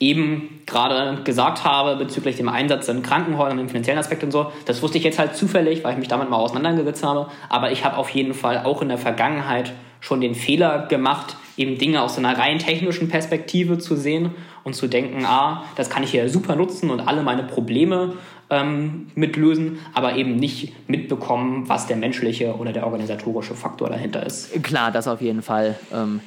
eben 0.00 0.62
gerade 0.66 1.22
gesagt 1.22 1.64
habe 1.64 1.96
bezüglich 1.96 2.36
dem 2.36 2.48
Einsatz 2.48 2.88
in 2.88 3.02
Krankenhäusern, 3.02 3.58
dem 3.58 3.68
finanziellen 3.68 4.00
Aspekt 4.00 4.24
und 4.24 4.32
so, 4.32 4.50
das 4.64 4.82
wusste 4.82 4.98
ich 4.98 5.04
jetzt 5.04 5.18
halt 5.18 5.36
zufällig, 5.36 5.84
weil 5.84 5.92
ich 5.92 5.98
mich 5.98 6.08
damit 6.08 6.28
mal 6.28 6.38
auseinandergesetzt 6.38 7.04
habe. 7.04 7.28
Aber 7.48 7.70
ich 7.70 7.84
habe 7.84 7.96
auf 7.96 8.08
jeden 8.10 8.34
Fall 8.34 8.64
auch 8.64 8.82
in 8.82 8.88
der 8.88 8.98
Vergangenheit 8.98 9.72
schon 10.00 10.20
den 10.20 10.34
Fehler 10.34 10.86
gemacht, 10.86 11.36
eben 11.56 11.78
Dinge 11.78 12.02
aus 12.02 12.18
einer 12.18 12.36
rein 12.36 12.58
technischen 12.58 13.08
Perspektive 13.08 13.78
zu 13.78 13.96
sehen 13.96 14.30
und 14.64 14.74
zu 14.74 14.88
denken, 14.88 15.24
ah, 15.24 15.64
das 15.76 15.90
kann 15.90 16.02
ich 16.02 16.10
hier 16.10 16.28
super 16.28 16.56
nutzen 16.56 16.90
und 16.90 17.00
alle 17.00 17.22
meine 17.22 17.42
Probleme 17.42 18.14
ähm, 18.50 19.10
mitlösen, 19.14 19.78
aber 19.94 20.16
eben 20.16 20.36
nicht 20.36 20.88
mitbekommen, 20.88 21.68
was 21.68 21.86
der 21.86 21.96
menschliche 21.96 22.54
oder 22.56 22.72
der 22.72 22.84
organisatorische 22.84 23.54
Faktor 23.54 23.88
dahinter 23.88 24.24
ist. 24.26 24.62
Klar, 24.62 24.90
das 24.90 25.06
auf 25.06 25.20
jeden 25.20 25.42
Fall. 25.42 25.76
Ähm, 25.92 26.20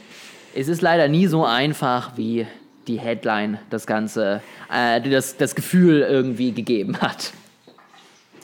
es 0.55 0.67
ist 0.67 0.81
leider 0.81 1.07
nie 1.07 1.27
so 1.27 1.45
einfach, 1.45 2.11
wie 2.15 2.47
die 2.87 2.99
Headline 2.99 3.59
das 3.69 3.87
Ganze, 3.87 4.41
äh, 4.71 5.01
das, 5.01 5.37
das 5.37 5.55
Gefühl 5.55 6.01
irgendwie 6.01 6.51
gegeben 6.51 6.97
hat. 7.01 7.33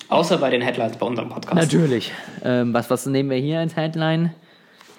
Außer 0.10 0.38
bei 0.40 0.50
den 0.50 0.62
Headlines 0.62 0.98
bei 0.98 1.06
unserem 1.06 1.30
Podcast. 1.30 1.56
Natürlich. 1.56 2.12
Ähm, 2.44 2.74
was, 2.74 2.90
was 2.90 3.06
nehmen 3.06 3.30
wir 3.30 3.38
hier 3.38 3.60
als 3.60 3.76
Headline? 3.76 4.34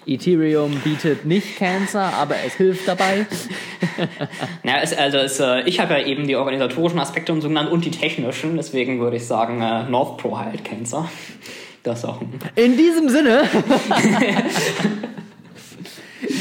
Ethereum 0.07 0.81
bietet 0.83 1.25
nicht 1.25 1.57
Cancer, 1.57 2.13
aber 2.15 2.37
es 2.47 2.55
hilft 2.55 2.89
dabei. 2.89 3.27
ja, 4.65 4.79
es, 4.83 4.97
also 4.97 5.19
es, 5.19 5.39
äh, 5.41 5.63
ich 5.63 5.79
habe 5.81 5.95
ja 5.95 6.07
eben 6.07 6.27
die 6.27 6.37
organisatorischen 6.37 6.99
Aspekte 6.99 7.33
und 7.33 7.43
so 7.43 7.49
genannt 7.49 7.71
und 7.71 7.85
die 7.85 7.91
technischen, 7.91 8.57
deswegen 8.57 9.01
würde 9.01 9.17
ich 9.17 9.27
sagen, 9.27 9.61
äh, 9.61 9.85
North 9.85 10.17
Pro 10.19 10.39
heilt 10.39 10.65
Cancer. 10.65 11.09
Das 11.83 12.05
auch. 12.05 12.21
In 12.57 12.77
diesem 12.77 13.09
Sinne. 13.09 13.43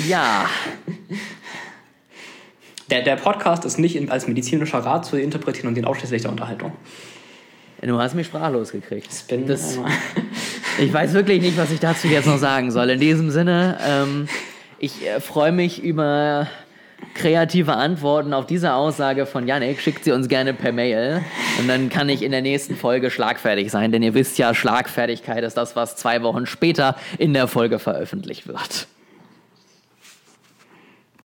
ja. 0.07 0.49
Der, 2.89 3.03
der 3.03 3.15
Podcast 3.15 3.65
ist 3.65 3.77
nicht 3.77 4.11
als 4.11 4.27
medizinischer 4.27 4.79
Rat 4.79 5.05
zu 5.05 5.17
interpretieren 5.17 5.69
und 5.69 5.75
dient 5.75 5.87
ausschließlich 5.87 6.23
der 6.23 6.31
Unterhaltung. 6.31 6.73
Du 7.81 7.97
hast 7.97 8.15
mich 8.15 8.27
sprachlos 8.27 8.71
gekriegt. 8.71 9.27
Bin, 9.29 9.47
das, 9.47 9.79
ich 10.79 10.93
weiß 10.93 11.13
wirklich 11.13 11.41
nicht, 11.41 11.57
was 11.57 11.71
ich 11.71 11.79
dazu 11.79 12.07
jetzt 12.07 12.27
noch 12.27 12.37
sagen 12.37 12.71
soll. 12.71 12.89
In 12.89 12.99
diesem 12.99 13.31
Sinne, 13.31 13.77
ähm, 13.85 14.27
ich 14.79 15.05
äh, 15.05 15.19
freue 15.19 15.51
mich 15.51 15.83
über 15.83 16.47
kreative 17.13 17.73
Antworten 17.73 18.33
auf 18.33 18.45
diese 18.45 18.73
Aussage 18.73 19.25
von 19.25 19.47
Yannick. 19.47 19.79
Schickt 19.79 20.03
sie 20.03 20.11
uns 20.11 20.27
gerne 20.27 20.53
per 20.53 20.71
Mail 20.71 21.21
und 21.59 21.67
dann 21.67 21.89
kann 21.89 22.09
ich 22.09 22.21
in 22.21 22.31
der 22.31 22.41
nächsten 22.41 22.75
Folge 22.75 23.09
schlagfertig 23.09 23.71
sein, 23.71 23.91
denn 23.91 24.03
ihr 24.03 24.13
wisst 24.13 24.37
ja, 24.37 24.53
Schlagfertigkeit 24.53 25.43
ist 25.43 25.55
das, 25.55 25.75
was 25.75 25.95
zwei 25.95 26.21
Wochen 26.23 26.45
später 26.45 26.95
in 27.17 27.33
der 27.33 27.47
Folge 27.47 27.79
veröffentlicht 27.79 28.47
wird. 28.47 28.87